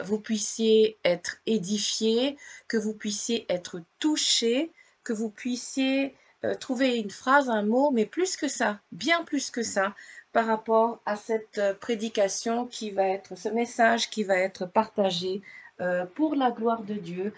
vous 0.00 0.18
puissiez 0.18 0.98
être 1.04 1.36
édifié, 1.46 2.36
que 2.68 2.76
vous 2.76 2.94
puissiez 2.94 3.46
être 3.48 3.80
touché, 3.98 4.70
que 5.04 5.12
vous 5.12 5.30
puissiez 5.30 6.14
euh, 6.44 6.54
trouver 6.54 6.98
une 6.98 7.10
phrase, 7.10 7.50
un 7.50 7.62
mot, 7.62 7.90
mais 7.92 8.06
plus 8.06 8.36
que 8.36 8.48
ça, 8.48 8.80
bien 8.90 9.22
plus 9.24 9.50
que 9.50 9.62
ça, 9.62 9.94
par 10.32 10.46
rapport 10.46 11.00
à 11.06 11.16
cette 11.16 11.58
euh, 11.58 11.74
prédication 11.74 12.66
qui 12.66 12.90
va 12.90 13.06
être, 13.06 13.36
ce 13.36 13.48
message 13.48 14.10
qui 14.10 14.24
va 14.24 14.36
être 14.36 14.66
partagé 14.66 15.42
euh, 15.80 16.04
pour 16.04 16.34
la 16.34 16.50
gloire 16.50 16.82
de 16.82 16.94
Dieu 16.94 17.32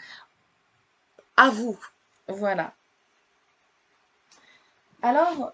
à 1.36 1.50
vous. 1.50 1.78
Voilà. 2.28 2.72
Alors, 5.02 5.52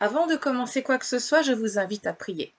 avant 0.00 0.26
de 0.26 0.36
commencer 0.36 0.82
quoi 0.82 0.98
que 0.98 1.06
ce 1.06 1.18
soit, 1.18 1.40
je 1.40 1.52
vous 1.52 1.78
invite 1.78 2.06
à 2.06 2.12
prier. 2.12 2.52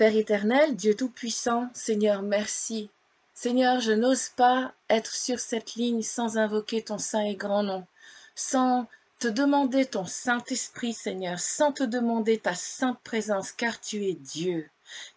Père 0.00 0.16
éternel, 0.16 0.76
Dieu 0.76 0.94
Tout-Puissant, 0.94 1.68
Seigneur, 1.74 2.22
merci. 2.22 2.88
Seigneur, 3.34 3.80
je 3.80 3.92
n'ose 3.92 4.30
pas 4.30 4.72
être 4.88 5.12
sur 5.12 5.38
cette 5.38 5.74
ligne 5.74 6.00
sans 6.00 6.38
invoquer 6.38 6.80
ton 6.80 6.96
saint 6.96 7.20
et 7.20 7.34
grand 7.34 7.62
nom, 7.62 7.86
sans 8.34 8.86
te 9.18 9.28
demander 9.28 9.84
ton 9.84 10.06
Saint-Esprit, 10.06 10.94
Seigneur, 10.94 11.38
sans 11.38 11.72
te 11.72 11.82
demander 11.82 12.38
ta 12.38 12.54
sainte 12.54 12.98
présence, 13.04 13.52
car 13.52 13.78
tu 13.78 14.06
es 14.06 14.14
Dieu. 14.14 14.70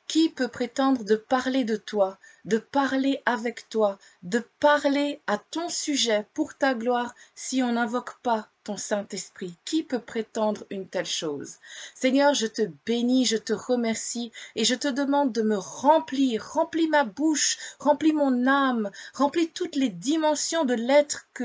Qui 0.09 0.27
peut 0.27 0.49
prétendre 0.49 1.05
de 1.05 1.15
parler 1.15 1.63
de 1.63 1.77
toi, 1.77 2.17
de 2.43 2.57
parler 2.57 3.21
avec 3.25 3.69
toi, 3.69 3.97
de 4.23 4.45
parler 4.59 5.21
à 5.27 5.37
ton 5.37 5.69
sujet 5.69 6.27
pour 6.33 6.55
ta 6.57 6.73
gloire 6.73 7.15
si 7.35 7.63
on 7.63 7.71
n'invoque 7.71 8.19
pas 8.21 8.49
ton 8.63 8.77
Saint-Esprit 8.77 9.55
Qui 9.65 9.83
peut 9.83 9.99
prétendre 9.99 10.65
une 10.69 10.87
telle 10.87 11.05
chose? 11.05 11.57
Seigneur, 11.95 12.33
je 12.33 12.47
te 12.47 12.61
bénis, 12.85 13.25
je 13.25 13.37
te 13.37 13.53
remercie 13.53 14.31
et 14.55 14.63
je 14.63 14.75
te 14.75 14.87
demande 14.87 15.31
de 15.31 15.41
me 15.41 15.57
remplir, 15.57 16.51
remplis 16.53 16.87
ma 16.87 17.03
bouche, 17.03 17.57
remplis 17.79 18.13
mon 18.13 18.47
âme, 18.47 18.91
remplis 19.13 19.49
toutes 19.49 19.75
les 19.75 19.89
dimensions 19.89 20.65
de 20.65 20.73
l'être 20.73 21.27
que, 21.33 21.43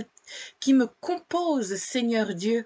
qui 0.61 0.75
me 0.75 0.87
compose, 1.01 1.75
Seigneur 1.77 2.35
Dieu, 2.35 2.65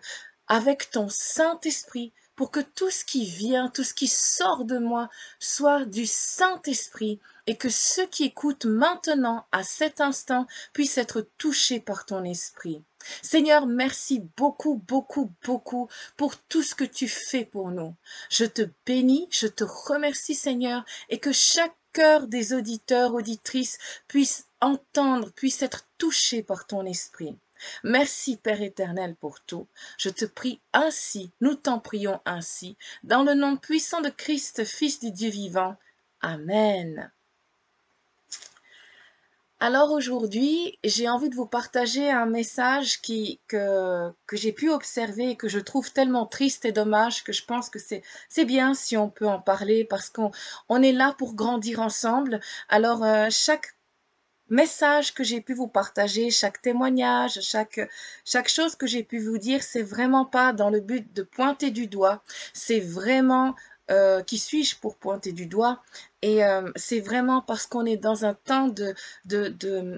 avec 0.49 0.91
ton 0.91 1.09
Saint-Esprit 1.09 2.13
pour 2.37 2.51
que 2.51 2.61
tout 2.61 2.91
ce 2.91 3.05
qui 3.05 3.25
vient, 3.25 3.69
tout 3.69 3.85
ce 3.85 3.95
qui 3.95 4.09
sort 4.09 4.65
de 4.65 4.79
moi 4.79 5.09
soit 5.39 5.85
du 5.85 6.07
Saint-Esprit 6.07 7.21
et 7.47 7.57
que 7.57 7.69
ceux 7.69 8.07
qui 8.07 8.25
écoutent 8.25 8.67
maintenant, 8.67 9.47
à 9.53 9.63
cet 9.63 10.01
instant, 10.01 10.47
puissent 10.73 10.99
être 10.99 11.27
touchés 11.39 11.81
par 11.81 12.07
ton 12.07 12.25
esprit. 12.25 12.83
Seigneur, 13.23 13.67
merci 13.67 14.23
beaucoup, 14.37 14.83
beaucoup, 14.87 15.33
beaucoup 15.45 15.89
pour 16.17 16.37
tout 16.37 16.63
ce 16.63 16.75
que 16.75 16.85
tu 16.85 17.09
fais 17.09 17.45
pour 17.45 17.71
nous. 17.71 17.95
Je 18.31 18.45
te 18.45 18.63
bénis, 18.87 19.29
je 19.31 19.47
te 19.47 19.65
remercie 19.65 20.35
Seigneur, 20.35 20.85
et 21.09 21.19
que 21.19 21.33
chaque 21.33 21.75
cœur 21.93 22.27
des 22.27 22.55
auditeurs, 22.55 23.15
auditrices 23.15 23.79
puisse 24.09 24.47
entendre, 24.61 25.31
puisse 25.33 25.63
être 25.63 25.87
touché 25.99 26.43
par 26.43 26.67
ton 26.67 26.85
esprit. 26.87 27.37
Merci 27.85 28.37
Père 28.37 28.63
éternel 28.63 29.15
pour 29.15 29.41
tout. 29.41 29.69
Je 29.99 30.09
te 30.09 30.25
prie 30.25 30.61
ainsi, 30.73 31.31
nous 31.41 31.55
t'en 31.55 31.79
prions 31.79 32.21
ainsi, 32.25 32.77
dans 33.05 33.23
le 33.23 33.35
nom 33.35 33.57
puissant 33.57 34.01
de 34.01 34.09
Christ, 34.09 34.65
Fils 34.65 35.01
du 35.01 35.13
Dieu 35.13 35.31
vivant. 35.31 35.77
Amen. 36.21 37.11
Alors 39.65 39.93
aujourd'hui, 39.93 40.77
j'ai 40.83 41.09
envie 41.09 41.29
de 41.29 41.37
vous 41.37 41.47
partager 41.47 42.11
un 42.11 42.27
message 42.27 43.01
que, 43.01 44.13
j'ai 44.33 44.51
pu 44.51 44.69
observer 44.71 45.31
et 45.31 45.37
que 45.37 45.47
je 45.47 45.61
trouve 45.61 45.93
tellement 45.93 46.27
triste 46.27 46.65
et 46.65 46.73
dommage 46.73 47.23
que 47.23 47.33
je 47.33 47.45
pense 47.45 47.71
que 47.71 47.79
c'est, 47.79 48.03
bien 48.45 48.75
si 48.75 48.97
on 48.97 49.09
peut 49.09 49.29
en 49.29 49.41
parler 49.41 49.85
parce 49.85 50.11
qu'on 50.11 50.33
on 50.69 50.83
est 50.83 50.91
là 50.91 51.15
pour 51.17 51.35
grandir 51.37 51.79
ensemble. 51.79 52.41
Alors 52.69 53.05
euh, 53.05 53.29
chaque 53.31 53.77
message 54.49 55.15
que 55.15 55.23
j'ai 55.23 55.41
pu 55.41 55.55
vous 55.55 55.69
partager, 55.69 56.31
chaque 56.31 56.61
témoignage, 56.61 57.39
chaque, 57.41 57.81
chaque 58.25 58.49
chose 58.49 58.75
que 58.75 58.89
j'ai 58.89 59.05
pu 59.05 59.21
vous 59.21 59.39
dire, 59.39 59.63
c'est 59.63 59.85
vraiment 59.85 60.25
pas 60.25 60.53
dans 60.53 60.71
le 60.71 60.81
but 60.81 61.13
de 61.15 61.23
pointer 61.23 61.71
du 61.71 61.87
doigt, 61.87 62.25
c'est 62.53 62.81
vraiment 62.81 63.55
euh, 63.91 64.23
qui 64.23 64.39
suis-je 64.39 64.77
pour 64.79 64.97
pointer 64.97 65.33
du 65.33 65.47
doigt. 65.47 65.83
Et 66.23 66.45
euh, 66.45 66.71
c'est 66.77 67.01
vraiment 67.01 67.43
parce 67.43 67.67
qu'on 67.67 67.85
est 67.85 67.97
dans 67.97 68.25
un 68.25 68.35
temps 68.35 68.69
de 68.69 68.95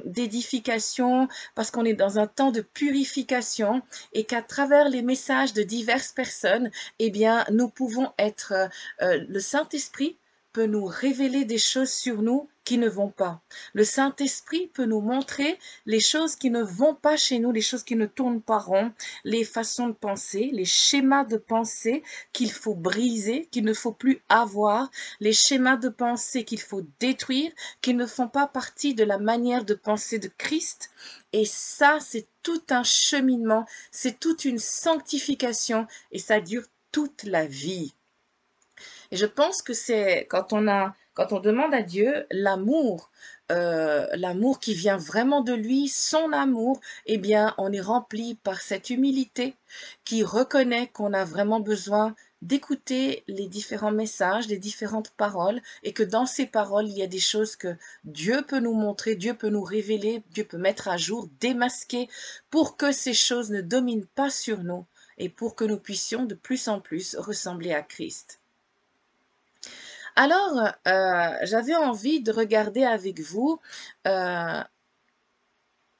d'édification, 0.06 1.28
parce 1.54 1.70
qu'on 1.70 1.84
est 1.84 1.94
dans 1.94 2.18
un 2.18 2.26
temps 2.26 2.50
de 2.50 2.62
purification 2.62 3.82
et 4.12 4.24
qu'à 4.24 4.42
travers 4.42 4.88
les 4.88 5.02
messages 5.02 5.52
de 5.52 5.62
diverses 5.62 6.12
personnes, 6.12 6.70
eh 6.98 7.10
bien, 7.10 7.44
nous 7.52 7.68
pouvons 7.68 8.12
être 8.18 8.54
euh, 9.02 9.24
le 9.28 9.40
Saint-Esprit 9.40 10.18
peut 10.54 10.66
nous 10.66 10.84
révéler 10.84 11.44
des 11.44 11.58
choses 11.58 11.90
sur 11.90 12.22
nous 12.22 12.48
qui 12.64 12.78
ne 12.78 12.88
vont 12.88 13.10
pas. 13.10 13.42
Le 13.72 13.84
Saint-Esprit 13.84 14.68
peut 14.68 14.84
nous 14.84 15.00
montrer 15.00 15.58
les 15.84 16.00
choses 16.00 16.36
qui 16.36 16.48
ne 16.48 16.62
vont 16.62 16.94
pas 16.94 17.16
chez 17.16 17.40
nous, 17.40 17.50
les 17.50 17.60
choses 17.60 17.82
qui 17.82 17.96
ne 17.96 18.06
tournent 18.06 18.40
pas 18.40 18.58
rond, 18.58 18.92
les 19.24 19.44
façons 19.44 19.88
de 19.88 19.94
penser, 19.94 20.50
les 20.52 20.64
schémas 20.64 21.24
de 21.24 21.38
pensée 21.38 22.04
qu'il 22.32 22.52
faut 22.52 22.76
briser, 22.76 23.48
qu'il 23.50 23.64
ne 23.64 23.74
faut 23.74 23.92
plus 23.92 24.22
avoir, 24.28 24.90
les 25.18 25.32
schémas 25.32 25.76
de 25.76 25.88
pensée 25.88 26.44
qu'il 26.44 26.60
faut 26.60 26.86
détruire, 27.00 27.50
qui 27.82 27.92
ne 27.92 28.06
font 28.06 28.28
pas 28.28 28.46
partie 28.46 28.94
de 28.94 29.04
la 29.04 29.18
manière 29.18 29.64
de 29.64 29.74
penser 29.74 30.20
de 30.20 30.30
Christ. 30.38 30.90
Et 31.32 31.44
ça, 31.44 31.98
c'est 32.00 32.28
tout 32.44 32.62
un 32.70 32.84
cheminement, 32.84 33.66
c'est 33.90 34.20
toute 34.20 34.44
une 34.44 34.60
sanctification 34.60 35.88
et 36.12 36.20
ça 36.20 36.40
dure 36.40 36.64
toute 36.92 37.24
la 37.24 37.44
vie. 37.44 37.92
Et 39.14 39.16
je 39.16 39.26
pense 39.26 39.62
que 39.62 39.74
c'est 39.74 40.26
quand 40.28 40.52
on 40.52 41.38
demande 41.38 41.72
à 41.72 41.82
Dieu 41.82 42.26
l'amour, 42.32 43.12
euh, 43.52 44.08
l'amour 44.14 44.58
qui 44.58 44.74
vient 44.74 44.96
vraiment 44.96 45.40
de 45.40 45.52
lui, 45.52 45.86
son 45.86 46.32
amour, 46.32 46.80
eh 47.06 47.16
bien, 47.16 47.54
on 47.56 47.70
est 47.70 47.80
rempli 47.80 48.34
par 48.34 48.60
cette 48.60 48.90
humilité 48.90 49.54
qui 50.04 50.24
reconnaît 50.24 50.88
qu'on 50.88 51.12
a 51.12 51.24
vraiment 51.24 51.60
besoin 51.60 52.16
d'écouter 52.42 53.22
les 53.28 53.46
différents 53.46 53.92
messages, 53.92 54.48
les 54.48 54.58
différentes 54.58 55.10
paroles, 55.10 55.62
et 55.84 55.92
que 55.92 56.02
dans 56.02 56.26
ces 56.26 56.46
paroles, 56.46 56.88
il 56.88 56.98
y 56.98 57.02
a 57.04 57.06
des 57.06 57.20
choses 57.20 57.54
que 57.54 57.76
Dieu 58.02 58.42
peut 58.42 58.58
nous 58.58 58.74
montrer, 58.74 59.14
Dieu 59.14 59.34
peut 59.34 59.48
nous 59.48 59.62
révéler, 59.62 60.24
Dieu 60.30 60.42
peut 60.42 60.58
mettre 60.58 60.88
à 60.88 60.96
jour, 60.96 61.28
démasquer, 61.38 62.08
pour 62.50 62.76
que 62.76 62.90
ces 62.90 63.14
choses 63.14 63.52
ne 63.52 63.60
dominent 63.60 64.08
pas 64.16 64.30
sur 64.30 64.64
nous, 64.64 64.86
et 65.18 65.28
pour 65.28 65.54
que 65.54 65.64
nous 65.64 65.78
puissions 65.78 66.24
de 66.24 66.34
plus 66.34 66.66
en 66.66 66.80
plus 66.80 67.14
ressembler 67.14 67.72
à 67.72 67.82
Christ. 67.82 68.40
Alors, 70.16 70.60
euh, 70.86 71.36
j'avais 71.42 71.74
envie 71.74 72.20
de 72.22 72.32
regarder 72.32 72.84
avec 72.84 73.20
vous 73.20 73.60
euh, 74.06 74.62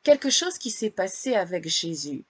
quelque 0.04 0.30
chose 0.30 0.58
qui 0.58 0.70
s'est 0.70 0.91
passé 0.91 1.34
avec 1.34 1.69
Jésus. 1.69 2.24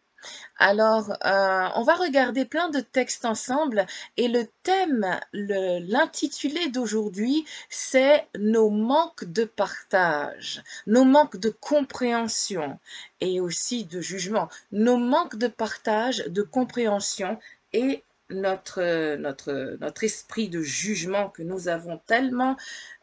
Alors, 0.57 1.11
euh, 1.11 1.69
on 1.75 1.83
va 1.83 1.95
regarder 1.97 2.47
plein 2.47 2.71
de 2.71 2.81
textes 2.81 3.27
ensemble 3.27 3.85
et 4.17 4.29
le 4.29 4.47
thème, 4.63 5.21
l'intitulé 5.35 6.69
d'aujourd'hui, 6.69 7.45
c'est 7.69 8.27
nos 8.39 8.71
manques 8.71 9.27
de 9.27 9.45
partage, 9.45 10.63
nos 10.87 11.05
manques 11.05 11.37
de 11.37 11.51
compréhension 11.51 12.79
et 13.21 13.41
aussi 13.41 13.85
de 13.85 14.01
jugement, 14.01 14.49
nos 14.73 14.97
manques 14.97 15.37
de 15.37 15.49
partage, 15.49 16.25
de 16.29 16.41
compréhension 16.41 17.39
et 17.75 18.03
notre, 18.31 19.17
notre, 19.17 19.77
notre 19.81 20.05
esprit 20.05 20.49
de 20.49 20.61
jugement 20.61 21.29
que 21.29 21.43
nous 21.43 21.69
avons 21.69 22.01
tellement, 22.07 22.57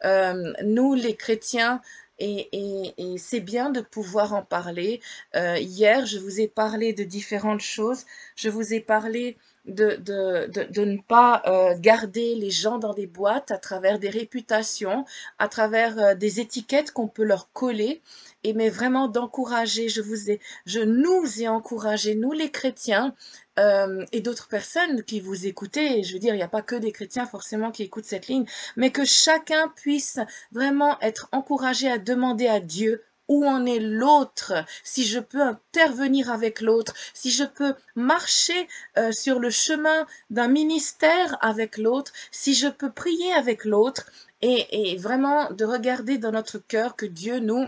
euh, 0.04 0.52
nous 0.64 0.94
les 0.94 1.14
chrétiens, 1.16 1.80
et, 2.18 2.92
et, 2.98 3.18
c'est 3.18 3.40
bien 3.40 3.70
de 3.70 3.80
pouvoir 3.80 4.32
en 4.32 4.42
parler. 4.42 5.00
Euh, 5.34 5.58
hier, 5.58 6.06
je 6.06 6.18
vous 6.18 6.40
ai 6.40 6.46
parlé 6.46 6.92
de 6.92 7.02
différentes 7.02 7.62
choses. 7.62 8.04
Je 8.36 8.48
vous 8.48 8.74
ai 8.74 8.80
parlé 8.80 9.36
de, 9.64 9.96
de, 9.96 10.48
de, 10.70 10.84
ne 10.84 10.98
pas 11.00 11.42
euh, 11.46 11.74
garder 11.78 12.36
les 12.36 12.50
gens 12.50 12.78
dans 12.78 12.94
des 12.94 13.08
boîtes 13.08 13.50
à 13.50 13.58
travers 13.58 13.98
des 13.98 14.10
réputations, 14.10 15.04
à 15.40 15.48
travers 15.48 16.16
des 16.16 16.38
étiquettes 16.38 16.92
qu'on 16.92 17.08
peut 17.08 17.24
leur 17.24 17.50
coller 17.52 18.02
et 18.44 18.52
mais 18.54 18.68
vraiment 18.68 19.08
d'encourager, 19.08 19.88
je 19.88 20.00
vous 20.00 20.30
ai, 20.30 20.40
je 20.66 20.80
nous 20.80 21.40
ai 21.40 21.48
encouragé, 21.48 22.14
nous 22.14 22.32
les 22.32 22.50
chrétiens, 22.50 23.14
euh, 23.58 24.04
et 24.12 24.20
d'autres 24.20 24.48
personnes 24.48 25.02
qui 25.04 25.20
vous 25.20 25.46
écoutez, 25.46 26.02
je 26.02 26.14
veux 26.14 26.18
dire, 26.18 26.34
il 26.34 26.38
n'y 26.38 26.42
a 26.42 26.48
pas 26.48 26.62
que 26.62 26.76
des 26.76 26.92
chrétiens 26.92 27.26
forcément 27.26 27.70
qui 27.70 27.82
écoutent 27.82 28.04
cette 28.04 28.28
ligne, 28.28 28.46
mais 28.76 28.90
que 28.90 29.04
chacun 29.04 29.68
puisse 29.76 30.18
vraiment 30.52 30.98
être 31.00 31.28
encouragé 31.32 31.90
à 31.90 31.98
demander 31.98 32.48
à 32.48 32.60
Dieu 32.60 33.02
où 33.28 33.46
en 33.46 33.64
est 33.66 33.78
l'autre, 33.78 34.52
si 34.82 35.06
je 35.06 35.20
peux 35.20 35.40
intervenir 35.40 36.30
avec 36.30 36.60
l'autre, 36.60 36.94
si 37.14 37.30
je 37.30 37.44
peux 37.44 37.74
marcher 37.94 38.68
euh, 38.98 39.12
sur 39.12 39.38
le 39.38 39.48
chemin 39.50 40.06
d'un 40.30 40.48
ministère 40.48 41.38
avec 41.40 41.78
l'autre, 41.78 42.12
si 42.30 42.54
je 42.54 42.68
peux 42.68 42.90
prier 42.90 43.32
avec 43.32 43.64
l'autre, 43.64 44.10
et, 44.42 44.92
et 44.92 44.96
vraiment 44.96 45.50
de 45.52 45.64
regarder 45.64 46.18
dans 46.18 46.32
notre 46.32 46.58
cœur 46.58 46.96
que 46.96 47.06
Dieu 47.06 47.38
nous 47.38 47.66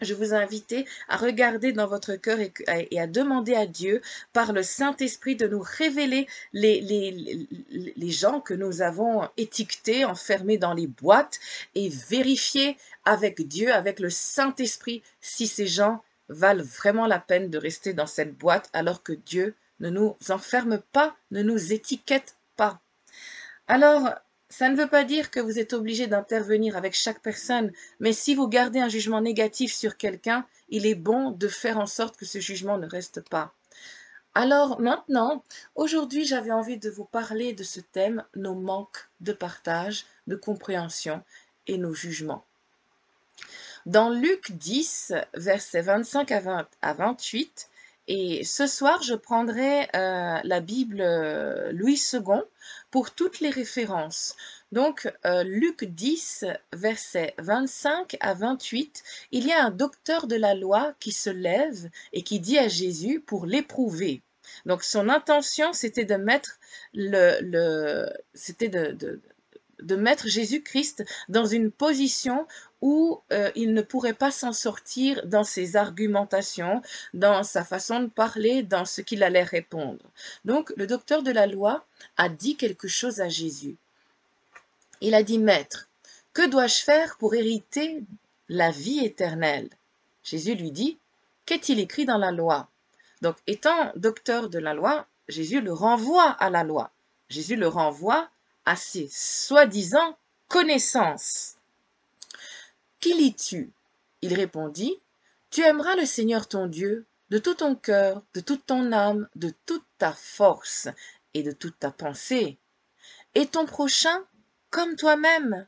je 0.00 0.14
vous 0.14 0.34
invite 0.34 0.74
à 1.08 1.16
regarder 1.16 1.72
dans 1.72 1.86
votre 1.86 2.16
cœur 2.16 2.38
et, 2.40 2.98
à 2.98 3.06
demander 3.06 3.54
à 3.54 3.66
Dieu, 3.66 4.02
par 4.32 4.52
le 4.52 4.62
Saint-Esprit, 4.62 5.36
de 5.36 5.48
nous 5.48 5.62
révéler 5.62 6.26
les, 6.52 6.80
les, 6.80 7.48
les, 7.96 8.10
gens 8.10 8.40
que 8.40 8.54
nous 8.54 8.82
avons 8.82 9.28
étiquetés, 9.36 10.04
enfermés 10.04 10.58
dans 10.58 10.74
les 10.74 10.86
boîtes, 10.86 11.38
et 11.74 11.88
vérifier 11.88 12.76
avec 13.04 13.46
Dieu, 13.46 13.72
avec 13.72 14.00
le 14.00 14.10
Saint-Esprit, 14.10 15.02
si 15.20 15.46
ces 15.46 15.66
gens 15.66 16.02
valent 16.28 16.64
vraiment 16.64 17.06
la 17.06 17.20
peine 17.20 17.50
de 17.50 17.58
rester 17.58 17.92
dans 17.92 18.06
cette 18.06 18.36
boîte 18.36 18.68
alors 18.72 19.02
que 19.02 19.12
Dieu 19.12 19.54
ne 19.80 19.90
nous 19.90 20.16
enferme 20.28 20.80
pas, 20.92 21.16
ne 21.30 21.42
nous 21.42 21.72
étiquette 21.72 22.36
pas. 22.56 22.80
Alors, 23.68 24.14
ça 24.48 24.68
ne 24.68 24.76
veut 24.76 24.88
pas 24.88 25.04
dire 25.04 25.30
que 25.30 25.40
vous 25.40 25.58
êtes 25.58 25.72
obligé 25.72 26.06
d'intervenir 26.06 26.76
avec 26.76 26.94
chaque 26.94 27.20
personne, 27.20 27.72
mais 27.98 28.12
si 28.12 28.34
vous 28.34 28.48
gardez 28.48 28.78
un 28.78 28.88
jugement 28.88 29.20
négatif 29.20 29.74
sur 29.74 29.96
quelqu'un, 29.96 30.46
il 30.68 30.86
est 30.86 30.94
bon 30.94 31.30
de 31.30 31.48
faire 31.48 31.78
en 31.78 31.86
sorte 31.86 32.16
que 32.16 32.26
ce 32.26 32.38
jugement 32.38 32.78
ne 32.78 32.86
reste 32.86 33.20
pas. 33.28 33.54
Alors 34.34 34.80
maintenant, 34.80 35.42
aujourd'hui 35.74 36.26
j'avais 36.26 36.52
envie 36.52 36.78
de 36.78 36.90
vous 36.90 37.06
parler 37.06 37.54
de 37.54 37.64
ce 37.64 37.80
thème, 37.80 38.22
nos 38.34 38.54
manques 38.54 39.08
de 39.20 39.32
partage, 39.32 40.04
de 40.26 40.36
compréhension 40.36 41.22
et 41.66 41.78
nos 41.78 41.94
jugements. 41.94 42.44
Dans 43.86 44.10
Luc 44.10 44.52
10, 44.52 45.14
versets 45.34 45.82
25 45.82 46.32
à, 46.82 46.92
28, 46.92 47.68
et 48.08 48.44
ce 48.44 48.66
soir 48.66 49.02
je 49.02 49.14
prendrai 49.14 49.88
euh, 49.94 50.38
la 50.42 50.60
Bible 50.60 51.00
euh, 51.00 51.72
Louis 51.72 52.00
II 52.12 52.20
pour 52.90 53.10
toutes 53.10 53.40
les 53.40 53.50
références. 53.50 54.36
Donc, 54.72 55.12
euh, 55.24 55.42
Luc 55.44 55.84
10, 55.84 56.44
versets 56.72 57.34
25 57.38 58.16
à 58.20 58.34
28, 58.34 59.02
il 59.32 59.46
y 59.46 59.52
a 59.52 59.64
un 59.64 59.70
docteur 59.70 60.26
de 60.26 60.36
la 60.36 60.54
loi 60.54 60.94
qui 60.98 61.12
se 61.12 61.30
lève 61.30 61.88
et 62.12 62.22
qui 62.22 62.40
dit 62.40 62.58
à 62.58 62.68
Jésus 62.68 63.20
pour 63.20 63.46
l'éprouver. 63.46 64.22
Donc, 64.64 64.82
son 64.84 65.08
intention, 65.08 65.72
c'était 65.72 66.04
de 66.04 66.14
mettre 66.16 66.58
le, 66.94 67.38
le 67.42 68.08
c'était 68.34 68.68
de, 68.68 68.92
de 68.92 69.20
mettre 69.96 70.28
Jésus-Christ 70.28 71.04
dans 71.28 71.46
une 71.46 71.70
position 71.70 72.46
où 72.80 73.20
euh, 73.32 73.50
il 73.54 73.74
ne 73.74 73.82
pourrait 73.82 74.12
pas 74.14 74.30
s'en 74.30 74.52
sortir 74.52 75.26
dans 75.26 75.44
ses 75.44 75.76
argumentations, 75.76 76.82
dans 77.14 77.42
sa 77.42 77.64
façon 77.64 78.00
de 78.00 78.06
parler, 78.06 78.62
dans 78.62 78.84
ce 78.84 79.00
qu'il 79.00 79.22
allait 79.22 79.42
répondre. 79.42 80.04
Donc 80.44 80.72
le 80.76 80.86
docteur 80.86 81.22
de 81.22 81.30
la 81.30 81.46
loi 81.46 81.86
a 82.16 82.28
dit 82.28 82.56
quelque 82.56 82.88
chose 82.88 83.20
à 83.20 83.28
Jésus. 83.28 83.76
Il 85.00 85.14
a 85.14 85.22
dit, 85.22 85.38
Maître, 85.38 85.88
que 86.32 86.46
dois-je 86.48 86.82
faire 86.82 87.16
pour 87.18 87.34
hériter 87.34 88.02
la 88.48 88.70
vie 88.70 89.04
éternelle? 89.04 89.68
Jésus 90.22 90.54
lui 90.54 90.70
dit, 90.70 90.98
Qu'est-il 91.46 91.78
écrit 91.78 92.04
dans 92.04 92.18
la 92.18 92.32
loi? 92.32 92.68
Donc 93.22 93.36
étant 93.46 93.92
docteur 93.94 94.50
de 94.50 94.58
la 94.58 94.74
loi, 94.74 95.06
Jésus 95.28 95.60
le 95.60 95.72
renvoie 95.72 96.30
à 96.30 96.50
la 96.50 96.64
loi. 96.64 96.90
Jésus 97.28 97.56
le 97.56 97.68
renvoie 97.68 98.28
à 98.66 98.76
ses 98.76 99.08
soi-disant 99.10 100.18
connaissances. 100.48 101.56
Qui 103.00 103.14
lis-tu? 103.14 103.72
Il 104.22 104.34
répondit, 104.34 105.00
Tu 105.50 105.62
aimeras 105.62 105.94
le 105.94 106.04
Seigneur 106.04 106.48
ton 106.48 106.66
Dieu 106.66 107.06
de 107.30 107.38
tout 107.38 107.54
ton 107.54 107.74
cœur, 107.74 108.22
de 108.34 108.40
toute 108.40 108.66
ton 108.66 108.92
âme, 108.92 109.28
de 109.36 109.52
toute 109.66 109.84
ta 109.98 110.12
force 110.12 110.88
et 111.34 111.42
de 111.42 111.52
toute 111.52 111.78
ta 111.78 111.90
pensée, 111.90 112.58
et 113.34 113.46
ton 113.46 113.66
prochain 113.66 114.24
comme 114.70 114.96
toi-même. 114.96 115.66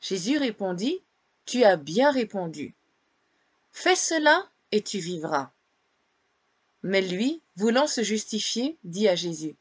Jésus 0.00 0.38
répondit, 0.38 1.02
Tu 1.46 1.64
as 1.64 1.76
bien 1.76 2.10
répondu. 2.10 2.74
Fais 3.72 3.96
cela 3.96 4.48
et 4.72 4.82
tu 4.82 4.98
vivras. 4.98 5.50
Mais 6.82 7.02
lui, 7.02 7.40
voulant 7.56 7.86
se 7.86 8.02
justifier, 8.02 8.76
dit 8.84 9.08
à 9.08 9.16
Jésus, 9.16 9.56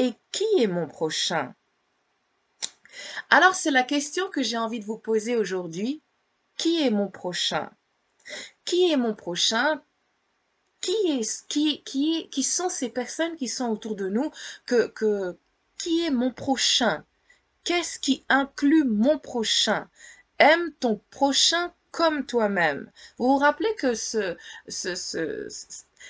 Et 0.00 0.14
qui 0.32 0.46
est 0.58 0.66
mon 0.66 0.86
prochain? 0.86 1.54
Alors 3.28 3.54
c'est 3.54 3.70
la 3.70 3.82
question 3.82 4.30
que 4.30 4.42
j'ai 4.42 4.56
envie 4.56 4.80
de 4.80 4.86
vous 4.86 4.96
poser 4.96 5.36
aujourd'hui. 5.36 6.00
Qui 6.56 6.82
est 6.82 6.90
mon 6.90 7.08
prochain? 7.08 7.70
Qui 8.64 8.90
est 8.90 8.96
mon 8.96 9.14
prochain? 9.14 9.82
Qui, 10.80 10.96
est, 11.10 11.46
qui, 11.48 11.82
qui, 11.82 12.30
qui 12.30 12.42
sont 12.42 12.70
ces 12.70 12.88
personnes 12.88 13.36
qui 13.36 13.46
sont 13.46 13.68
autour 13.68 13.94
de 13.94 14.08
nous 14.08 14.30
que, 14.64 14.86
que, 14.86 15.36
Qui 15.76 16.06
est 16.06 16.10
mon 16.10 16.32
prochain? 16.32 17.04
Qu'est-ce 17.64 17.98
qui 17.98 18.24
inclut 18.30 18.84
mon 18.84 19.18
prochain? 19.18 19.86
Aime 20.38 20.72
ton 20.80 21.02
prochain 21.10 21.74
comme 21.90 22.24
toi-même. 22.24 22.90
Vous 23.18 23.26
vous 23.26 23.36
rappelez 23.36 23.74
que 23.74 23.92
ce, 23.94 24.38
ce, 24.66 24.94
ce, 24.94 25.46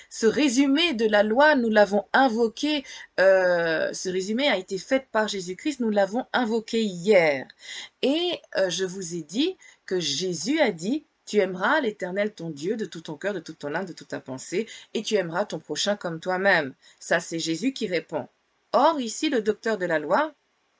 ce 0.09 0.25
résumé 0.25 0.93
de 0.93 1.05
la 1.05 1.23
loi, 1.23 1.55
nous 1.55 1.69
l'avons 1.69 2.05
invoqué, 2.13 2.83
euh, 3.19 3.91
ce 3.93 4.09
résumé 4.09 4.47
a 4.47 4.57
été 4.57 4.77
fait 4.77 5.07
par 5.11 5.27
Jésus-Christ, 5.27 5.79
nous 5.79 5.89
l'avons 5.89 6.25
invoqué 6.33 6.81
hier. 6.83 7.47
Et 8.01 8.39
euh, 8.57 8.69
je 8.69 8.85
vous 8.85 9.15
ai 9.15 9.21
dit 9.21 9.57
que 9.85 9.99
Jésus 9.99 10.59
a 10.59 10.71
dit, 10.71 11.05
tu 11.25 11.37
aimeras 11.37 11.81
l'Éternel 11.81 12.33
ton 12.33 12.49
Dieu 12.49 12.75
de 12.75 12.85
tout 12.85 13.01
ton 13.01 13.15
cœur, 13.15 13.33
de 13.33 13.39
toute 13.39 13.59
ton 13.59 13.73
âme, 13.73 13.85
de 13.85 13.93
toute 13.93 14.09
ta 14.09 14.19
pensée, 14.19 14.67
et 14.93 15.01
tu 15.01 15.15
aimeras 15.15 15.45
ton 15.45 15.59
prochain 15.59 15.95
comme 15.95 16.19
toi-même. 16.19 16.73
Ça, 16.99 17.19
c'est 17.19 17.39
Jésus 17.39 17.73
qui 17.73 17.87
répond. 17.87 18.27
Or, 18.73 18.99
ici, 18.99 19.29
le 19.29 19.41
docteur 19.41 19.77
de 19.77 19.85
la 19.85 19.99
loi 19.99 20.33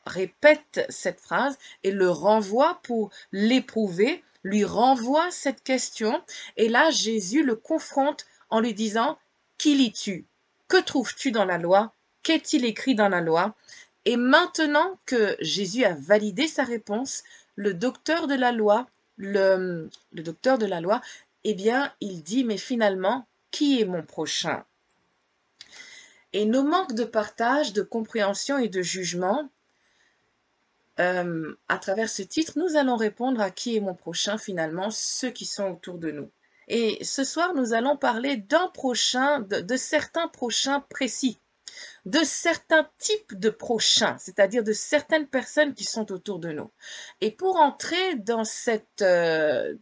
répète 0.06 0.86
cette 0.90 1.19
phrase 1.19 1.58
et 1.84 1.92
le 1.92 2.10
renvoie 2.10 2.80
pour 2.84 3.12
l'éprouver, 3.31 4.24
lui 4.44 4.63
renvoie 4.66 5.30
cette 5.31 5.63
question, 5.63 6.22
et 6.58 6.68
là, 6.68 6.90
Jésus 6.90 7.44
le 7.44 7.56
confronte 7.56 8.25
en 8.51 8.59
lui 8.59 8.74
disant 8.74 9.18
Qui 9.57 9.75
lis-tu? 9.75 10.27
Que 10.68 10.81
trouves-tu 10.81 11.31
dans 11.31 11.45
la 11.45 11.57
loi? 11.57 11.94
Qu'est-il 12.24 12.65
écrit 12.65 12.94
dans 12.94 13.09
la 13.09 13.21
loi? 13.21 13.56
Et 14.06 14.18
maintenant 14.18 15.00
que 15.06 15.36
Jésus 15.39 15.83
a 15.83 15.94
validé 15.94 16.48
sa 16.48 16.63
réponse, 16.63 17.24
le 17.56 17.74
docteur 17.74 18.27
de 18.27 18.36
la 18.36 18.51
loi, 18.51 18.88
le, 19.18 19.89
docteur 20.13 20.57
de 20.57 20.65
la 20.65 20.81
loi, 20.81 21.01
eh 21.44 21.53
bien, 21.53 21.92
il 22.01 22.24
dit 22.24 22.44
Mais 22.44 22.57
finalement, 22.57 23.27
qui 23.50 23.81
est 23.81 23.86
mon 23.86 24.03
prochain? 24.03 24.63
Et 26.33 26.45
nos 26.45 26.63
manques 26.63 26.94
de 26.94 27.03
partage, 27.03 27.74
de 27.74 27.81
compréhension 27.81 28.57
et 28.57 28.69
de 28.69 28.81
jugement, 28.81 29.50
euh, 31.00 31.53
à 31.68 31.77
travers 31.77 32.09
ce 32.09 32.21
titre, 32.21 32.53
nous 32.57 32.75
allons 32.75 32.95
répondre 32.95 33.42
à 33.42 33.51
qui 33.51 33.75
est 33.75 33.81
mon 33.81 33.95
prochain 33.95 34.38
finalement, 34.38 34.89
ceux 34.92 35.31
qui 35.31 35.45
sont 35.45 35.71
autour 35.71 35.98
de 35.98 36.12
nous. 36.12 36.31
Et 36.74 37.04
ce 37.04 37.26
soir, 37.26 37.54
nous 37.54 37.74
allons 37.74 37.98
parler 37.98 38.38
d'un 38.38 38.70
prochain, 38.70 39.42
de, 39.42 39.76
certains 39.76 40.30
prochains 40.30 40.80
précis, 40.80 41.38
de 42.06 42.24
certains 42.24 42.90
types 42.98 43.38
de 43.38 43.50
prochains, 43.50 44.18
c'est-à-dire 44.18 44.64
de 44.64 44.72
certaines 44.72 45.28
personnes 45.28 45.74
qui 45.74 45.84
sont 45.84 46.14
autour 46.14 46.40
de 46.40 46.54
nous. 46.54 46.72
Et 47.20 47.30
pour 47.30 47.58
entrer 47.58 48.16
dans 48.16 48.46
cette, 48.46 49.01
euh, 49.01 49.75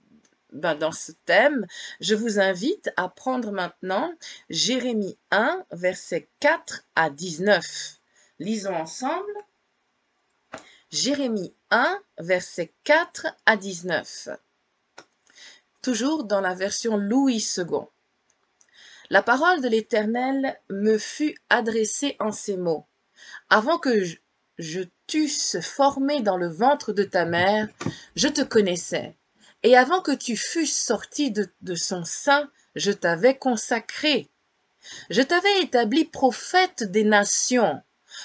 ben, 0.51 0.73
dans 0.73 0.91
ce 0.91 1.11
thème, 1.25 1.67
je 1.99 2.15
vous 2.15 2.39
invite 2.39 2.89
à 2.97 3.07
prendre 3.07 3.51
maintenant 3.51 4.11
Jérémie 4.49 5.19
1, 5.29 5.63
versets 5.71 6.27
4 6.39 6.85
à 6.95 7.11
19. 7.11 7.99
Lisons 8.39 8.73
ensemble. 8.73 9.31
Jérémie 10.89 11.53
1, 11.69 12.01
versets 12.17 12.73
4 12.83 13.27
à 13.45 13.57
19 13.57 14.29
toujours 15.81 16.23
dans 16.23 16.41
la 16.41 16.53
version 16.53 16.97
Louis 16.97 17.45
II. 17.57 17.81
La 19.09 19.23
parole 19.23 19.61
de 19.61 19.67
l'Éternel 19.67 20.59
me 20.69 20.97
fut 20.97 21.35
adressée 21.49 22.15
en 22.19 22.31
ces 22.31 22.57
mots. 22.57 22.85
Avant 23.49 23.79
que 23.79 24.03
je, 24.57 24.83
t'eusse 25.07 25.59
formé 25.61 26.21
dans 26.21 26.37
le 26.37 26.47
ventre 26.47 26.93
de 26.93 27.03
ta 27.03 27.25
mère, 27.25 27.67
je 28.15 28.27
te 28.27 28.41
connaissais. 28.41 29.15
Et 29.63 29.75
avant 29.75 30.01
que 30.01 30.11
tu 30.11 30.37
fusses 30.37 30.77
sorti 30.77 31.31
de, 31.31 31.47
de 31.61 31.75
son 31.75 32.03
sein, 32.03 32.49
je 32.75 32.91
t'avais 32.91 33.35
consacré. 33.35 34.29
Je 35.09 35.21
t'avais 35.21 35.61
établi 35.61 36.05
prophète 36.05 36.83
des 36.83 37.03
nations. 37.03 37.81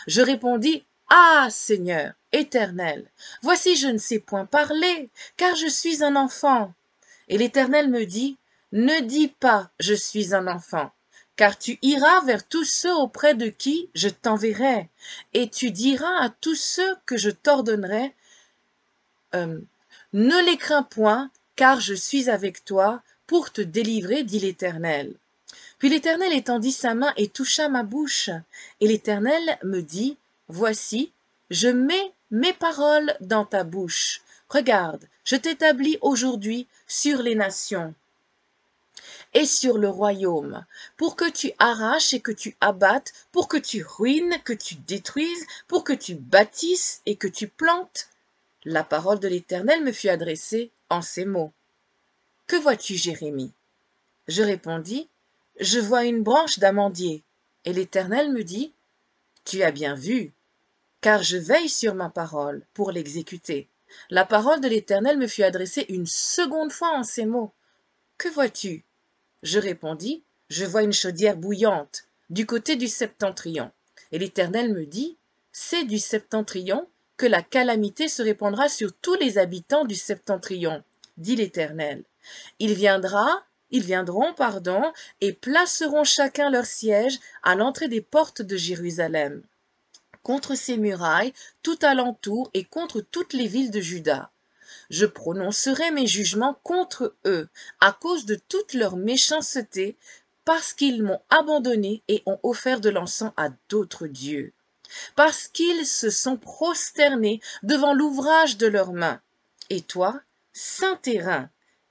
Je 0.06 0.20
répondis, 0.20 0.84
Ah 1.08 1.49
Seigneur, 1.50 2.12
éternel, 2.32 3.11
voici 3.42 3.76
je 3.76 3.88
ne 3.88 3.99
sais 3.99 4.18
point 4.18 4.44
parler, 4.44 5.11
car 5.37 5.56
je 5.56 5.66
suis 5.66 6.04
un 6.04 6.16
enfant. 6.16 6.75
Et 7.28 7.38
l'Éternel 7.38 7.90
me 7.90 8.04
dit, 8.04 8.37
Ne 8.73 9.00
dis 9.00 9.28
pas, 9.28 9.71
je 9.81 9.95
suis 9.95 10.35
un 10.35 10.47
enfant, 10.47 10.90
car 11.37 11.59
tu 11.59 11.78
iras 11.83 12.21
vers 12.23 12.47
tous 12.47 12.64
ceux 12.64 12.95
auprès 12.95 13.35
de 13.35 13.49
qui 13.49 13.88
je 13.95 14.09
t'enverrai, 14.09 14.88
et 15.33 15.49
tu 15.49 15.71
diras 15.71 16.21
à 16.21 16.28
tous 16.28 16.57
ceux 16.57 16.97
que 17.07 17.16
je 17.16 17.31
t'ordonnerai, 17.31 18.14
euh, 19.35 19.59
Ne 20.12 20.45
les 20.45 20.57
crains 20.57 20.83
point, 20.83 21.31
car 21.57 21.81
je 21.81 21.95
suis 21.95 22.28
avec 22.31 22.64
toi 22.64 23.02
pour 23.26 23.52
te 23.52 23.61
délivrer, 23.61 24.23
dit 24.23 24.40
l'Éternel. 24.40 25.14
Puis 25.78 25.88
l'Éternel 25.88 26.33
étendit 26.33 26.73
sa 26.73 26.95
main 26.95 27.12
et 27.16 27.28
toucha 27.28 27.69
ma 27.69 27.83
bouche, 27.83 28.31
et 28.81 28.88
l'Éternel 28.88 29.59
me 29.62 29.81
dit, 29.81 30.16
Voici, 30.49 31.12
je 31.50 31.69
mets 31.69 32.12
mes 32.31 32.52
paroles 32.52 33.14
dans 33.21 33.45
ta 33.45 33.64
bouche. 33.64 34.21
Regarde, 34.54 35.08
je 35.25 35.34
t'établis 35.34 35.99
aujourd'hui 36.00 36.68
sur 36.87 37.23
les 37.23 37.34
nations 37.34 37.92
et 39.32 39.46
sur 39.46 39.78
le 39.78 39.88
royaume, 39.88 40.64
pour 40.96 41.16
que 41.16 41.28
tu 41.28 41.50
arraches 41.58 42.14
et 42.14 42.20
que 42.20 42.30
tu 42.30 42.56
abattes, 42.61 43.12
pour 43.32 43.49
que 43.49 43.56
tu 43.56 43.82
ruines, 43.84 44.38
que 44.44 44.52
tu 44.52 44.76
détruises, 44.76 45.44
pour 45.66 45.82
que 45.82 45.92
tu 45.92 46.14
bâtisses 46.14 47.02
et 47.04 47.16
que 47.16 47.26
tu 47.26 47.49
plantes. 47.49 48.08
La 48.64 48.84
parole 48.84 49.18
de 49.18 49.26
l'Éternel 49.26 49.82
me 49.82 49.90
fut 49.90 50.08
adressée 50.08 50.70
en 50.88 51.02
ces 51.02 51.25
mots. 51.25 51.52
Que 52.46 52.54
vois-tu, 52.54 52.94
Jérémie? 52.94 53.52
Je 54.28 54.44
répondis, 54.44 55.08
Je 55.58 55.80
vois 55.80 56.04
une 56.04 56.23
branche 56.23 56.61
d'amandier. 56.61 57.25
Et 57.64 57.73
l'Éternel 57.73 58.30
me 58.30 58.44
dit, 58.44 58.73
Tu 59.44 59.64
as 59.64 59.73
bien 59.73 59.96
vu, 59.96 60.32
car 61.00 61.25
je 61.25 61.38
veille 61.38 61.68
sur 61.68 61.96
ma 61.96 62.08
parole 62.08 62.64
pour 62.73 62.92
l'exécuter. 62.92 63.68
La 64.10 64.24
parole 64.24 64.60
de 64.60 64.68
l'Éternel 64.68 65.18
me 65.18 65.26
fut 65.26 65.42
adressée 65.42 65.86
une 65.88 66.06
seconde 66.06 66.72
fois 66.72 66.96
en 66.96 67.04
ces 67.04 67.26
mots. 67.26 67.52
Que 68.18 68.28
vois-tu? 68.28 68.84
Je 69.42 69.58
répondis, 69.58 70.22
Je 70.50 70.64
vois 70.64 70.82
une 70.82 70.92
chaudière 70.92 71.36
bouillante, 71.36 72.04
du 72.30 72.46
côté 72.46 72.76
du 72.76 72.88
septentrion. 72.88 73.70
Et 74.12 74.18
l'Éternel 74.18 74.72
me 74.72 74.86
dit, 74.86 75.16
C'est 75.52 75.84
du 75.84 75.98
septentrion 75.98 76.88
que 77.16 77.26
la 77.26 77.42
calamité 77.42 78.08
se 78.08 78.22
répandra 78.22 78.68
sur 78.68 78.92
tous 78.92 79.14
les 79.14 79.38
habitants 79.38 79.84
du 79.84 79.94
septentrion, 79.94 80.82
dit 81.16 81.36
l'Éternel. 81.36 82.04
Il 82.58 82.74
viendra, 82.74 83.44
ils 83.70 83.82
viendront, 83.82 84.32
pardon, 84.34 84.92
et 85.20 85.32
placeront 85.32 86.04
chacun 86.04 86.50
leur 86.50 86.66
siège 86.66 87.18
à 87.42 87.54
l'entrée 87.54 87.88
des 87.88 88.00
portes 88.00 88.42
de 88.42 88.56
Jérusalem, 88.56 89.42
contre 90.25 90.57
ses 90.57 90.76
murailles, 90.76 91.33
tout 91.62 91.78
alentour 91.83 92.50
et 92.54 92.64
contre 92.64 93.00
toutes 93.00 93.35
les 93.35 93.47
villes 93.47 93.71
de 93.71 93.81
Juda. 93.81 94.33
Je 94.90 95.07
prononcerai 95.07 95.93
mes 95.93 96.09
jugements 96.09 96.59
contre 96.64 97.14
eux, 97.26 97.49
à 97.81 97.93
cause 97.93 98.26
de 98.26 98.35
toute 98.35 98.75
leur 98.75 98.97
méchanceté, 98.97 99.97
parce 100.45 100.73
qu'ils 100.73 101.02
m'ont 101.02 101.21
abandonné 101.31 102.02
et 102.09 102.23
ont 102.26 102.40
offert 102.43 102.81
de 102.81 102.90
l'encens 102.90 103.33
à 103.37 103.50
d'autres 103.69 104.07
dieux, 104.07 104.52
parce 105.14 105.47
qu'ils 105.47 105.87
se 105.87 106.11
sont 106.11 106.37
prosternés 106.37 107.40
devant 107.62 107.95
l'ouvrage 107.95 108.57
de 108.57 108.66
leurs 108.66 108.93
mains. 108.93 109.21
Et 109.71 109.81
toi, 109.81 110.21
saint 110.52 110.97
terrain, 110.97 111.49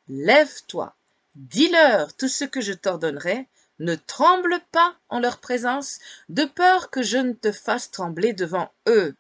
lève-toi, 0.08 0.96
dis-leur 1.36 2.14
tout 2.14 2.28
ce 2.28 2.46
que 2.46 2.62
je 2.62 2.74
t'ordonnerai, 2.74 3.48
ne 3.80 3.96
tremble 3.96 4.60
pas 4.72 4.96
en 5.10 5.20
leur 5.20 5.40
présence, 5.40 6.00
de 6.30 6.46
peur 6.46 6.90
que 6.90 7.02
je 7.02 7.18
ne 7.18 7.34
te 7.34 7.52
fasse 7.52 7.92
trembler 7.92 8.34
devant 8.34 8.72
eux. 8.88 9.16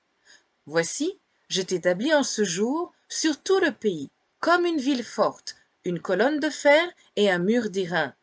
Voici, 0.66 1.20
je 1.50 1.62
t'établis 1.62 2.14
en 2.14 2.24
ce 2.24 2.44
jour 2.44 2.94
sur 3.10 3.42
tout 3.42 3.60
le 3.60 3.72
pays, 3.72 4.10
comme 4.40 4.66
une 4.66 4.80
ville 4.80 5.04
forte, 5.04 5.56
une 5.86 6.00
colonne 6.00 6.40
de 6.40 6.50
fer 6.50 6.88
et 7.16 7.30
un 7.30 7.40
mur 7.40 7.70
d'airain, 7.70 8.14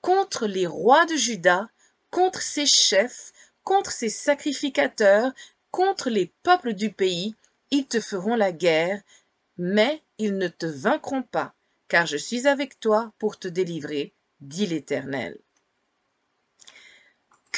contre 0.00 0.46
les 0.46 0.66
rois 0.66 1.06
de 1.06 1.16
Juda, 1.16 1.68
contre 2.10 2.42
ses 2.42 2.66
chefs, 2.66 3.32
contre 3.64 3.92
ses 3.92 4.08
sacrificateurs, 4.08 5.32
contre 5.70 6.10
les 6.10 6.32
peuples 6.42 6.72
du 6.72 6.92
pays, 6.92 7.34
ils 7.70 7.86
te 7.86 8.00
feront 8.00 8.36
la 8.36 8.52
guerre, 8.52 9.02
mais 9.58 10.02
ils 10.18 10.38
ne 10.38 10.48
te 10.48 10.66
vaincront 10.66 11.22
pas, 11.22 11.54
car 11.88 12.06
je 12.06 12.16
suis 12.16 12.46
avec 12.46 12.80
toi 12.80 13.12
pour 13.18 13.38
te 13.38 13.48
délivrer, 13.48 14.14
dit 14.40 14.66
l'Éternel. 14.66 15.38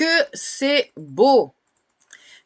Que 0.00 0.24
c'est 0.32 0.94
beau, 0.96 1.54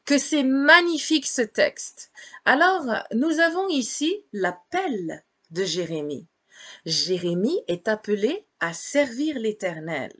que 0.04 0.18
c'est 0.18 0.42
magnifique 0.42 1.24
ce 1.24 1.42
texte. 1.42 2.10
Alors, 2.44 2.84
nous 3.12 3.38
avons 3.38 3.68
ici 3.68 4.24
l'appel 4.32 5.22
de 5.52 5.62
Jérémie. 5.62 6.26
Jérémie 6.84 7.62
est 7.68 7.86
appelé 7.86 8.44
à 8.58 8.74
servir 8.74 9.38
l'Éternel. 9.38 10.12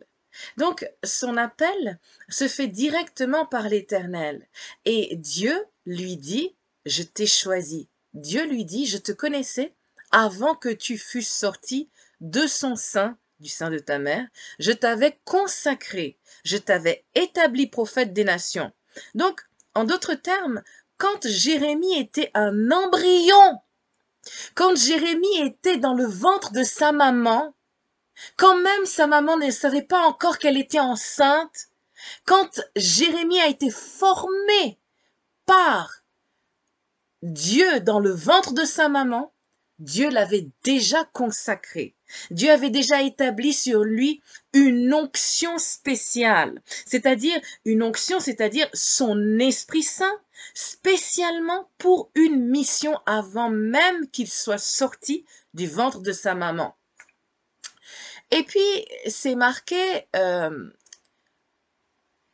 Donc, 0.58 0.88
son 1.02 1.36
appel 1.36 1.98
se 2.28 2.46
fait 2.46 2.68
directement 2.68 3.46
par 3.46 3.68
l'Éternel. 3.68 4.46
Et 4.84 5.16
Dieu 5.16 5.60
lui 5.86 6.16
dit, 6.16 6.54
je 6.86 7.02
t'ai 7.02 7.26
choisi. 7.26 7.88
Dieu 8.12 8.46
lui 8.46 8.64
dit, 8.64 8.86
je 8.86 8.98
te 8.98 9.10
connaissais 9.10 9.74
avant 10.12 10.54
que 10.54 10.68
tu 10.68 10.98
fusses 10.98 11.34
sorti 11.34 11.90
de 12.20 12.46
son 12.46 12.76
sein, 12.76 13.18
du 13.40 13.48
sein 13.48 13.70
de 13.70 13.78
ta 13.78 13.98
mère. 13.98 14.26
Je 14.58 14.72
t'avais 14.72 15.18
consacré, 15.24 16.18
je 16.44 16.56
t'avais 16.56 17.04
établi 17.14 17.66
prophète 17.66 18.12
des 18.12 18.24
nations. 18.24 18.72
Donc, 19.14 19.42
en 19.74 19.84
d'autres 19.84 20.14
termes, 20.14 20.62
quand 20.96 21.26
Jérémie 21.26 21.98
était 21.98 22.30
un 22.34 22.70
embryon, 22.70 23.60
quand 24.54 24.76
Jérémie 24.76 25.40
était 25.40 25.76
dans 25.76 25.94
le 25.94 26.06
ventre 26.06 26.52
de 26.52 26.62
sa 26.62 26.92
maman, 26.92 27.54
quand 28.36 28.56
même 28.56 28.86
sa 28.86 29.06
maman 29.06 29.36
ne 29.36 29.50
savait 29.50 29.82
pas 29.82 30.06
encore 30.06 30.38
qu'elle 30.38 30.56
était 30.56 30.80
enceinte, 30.80 31.68
quand 32.24 32.60
Jérémie 32.76 33.40
a 33.40 33.48
été 33.48 33.70
formé 33.70 34.78
par 35.46 36.04
Dieu 37.22 37.80
dans 37.80 37.98
le 37.98 38.10
ventre 38.12 38.52
de 38.52 38.64
sa 38.64 38.88
maman, 38.88 39.33
Dieu 39.78 40.08
l'avait 40.08 40.48
déjà 40.62 41.04
consacré. 41.04 41.94
Dieu 42.30 42.50
avait 42.50 42.70
déjà 42.70 43.02
établi 43.02 43.52
sur 43.52 43.82
lui 43.82 44.22
une 44.52 44.94
onction 44.94 45.58
spéciale, 45.58 46.62
c'est-à-dire 46.86 47.40
une 47.64 47.82
onction, 47.82 48.20
c'est-à-dire 48.20 48.68
son 48.72 49.38
Esprit 49.38 49.82
Saint, 49.82 50.20
spécialement 50.54 51.70
pour 51.78 52.10
une 52.14 52.48
mission 52.48 52.98
avant 53.06 53.50
même 53.50 54.08
qu'il 54.10 54.30
soit 54.30 54.58
sorti 54.58 55.24
du 55.54 55.66
ventre 55.66 56.00
de 56.00 56.12
sa 56.12 56.34
maman. 56.34 56.76
Et 58.30 58.42
puis, 58.44 58.86
c'est 59.08 59.34
marqué, 59.34 60.06
euh, 60.16 60.70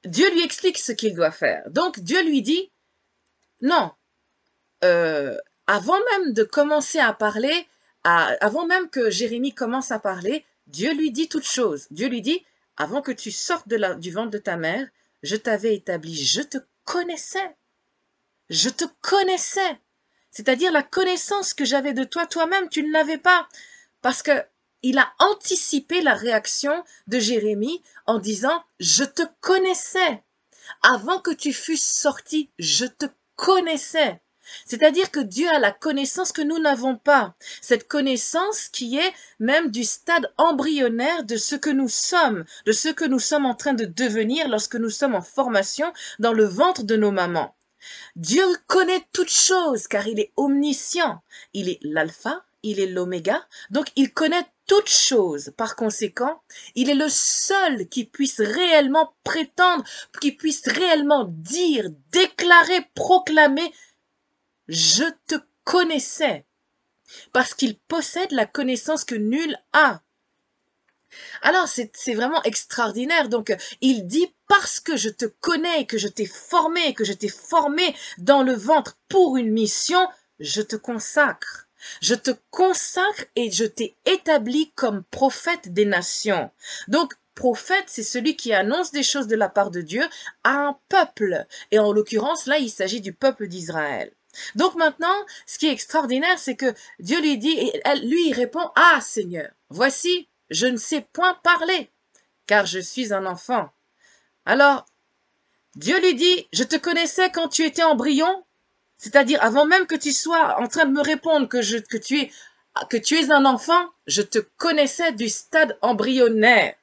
Dieu 0.04 0.30
lui 0.32 0.42
explique 0.42 0.78
ce 0.78 0.92
qu'il 0.92 1.14
doit 1.14 1.30
faire. 1.30 1.62
Donc, 1.70 2.00
Dieu 2.00 2.22
lui 2.22 2.42
dit, 2.42 2.70
non, 3.60 3.92
euh, 4.84 5.36
avant 5.70 6.00
même 6.10 6.32
de 6.32 6.42
commencer 6.42 6.98
à 6.98 7.12
parler, 7.12 7.68
avant 8.02 8.66
même 8.66 8.90
que 8.90 9.08
Jérémie 9.08 9.54
commence 9.54 9.92
à 9.92 10.00
parler, 10.00 10.44
Dieu 10.66 10.92
lui 10.92 11.12
dit 11.12 11.28
toute 11.28 11.46
chose. 11.46 11.86
Dieu 11.92 12.08
lui 12.08 12.22
dit, 12.22 12.44
avant 12.76 13.02
que 13.02 13.12
tu 13.12 13.30
sortes 13.30 13.68
du 13.68 14.10
ventre 14.10 14.32
de 14.32 14.38
ta 14.38 14.56
mère, 14.56 14.88
je 15.22 15.36
t'avais 15.36 15.76
établi, 15.76 16.16
je 16.16 16.42
te 16.42 16.58
connaissais. 16.82 17.54
Je 18.48 18.68
te 18.68 18.84
connaissais. 19.00 19.78
C'est-à-dire 20.32 20.72
la 20.72 20.82
connaissance 20.82 21.54
que 21.54 21.64
j'avais 21.64 21.92
de 21.92 22.02
toi, 22.02 22.26
toi-même, 22.26 22.68
tu 22.68 22.82
ne 22.82 22.92
l'avais 22.92 23.18
pas. 23.18 23.48
Parce 24.02 24.24
que 24.24 24.44
il 24.82 24.98
a 24.98 25.12
anticipé 25.20 26.00
la 26.00 26.14
réaction 26.14 26.82
de 27.06 27.20
Jérémie 27.20 27.80
en 28.06 28.18
disant, 28.18 28.64
je 28.80 29.04
te 29.04 29.22
connaissais. 29.40 30.24
Avant 30.82 31.20
que 31.20 31.30
tu 31.30 31.52
fusses 31.52 31.86
sorti, 31.86 32.50
je 32.58 32.86
te 32.86 33.06
connaissais. 33.36 34.20
C'est-à-dire 34.66 35.10
que 35.10 35.20
Dieu 35.20 35.48
a 35.48 35.58
la 35.58 35.72
connaissance 35.72 36.32
que 36.32 36.42
nous 36.42 36.58
n'avons 36.58 36.96
pas. 36.96 37.34
Cette 37.60 37.88
connaissance 37.88 38.68
qui 38.68 38.98
est 38.98 39.12
même 39.38 39.70
du 39.70 39.84
stade 39.84 40.32
embryonnaire 40.38 41.24
de 41.24 41.36
ce 41.36 41.54
que 41.54 41.70
nous 41.70 41.88
sommes, 41.88 42.44
de 42.66 42.72
ce 42.72 42.88
que 42.88 43.04
nous 43.04 43.18
sommes 43.18 43.46
en 43.46 43.54
train 43.54 43.74
de 43.74 43.84
devenir 43.84 44.48
lorsque 44.48 44.76
nous 44.76 44.90
sommes 44.90 45.14
en 45.14 45.22
formation 45.22 45.92
dans 46.18 46.32
le 46.32 46.44
ventre 46.44 46.84
de 46.84 46.96
nos 46.96 47.10
mamans. 47.10 47.54
Dieu 48.16 48.44
connaît 48.66 49.06
toutes 49.12 49.30
choses 49.30 49.86
car 49.88 50.06
il 50.06 50.20
est 50.20 50.32
omniscient. 50.36 51.22
Il 51.54 51.68
est 51.68 51.78
l'alpha, 51.82 52.44
il 52.62 52.80
est 52.80 52.86
l'oméga, 52.86 53.46
donc 53.70 53.86
il 53.96 54.12
connaît 54.12 54.46
toutes 54.66 54.90
choses. 54.90 55.52
Par 55.56 55.74
conséquent, 55.76 56.42
il 56.74 56.90
est 56.90 56.94
le 56.94 57.08
seul 57.08 57.88
qui 57.88 58.04
puisse 58.04 58.40
réellement 58.40 59.12
prétendre, 59.24 59.82
qui 60.20 60.32
puisse 60.32 60.62
réellement 60.68 61.24
dire, 61.24 61.88
déclarer, 62.12 62.86
proclamer 62.94 63.72
je 64.70 65.04
te 65.26 65.34
connaissais, 65.64 66.46
parce 67.32 67.54
qu'il 67.54 67.76
possède 67.76 68.30
la 68.30 68.46
connaissance 68.46 69.04
que 69.04 69.16
nul 69.16 69.58
a. 69.72 70.00
Alors 71.42 71.66
c'est 71.66 72.14
vraiment 72.14 72.40
extraordinaire. 72.44 73.28
Donc 73.28 73.52
il 73.80 74.06
dit 74.06 74.32
parce 74.46 74.78
que 74.78 74.96
je 74.96 75.08
te 75.08 75.24
connais, 75.26 75.86
que 75.86 75.98
je 75.98 76.06
t'ai 76.06 76.26
formé, 76.26 76.94
que 76.94 77.04
je 77.04 77.12
t'ai 77.12 77.28
formé 77.28 77.96
dans 78.18 78.44
le 78.44 78.54
ventre 78.54 78.96
pour 79.08 79.36
une 79.36 79.50
mission, 79.50 80.08
je 80.38 80.62
te 80.62 80.76
consacre. 80.76 81.66
Je 82.00 82.14
te 82.14 82.30
consacre 82.50 83.24
et 83.34 83.50
je 83.50 83.64
t'ai 83.64 83.96
établi 84.04 84.70
comme 84.76 85.02
prophète 85.02 85.72
des 85.72 85.86
nations. 85.86 86.50
Donc 86.86 87.14
prophète, 87.34 87.86
c'est 87.88 88.04
celui 88.04 88.36
qui 88.36 88.52
annonce 88.52 88.92
des 88.92 89.02
choses 89.02 89.26
de 89.26 89.34
la 89.34 89.48
part 89.48 89.72
de 89.72 89.80
Dieu 89.80 90.04
à 90.44 90.58
un 90.58 90.78
peuple. 90.88 91.46
Et 91.72 91.80
en 91.80 91.90
l'occurrence, 91.90 92.46
là, 92.46 92.58
il 92.58 92.70
s'agit 92.70 93.00
du 93.00 93.14
peuple 93.14 93.48
d'Israël. 93.48 94.12
Donc 94.54 94.74
maintenant, 94.74 95.14
ce 95.46 95.58
qui 95.58 95.66
est 95.66 95.72
extraordinaire, 95.72 96.38
c'est 96.38 96.56
que 96.56 96.74
Dieu 96.98 97.20
lui 97.20 97.38
dit, 97.38 97.56
et 97.58 97.80
elle, 97.84 98.08
lui 98.08 98.32
répond, 98.32 98.70
Ah 98.76 99.00
Seigneur, 99.00 99.50
voici, 99.68 100.28
je 100.50 100.66
ne 100.66 100.76
sais 100.76 101.06
point 101.12 101.34
parler, 101.42 101.90
car 102.46 102.66
je 102.66 102.78
suis 102.78 103.12
un 103.12 103.26
enfant. 103.26 103.70
Alors, 104.46 104.86
Dieu 105.76 106.00
lui 106.00 106.14
dit, 106.14 106.48
je 106.52 106.64
te 106.64 106.76
connaissais 106.76 107.30
quand 107.30 107.48
tu 107.48 107.64
étais 107.64 107.82
embryon, 107.82 108.44
C'est-à-dire, 108.96 109.42
avant 109.42 109.64
même 109.66 109.86
que 109.86 109.94
tu 109.94 110.12
sois 110.12 110.60
en 110.60 110.66
train 110.66 110.84
de 110.84 110.92
me 110.92 111.02
répondre 111.02 111.48
je, 111.62 111.78
que 111.78 111.96
tu 111.96 113.14
es 113.18 113.30
un 113.30 113.44
enfant, 113.44 113.88
je 114.06 114.22
te 114.22 114.38
connaissais 114.56 115.12
du 115.12 115.28
stade 115.28 115.78
embryonnaire. 115.80 116.74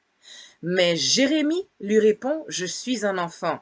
Mais 0.62 0.96
Jérémie 0.96 1.68
lui 1.80 2.00
répond, 2.00 2.44
je 2.48 2.66
suis 2.66 3.06
un 3.06 3.18
enfant. 3.18 3.60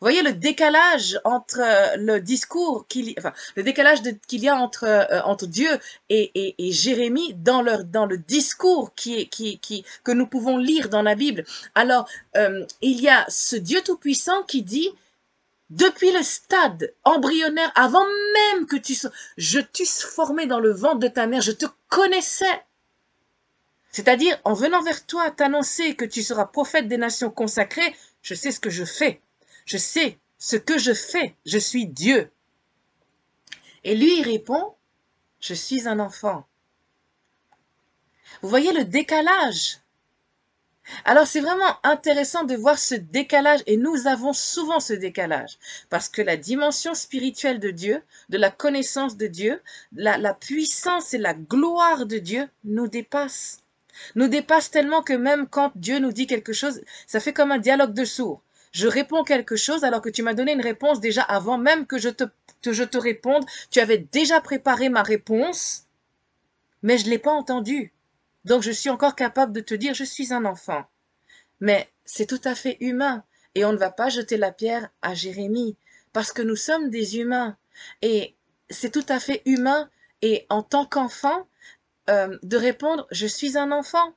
Voyez 0.00 0.22
le 0.22 0.32
décalage 0.32 1.20
entre 1.24 1.60
euh, 1.60 1.96
le 1.96 2.20
discours 2.20 2.86
qu'il, 2.88 3.14
enfin, 3.18 3.34
le 3.54 3.62
décalage 3.62 4.00
qu'il 4.26 4.42
y 4.42 4.48
a 4.48 4.56
entre 4.56 4.84
euh, 4.84 5.20
entre 5.24 5.46
Dieu 5.46 5.68
et, 6.08 6.54
et, 6.58 6.72
Jérémie 6.72 7.34
dans 7.34 7.60
leur 7.60 7.84
dans 7.84 8.06
le 8.06 8.16
discours 8.16 8.94
qui 8.94 9.20
est 9.20 9.26
qui 9.26 9.58
qui 9.58 9.84
que 10.02 10.12
nous 10.12 10.26
pouvons 10.26 10.56
lire 10.56 10.88
dans 10.88 11.02
la 11.02 11.14
Bible. 11.14 11.44
Alors 11.74 12.08
euh, 12.36 12.64
il 12.80 12.98
y 13.00 13.10
a 13.10 13.26
ce 13.28 13.56
Dieu 13.56 13.82
tout 13.82 13.98
puissant 13.98 14.42
qui 14.44 14.62
dit 14.62 14.90
depuis 15.68 16.10
le 16.12 16.22
stade 16.22 16.94
embryonnaire, 17.04 17.70
avant 17.74 18.04
même 18.04 18.66
que 18.66 18.76
tu 18.76 18.94
sois, 18.94 19.10
je 19.36 19.60
t'eusse 19.60 20.02
formé 20.02 20.46
dans 20.46 20.60
le 20.60 20.72
ventre 20.72 20.98
de 20.98 21.08
ta 21.08 21.26
mère, 21.26 21.42
je 21.42 21.52
te 21.52 21.66
connaissais. 21.88 22.64
C'est-à-dire, 23.92 24.36
en 24.44 24.54
venant 24.54 24.82
vers 24.82 25.04
toi 25.06 25.30
t'annoncer 25.30 25.94
que 25.94 26.04
tu 26.04 26.22
seras 26.22 26.46
prophète 26.46 26.88
des 26.88 26.96
nations 26.96 27.30
consacrées, 27.30 27.94
je 28.22 28.34
sais 28.34 28.50
ce 28.50 28.60
que 28.60 28.70
je 28.70 28.84
fais. 28.84 29.20
Je 29.66 29.76
sais 29.76 30.18
ce 30.38 30.56
que 30.56 30.78
je 30.78 30.94
fais. 30.94 31.36
Je 31.46 31.58
suis 31.58 31.86
Dieu. 31.86 32.30
Et 33.84 33.94
lui, 33.94 34.18
il 34.18 34.24
répond, 34.24 34.74
je 35.40 35.54
suis 35.54 35.88
un 35.88 35.98
enfant. 35.98 36.46
Vous 38.42 38.48
voyez 38.48 38.72
le 38.72 38.84
décalage? 38.84 39.80
Alors 41.04 41.26
c'est 41.26 41.40
vraiment 41.40 41.76
intéressant 41.82 42.44
de 42.44 42.56
voir 42.56 42.78
ce 42.78 42.94
décalage 42.94 43.60
et 43.66 43.76
nous 43.76 44.06
avons 44.06 44.32
souvent 44.32 44.80
ce 44.80 44.92
décalage 44.92 45.58
parce 45.88 46.08
que 46.08 46.22
la 46.22 46.36
dimension 46.36 46.94
spirituelle 46.94 47.60
de 47.60 47.70
Dieu, 47.70 48.02
de 48.28 48.38
la 48.38 48.50
connaissance 48.50 49.16
de 49.16 49.26
Dieu, 49.26 49.62
la, 49.92 50.18
la 50.18 50.34
puissance 50.34 51.14
et 51.14 51.18
la 51.18 51.34
gloire 51.34 52.06
de 52.06 52.18
Dieu 52.18 52.48
nous 52.64 52.88
dépasse. 52.88 53.58
Nous 54.14 54.28
dépasse 54.28 54.70
tellement 54.70 55.02
que 55.02 55.12
même 55.12 55.46
quand 55.46 55.72
Dieu 55.76 55.98
nous 55.98 56.12
dit 56.12 56.26
quelque 56.26 56.52
chose, 56.52 56.80
ça 57.06 57.20
fait 57.20 57.32
comme 57.32 57.52
un 57.52 57.58
dialogue 57.58 57.94
de 57.94 58.04
sourds. 58.04 58.42
Je 58.72 58.86
réponds 58.86 59.24
quelque 59.24 59.56
chose 59.56 59.84
alors 59.84 60.00
que 60.00 60.08
tu 60.08 60.22
m'as 60.22 60.34
donné 60.34 60.52
une 60.52 60.60
réponse 60.60 61.00
déjà 61.00 61.22
avant 61.22 61.58
même 61.58 61.86
que 61.86 61.98
je 61.98 62.08
te, 62.08 62.24
je 62.64 62.84
te 62.84 62.98
réponde. 62.98 63.44
Tu 63.70 63.80
avais 63.80 63.98
déjà 63.98 64.40
préparé 64.40 64.88
ma 64.88 65.02
réponse, 65.02 65.86
mais 66.82 66.98
je 66.98 67.06
ne 67.06 67.10
l'ai 67.10 67.18
pas 67.18 67.32
entendue. 67.32 67.92
Donc 68.44 68.62
je 68.62 68.70
suis 68.70 68.90
encore 68.90 69.16
capable 69.16 69.52
de 69.52 69.60
te 69.60 69.74
dire 69.74 69.94
je 69.94 70.04
suis 70.04 70.32
un 70.32 70.44
enfant. 70.44 70.84
Mais 71.60 71.90
c'est 72.04 72.26
tout 72.26 72.40
à 72.44 72.54
fait 72.54 72.76
humain 72.80 73.24
et 73.54 73.64
on 73.64 73.72
ne 73.72 73.78
va 73.78 73.90
pas 73.90 74.08
jeter 74.08 74.36
la 74.36 74.52
pierre 74.52 74.90
à 75.02 75.14
Jérémie 75.14 75.76
parce 76.12 76.32
que 76.32 76.42
nous 76.42 76.56
sommes 76.56 76.90
des 76.90 77.18
humains 77.18 77.56
et 78.02 78.34
c'est 78.70 78.90
tout 78.90 79.06
à 79.08 79.20
fait 79.20 79.42
humain 79.44 79.90
et 80.22 80.46
en 80.48 80.62
tant 80.62 80.86
qu'enfant 80.86 81.46
euh, 82.08 82.38
de 82.42 82.56
répondre 82.56 83.06
je 83.10 83.26
suis 83.26 83.58
un 83.58 83.72
enfant. 83.72 84.14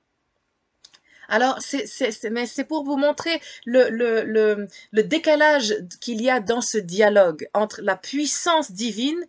Alors, 1.33 1.57
c'est, 1.61 2.29
mais 2.29 2.45
c'est 2.45 2.63
pour 2.63 2.83
vous 2.83 2.95
montrer 2.95 3.41
le, 3.65 4.67
décalage 4.91 5.73
qu'il 5.99 6.21
y 6.21 6.29
a 6.29 6.39
dans 6.39 6.61
ce 6.61 6.77
dialogue 6.77 7.49
entre 7.55 7.81
la 7.81 7.95
puissance 7.95 8.71
divine 8.71 9.19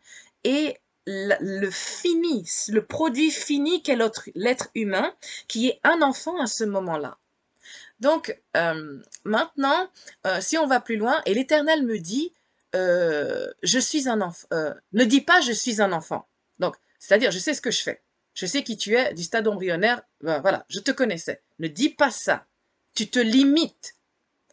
et 0.44 0.76
le 1.06 1.70
fini, 1.70 2.46
le 2.68 2.84
produit 2.84 3.30
fini 3.30 3.82
qu'est 3.82 3.96
l'être 4.34 4.68
humain, 4.75 5.14
qui 5.49 5.68
est 5.68 5.80
un 5.82 6.02
enfant 6.02 6.38
à 6.42 6.46
ce 6.46 6.64
moment-là. 6.64 7.16
Donc, 8.00 8.38
euh, 8.54 9.00
maintenant, 9.25 9.88
euh, 10.26 10.42
si 10.42 10.58
on 10.58 10.66
va 10.66 10.80
plus 10.80 10.96
loin, 10.96 11.23
et 11.25 11.32
l'Éternel 11.32 11.84
me 11.84 11.99
dit, 11.99 12.34
euh, 12.75 13.50
je 13.62 13.78
suis 13.78 14.11
un 14.11 14.20
enfant. 14.20 14.46
ne 14.92 15.04
dis 15.04 15.23
pas, 15.23 15.40
je 15.40 15.52
suis 15.52 15.80
un 15.80 15.92
enfant. 15.92 16.28
Donc, 16.58 16.76
c'est-à-dire, 16.99 17.30
je 17.30 17.38
sais 17.38 17.54
ce 17.54 17.62
que 17.62 17.70
je 17.70 17.82
fais. 17.82 18.02
Je 18.34 18.46
sais 18.46 18.62
qui 18.62 18.76
tu 18.76 18.96
es 18.96 19.14
du 19.14 19.22
stade 19.22 19.48
embryonnaire. 19.48 20.02
Ben, 20.20 20.40
voilà, 20.40 20.66
je 20.68 20.80
te 20.80 20.90
connaissais. 20.90 21.42
Ne 21.58 21.68
dis 21.68 21.90
pas 21.90 22.10
ça. 22.10 22.46
Tu 22.94 23.08
te 23.08 23.18
limites. 23.18 23.94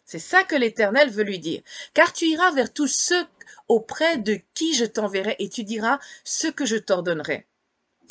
C'est 0.06 0.20
ça 0.20 0.44
que 0.44 0.56
l'Éternel 0.56 1.10
veut 1.10 1.24
lui 1.24 1.40
dire. 1.40 1.62
Car 1.94 2.14
tu 2.14 2.26
iras 2.26 2.52
vers 2.52 2.74
tous 2.74 2.88
ceux 2.88 3.26
auprès 3.68 4.18
de 4.18 4.40
qui 4.54 4.76
je 4.76 4.86
t'enverrai 4.86 5.36
et 5.40 5.50
tu 5.50 5.64
diras 5.64 6.00
ce 6.24 6.48
que 6.48 6.66
je 6.66 6.76
t'ordonnerai. 6.76 7.48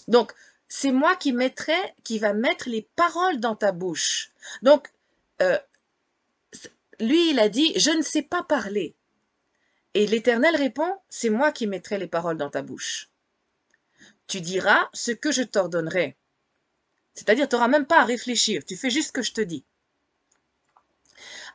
Donc, 0.09 0.33
c'est 0.67 0.93
moi 0.93 1.17
qui 1.17 1.33
mettrai, 1.33 1.77
qui 2.05 2.19
va 2.19 2.33
mettre 2.33 2.69
les 2.69 2.89
paroles 2.97 3.39
dans 3.39 3.57
ta 3.57 3.73
bouche. 3.73 4.33
Donc, 4.63 4.89
euh, 5.43 5.59
lui, 7.01 7.31
il 7.31 7.39
a 7.39 7.49
dit, 7.49 7.73
je 7.77 7.91
ne 7.91 8.03
sais 8.03 8.23
pas 8.23 8.43
parler. 8.43 8.95
Et 9.95 10.07
l'Éternel 10.07 10.57
répond, 10.57 10.97
c'est 11.09 11.31
moi 11.31 11.53
qui 11.53 11.67
mettrai 11.67 11.99
les 11.99 12.07
paroles 12.07 12.37
dans 12.37 12.51
ta 12.51 12.63
bouche. 12.63 13.10
Tu 14.31 14.41
diras 14.41 14.89
ce 14.93 15.11
que 15.11 15.33
je 15.33 15.43
t'ordonnerai. 15.43 16.17
C'est-à-dire, 17.15 17.49
tu 17.49 17.57
n'auras 17.57 17.67
même 17.67 17.87
pas 17.87 18.01
à 18.01 18.05
réfléchir, 18.05 18.65
tu 18.65 18.77
fais 18.77 18.89
juste 18.89 19.09
ce 19.09 19.13
que 19.13 19.23
je 19.23 19.33
te 19.33 19.41
dis. 19.41 19.65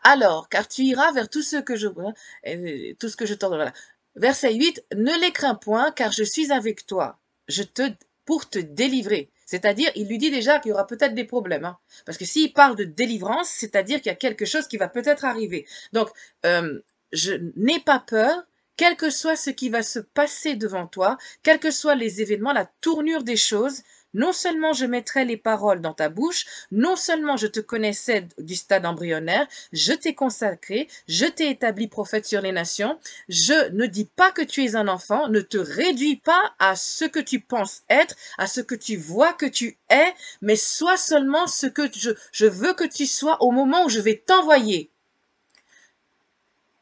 Alors, 0.03 0.49
car 0.49 0.67
tu 0.67 0.83
iras 0.83 1.13
vers 1.13 1.29
tout 1.29 1.41
ce 1.41 1.55
que 1.55 1.77
je, 1.77 1.87
euh, 1.87 2.93
tout 2.99 3.07
ce 3.07 3.15
que 3.15 3.25
je 3.25 3.33
t'ordonnerai. 3.33 3.71
Verset 4.15 4.53
8, 4.53 4.83
ne 4.93 5.21
les 5.21 5.31
crains 5.31 5.55
point, 5.55 5.91
car 5.93 6.11
je 6.11 6.23
suis 6.23 6.51
avec 6.51 6.85
toi, 6.85 7.17
je 7.47 7.63
te, 7.63 7.83
pour 8.25 8.49
te 8.49 8.59
délivrer. 8.59 9.31
C'est-à-dire, 9.45 9.89
il 9.95 10.09
lui 10.09 10.17
dit 10.17 10.29
déjà 10.29 10.59
qu'il 10.59 10.71
y 10.71 10.73
aura 10.73 10.85
peut-être 10.85 11.15
des 11.15 11.23
problèmes. 11.23 11.63
Hein. 11.63 11.77
Parce 12.05 12.17
que 12.17 12.25
s'il 12.25 12.51
parle 12.51 12.75
de 12.75 12.83
délivrance, 12.83 13.47
c'est-à-dire 13.47 14.01
qu'il 14.01 14.09
y 14.09 14.13
a 14.13 14.17
quelque 14.17 14.45
chose 14.45 14.67
qui 14.67 14.75
va 14.75 14.89
peut-être 14.89 15.23
arriver. 15.23 15.65
Donc, 15.93 16.09
euh, 16.45 16.81
je 17.13 17.33
n'ai 17.55 17.79
pas 17.79 17.99
peur, 17.99 18.43
quel 18.77 18.95
que 18.95 19.09
soit 19.09 19.35
ce 19.35 19.49
qui 19.49 19.69
va 19.69 19.83
se 19.83 19.99
passer 19.99 20.55
devant 20.55 20.87
toi, 20.87 21.17
quels 21.43 21.59
que 21.59 21.71
soient 21.71 21.95
les 21.95 22.21
événements, 22.21 22.53
la 22.53 22.69
tournure 22.81 23.23
des 23.23 23.37
choses, 23.37 23.83
non 24.15 24.31
seulement 24.31 24.73
je 24.73 24.85
mettrai 24.85 25.25
les 25.25 25.37
paroles 25.37 25.81
dans 25.81 25.93
ta 25.93 26.09
bouche, 26.09 26.45
non 26.71 26.95
seulement 26.95 27.35
je 27.37 27.47
te 27.47 27.59
connaissais 27.59 28.27
du 28.37 28.55
stade 28.55 28.85
embryonnaire, 28.85 29.45
je 29.73 29.91
t'ai 29.91 30.15
consacré, 30.15 30.87
je 31.07 31.25
t'ai 31.25 31.49
établi 31.49 31.87
prophète 31.87 32.25
sur 32.25 32.41
les 32.41 32.53
nations, 32.53 32.97
je 33.27 33.71
ne 33.73 33.85
dis 33.85 34.05
pas 34.05 34.31
que 34.31 34.41
tu 34.41 34.63
es 34.63 34.75
un 34.75 34.87
enfant, 34.87 35.27
ne 35.27 35.41
te 35.41 35.57
réduis 35.57 36.15
pas 36.15 36.55
à 36.59 36.75
ce 36.77 37.05
que 37.05 37.19
tu 37.19 37.41
penses 37.41 37.83
être, 37.89 38.15
à 38.37 38.47
ce 38.47 38.61
que 38.61 38.75
tu 38.75 38.95
vois 38.95 39.33
que 39.33 39.45
tu 39.45 39.77
es, 39.89 40.13
mais 40.41 40.55
sois 40.55 40.97
seulement 40.97 41.45
ce 41.45 41.67
que 41.67 41.91
je, 41.93 42.11
je 42.31 42.45
veux 42.45 42.73
que 42.73 42.87
tu 42.87 43.05
sois 43.05 43.41
au 43.43 43.51
moment 43.51 43.85
où 43.85 43.89
je 43.89 43.99
vais 43.99 44.23
t'envoyer. 44.25 44.89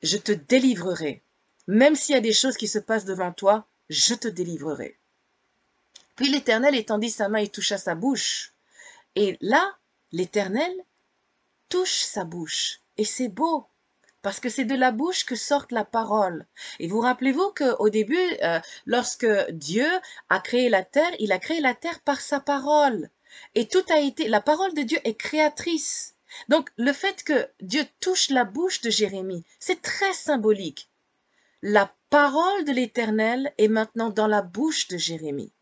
Je 0.03 0.17
te 0.17 0.31
délivrerai. 0.31 1.23
Même 1.67 1.95
s'il 1.95 2.15
y 2.15 2.17
a 2.17 2.21
des 2.21 2.33
choses 2.33 2.57
qui 2.57 2.67
se 2.67 2.79
passent 2.79 3.05
devant 3.05 3.31
toi, 3.31 3.67
je 3.89 4.15
te 4.15 4.27
délivrerai. 4.27 4.97
Puis 6.15 6.29
l'Éternel 6.29 6.75
étendit 6.75 7.09
sa 7.09 7.29
main 7.29 7.39
et 7.39 7.49
toucha 7.49 7.77
sa 7.77 7.95
bouche. 7.95 8.53
Et 9.15 9.37
là, 9.41 9.77
l'Éternel 10.11 10.71
touche 11.69 12.01
sa 12.01 12.23
bouche. 12.23 12.81
Et 12.97 13.05
c'est 13.05 13.29
beau, 13.29 13.65
parce 14.21 14.39
que 14.39 14.49
c'est 14.49 14.65
de 14.65 14.75
la 14.75 14.91
bouche 14.91 15.25
que 15.25 15.35
sort 15.35 15.65
la 15.71 15.85
parole. 15.85 16.45
Et 16.79 16.87
vous 16.87 16.99
rappelez-vous 16.99 17.51
qu'au 17.55 17.89
début, 17.89 18.37
euh, 18.43 18.59
lorsque 18.85 19.27
Dieu 19.51 19.87
a 20.29 20.39
créé 20.39 20.69
la 20.69 20.83
terre, 20.83 21.11
il 21.19 21.31
a 21.31 21.39
créé 21.39 21.61
la 21.61 21.73
terre 21.73 21.99
par 22.01 22.21
sa 22.21 22.39
parole. 22.39 23.09
Et 23.55 23.67
tout 23.67 23.83
a 23.89 23.99
été, 23.99 24.27
la 24.27 24.41
parole 24.41 24.73
de 24.73 24.83
Dieu 24.83 24.99
est 25.03 25.15
créatrice. 25.15 26.15
Donc 26.47 26.69
le 26.77 26.93
fait 26.93 27.23
que 27.23 27.47
Dieu 27.61 27.85
touche 27.99 28.29
la 28.29 28.43
bouche 28.43 28.81
de 28.81 28.89
Jérémie, 28.89 29.45
c'est 29.59 29.81
très 29.81 30.13
symbolique. 30.13 30.89
La 31.65 31.95
parole 32.09 32.65
de 32.65 32.73
l'Éternel 32.73 33.53
est 33.57 33.69
maintenant 33.69 34.09
dans 34.09 34.27
la 34.27 34.41
bouche 34.41 34.89
de 34.89 34.97
Jérémie. 34.97 35.53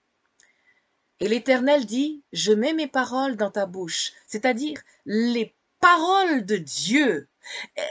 Et 1.20 1.28
l'Éternel 1.28 1.86
dit, 1.86 2.24
je 2.34 2.54
mets 2.54 2.74
mes 2.74 2.88
paroles 2.88 3.36
dans 3.36 3.52
ta 3.52 3.68
bouche, 3.68 4.12
c'est-à-dire 4.26 4.82
les 5.06 5.56
paroles 5.80 6.44
de 6.44 6.58
Dieu. 6.58 7.30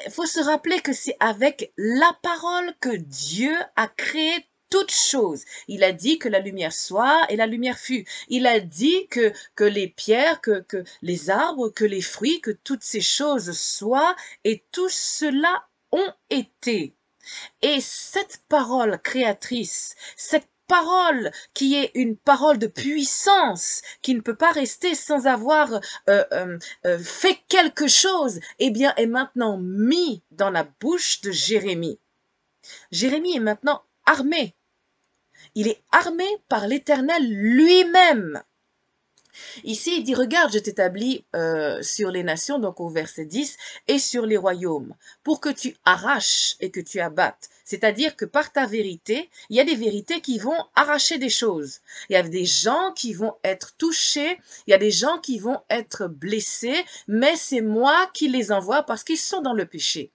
Il 0.07 0.11
faut 0.11 0.27
se 0.27 0.41
rappeler 0.41 0.81
que 0.81 0.93
c'est 0.93 1.17
avec 1.21 1.73
la 1.77 2.19
parole 2.21 2.75
que 2.81 2.97
Dieu 2.97 3.55
a 3.77 3.87
créé 3.87 4.45
toutes 4.71 4.91
choses. 4.91 5.45
Il 5.69 5.85
a 5.85 5.93
dit 5.93 6.19
que 6.19 6.29
la 6.29 6.41
lumière 6.41 6.73
soit 6.73 7.27
et 7.29 7.37
la 7.37 7.47
lumière 7.47 7.79
fut. 7.79 8.05
Il 8.27 8.49
a 8.49 8.59
dit 8.59 9.07
que, 9.07 9.33
que 9.55 9.63
les 9.63 9.87
pierres, 9.87 10.41
que, 10.41 10.63
que 10.63 10.83
les 11.03 11.31
arbres, 11.31 11.69
que 11.69 11.85
les 11.85 12.03
fruits, 12.03 12.41
que 12.41 12.51
toutes 12.51 12.83
ces 12.83 13.03
choses 13.03 13.57
soient 13.57 14.17
et 14.43 14.65
tout 14.73 14.89
cela 14.89 15.69
ont 15.93 16.13
été. 16.29 16.97
Et 17.63 17.81
cette 17.81 18.43
parole 18.49 19.01
créatrice, 19.03 19.95
cette 20.17 20.49
parole 20.71 21.33
qui 21.53 21.75
est 21.75 21.91
une 21.95 22.17
parole 22.17 22.59
de 22.59 22.69
puissance, 22.69 23.83
qui 24.03 24.15
ne 24.15 24.21
peut 24.21 24.37
pas 24.37 24.53
rester 24.53 24.95
sans 24.95 25.27
avoir 25.27 25.73
euh, 26.09 26.25
euh, 26.33 26.59
euh, 26.87 26.99
fait 26.99 27.41
quelque 27.49 27.89
chose, 27.89 28.39
eh 28.61 28.71
bien 28.71 28.95
est 28.97 29.07
maintenant 29.07 29.59
mis 29.59 30.23
dans 30.31 30.51
la 30.51 30.63
bouche 30.63 31.23
de 31.23 31.33
Jérémie. 31.33 31.99
Jérémie 32.93 33.37
est 33.37 33.41
maintenant 33.41 33.83
armé. 34.07 34.55
Il 35.57 35.67
est 35.67 35.83
armé 35.91 36.27
par 36.49 36.69
l'Éternel 36.69 37.29
lui-même. 37.29 38.41
Ici, 39.65 39.99
il 39.99 40.05
dit, 40.05 40.15
regarde, 40.15 40.53
je 40.53 40.59
t'établis 40.59 41.25
euh, 41.35 41.83
sur 41.83 42.11
les 42.11 42.23
nations, 42.23 42.59
donc 42.59 42.81
au 42.81 42.89
verset 42.89 43.25
10, 43.25 43.57
et 43.89 43.99
sur 43.99 44.27
les 44.27 44.37
royaumes, 44.37 44.95
pour 45.23 45.41
que 45.41 45.49
tu 45.49 45.77
arraches 45.85 46.57
et 46.61 46.71
que 46.71 46.81
tu 46.81 47.01
abattes. 47.01 47.49
C'est-à-dire 47.65 48.17
que 48.17 48.25
par 48.25 48.53
ta 48.53 48.67
vérité, 48.67 49.31
il 49.49 49.57
y 49.57 49.61
a 49.61 49.65
des 49.65 49.77
vérités 49.77 50.21
qui 50.21 50.39
vont 50.39 50.67
arracher 50.75 51.19
des 51.19 51.29
choses. 51.29 51.81
Il 52.09 52.15
y 52.15 52.17
a 52.17 52.23
des 52.23 52.45
gens 52.45 52.93
qui 52.93 53.13
vont 53.13 53.35
être 53.45 53.77
touchés, 53.77 54.39
il 54.67 54.71
y 54.71 54.75
a 54.75 54.79
des 54.79 54.91
gens 54.91 55.19
qui 55.19 55.39
vont 55.39 55.61
être 55.71 56.09
blessés, 56.09 56.85
mais 57.07 57.37
c'est 57.37 57.61
moi 57.61 58.11
qui 58.13 58.29
les 58.29 58.51
envoie 58.51 58.83
parce 58.83 59.05
qu'ils 59.05 59.19
sont 59.19 59.41
dans 59.41 59.53
le 59.53 59.67
péché. 59.67 60.11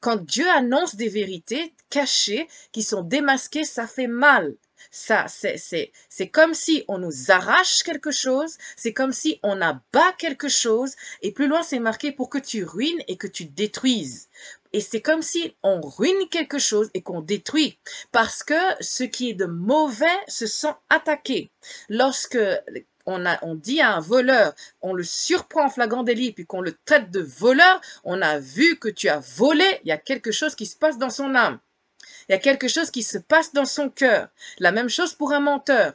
Quand 0.00 0.16
Dieu 0.16 0.48
annonce 0.50 0.96
des 0.96 1.08
vérités 1.08 1.74
cachées, 1.90 2.48
qui 2.72 2.82
sont 2.82 3.02
démasquées, 3.02 3.64
ça 3.64 3.86
fait 3.86 4.06
mal. 4.06 4.56
Ça, 4.90 5.26
c'est, 5.28 5.56
c'est, 5.56 5.92
c'est 6.08 6.28
comme 6.28 6.54
si 6.54 6.84
on 6.88 6.98
nous 6.98 7.30
arrache 7.30 7.82
quelque 7.82 8.10
chose, 8.10 8.56
c'est 8.76 8.92
comme 8.92 9.12
si 9.12 9.38
on 9.42 9.60
abat 9.60 10.12
quelque 10.18 10.48
chose, 10.48 10.94
et 11.22 11.32
plus 11.32 11.48
loin 11.48 11.62
c'est 11.62 11.78
marqué 11.78 12.12
pour 12.12 12.30
que 12.30 12.38
tu 12.38 12.64
ruines 12.64 13.02
et 13.08 13.16
que 13.16 13.26
tu 13.26 13.44
détruises. 13.44 14.28
Et 14.72 14.80
c'est 14.80 15.00
comme 15.00 15.22
si 15.22 15.56
on 15.62 15.80
ruine 15.80 16.28
quelque 16.30 16.58
chose 16.58 16.90
et 16.94 17.02
qu'on 17.02 17.20
détruit, 17.20 17.78
parce 18.12 18.42
que 18.42 18.54
ce 18.80 19.02
qui 19.02 19.30
est 19.30 19.34
de 19.34 19.46
mauvais 19.46 20.06
se 20.28 20.46
sent 20.46 20.74
attaqué. 20.88 21.50
Lorsque 21.88 22.38
on, 23.06 23.26
a, 23.26 23.38
on 23.42 23.54
dit 23.54 23.80
à 23.80 23.94
un 23.94 24.00
voleur, 24.00 24.54
on 24.80 24.92
le 24.92 25.02
surprend 25.02 25.66
en 25.66 25.70
flagrant 25.70 26.04
délit, 26.04 26.32
puis 26.32 26.46
qu'on 26.46 26.60
le 26.60 26.76
traite 26.84 27.10
de 27.10 27.20
voleur, 27.20 27.80
on 28.04 28.22
a 28.22 28.38
vu 28.38 28.78
que 28.78 28.88
tu 28.88 29.08
as 29.08 29.18
volé, 29.18 29.80
il 29.84 29.88
y 29.88 29.92
a 29.92 29.98
quelque 29.98 30.30
chose 30.30 30.54
qui 30.54 30.66
se 30.66 30.76
passe 30.76 30.98
dans 30.98 31.10
son 31.10 31.34
âme. 31.34 31.58
Il 32.30 32.34
y 32.34 32.36
a 32.36 32.38
quelque 32.38 32.68
chose 32.68 32.92
qui 32.92 33.02
se 33.02 33.18
passe 33.18 33.52
dans 33.52 33.64
son 33.64 33.90
cœur. 33.90 34.28
La 34.60 34.70
même 34.70 34.88
chose 34.88 35.14
pour 35.14 35.32
un 35.32 35.40
menteur. 35.40 35.94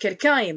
Quelqu'un 0.00 0.38
est, 0.38 0.56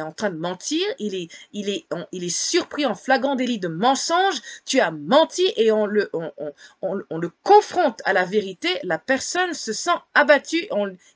en 0.00 0.12
train 0.12 0.30
de 0.30 0.38
mentir, 0.38 0.86
il 1.00 1.16
est, 1.16 1.28
il, 1.52 1.68
est, 1.68 2.28
surpris 2.28 2.86
en 2.86 2.94
flagrant 2.94 3.34
délit 3.34 3.58
de 3.58 3.66
mensonge, 3.66 4.40
tu 4.64 4.78
as 4.78 4.92
menti 4.92 5.52
et 5.56 5.72
on 5.72 5.86
le, 5.86 6.08
on, 6.14 6.32
on, 6.80 7.18
le 7.18 7.30
confronte 7.42 8.00
à 8.04 8.14
la 8.14 8.24
vérité, 8.24 8.68
la 8.84 8.96
personne 8.96 9.52
se 9.52 9.74
sent 9.74 9.90
abattue, 10.14 10.68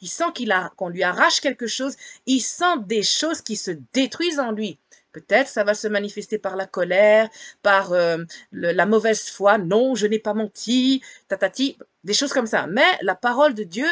il 0.03 0.09
sent 0.09 0.33
qu'il 0.35 0.55
qu'on 0.77 0.89
lui 0.89 1.05
arrache 1.05 1.41
quelque 1.41 1.69
chose, 1.69 1.97
il 2.27 2.41
sent 2.41 2.81
des 2.87 3.05
choses 3.05 3.41
qui 3.41 3.57
se 3.57 3.71
détruisent 3.95 4.41
en 4.41 4.51
lui. 4.51 4.79
Peut-être 5.15 5.49
ça 5.49 5.63
va 5.63 5.75
se 5.75 5.87
manifester 5.87 6.39
par 6.39 6.57
la 6.57 6.67
colère, 6.67 7.31
par 7.63 7.93
euh, 7.93 8.19
la 8.51 8.85
mauvaise 8.85 9.31
foi. 9.31 9.59
Non, 9.59 9.95
je 9.95 10.09
n'ai 10.09 10.19
pas 10.19 10.35
menti, 10.35 11.03
tatati, 11.29 11.79
des 12.03 12.15
choses 12.15 12.33
comme 12.33 12.49
ça. 12.49 12.67
Mais 12.67 12.99
la 13.01 13.15
parole 13.15 13.55
de 13.55 13.63
Dieu, 13.63 13.87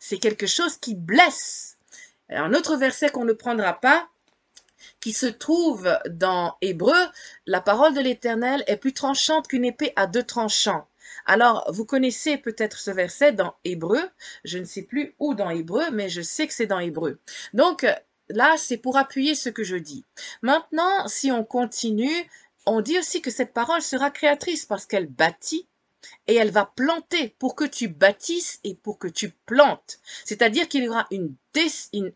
c'est 0.00 0.18
quelque 0.18 0.48
chose 0.48 0.76
qui 0.76 0.96
blesse. 0.96 1.78
un 2.28 2.52
autre 2.54 2.76
verset 2.76 3.10
qu'on 3.10 3.24
ne 3.24 3.32
prendra 3.32 3.74
pas, 3.80 4.08
qui 5.00 5.12
se 5.12 5.26
trouve 5.26 5.88
dans 6.10 6.56
Hébreu, 6.60 7.06
la 7.46 7.60
parole 7.60 7.94
de 7.94 8.00
l'Éternel 8.00 8.64
est 8.66 8.76
plus 8.76 8.92
tranchante 8.92 9.46
qu'une 9.46 9.64
épée 9.64 9.92
à 9.94 10.08
deux 10.08 10.24
tranchants. 10.24 10.88
Alors, 11.24 11.70
vous 11.72 11.84
connaissez 11.84 12.36
peut-être 12.36 12.78
ce 12.78 12.90
verset 12.90 13.32
dans 13.32 13.54
Hébreu. 13.64 14.00
Je 14.44 14.58
ne 14.58 14.64
sais 14.64 14.82
plus 14.82 15.14
où 15.20 15.34
dans 15.34 15.50
Hébreu, 15.50 15.90
mais 15.92 16.08
je 16.08 16.22
sais 16.22 16.48
que 16.48 16.54
c'est 16.54 16.66
dans 16.66 16.80
Hébreu. 16.80 17.20
Donc, 17.54 17.86
là, 18.28 18.56
c'est 18.56 18.76
pour 18.76 18.96
appuyer 18.96 19.34
ce 19.34 19.48
que 19.48 19.64
je 19.64 19.76
dis. 19.76 20.04
Maintenant, 20.42 21.08
si 21.08 21.30
on 21.30 21.44
continue, 21.44 22.28
on 22.66 22.80
dit 22.80 22.98
aussi 22.98 23.22
que 23.22 23.30
cette 23.30 23.52
parole 23.52 23.82
sera 23.82 24.10
créatrice 24.10 24.66
parce 24.66 24.86
qu'elle 24.86 25.06
bâtit 25.06 25.68
et 26.26 26.34
elle 26.34 26.50
va 26.50 26.66
planter 26.76 27.34
pour 27.38 27.56
que 27.56 27.64
tu 27.64 27.88
bâtisses 27.88 28.60
et 28.64 28.74
pour 28.74 28.98
que 28.98 29.08
tu 29.08 29.30
plantes. 29.46 29.98
C'est-à-dire 30.24 30.68
qu'il 30.68 30.84
y 30.84 30.88
aura 30.88 31.06
une, 31.10 31.34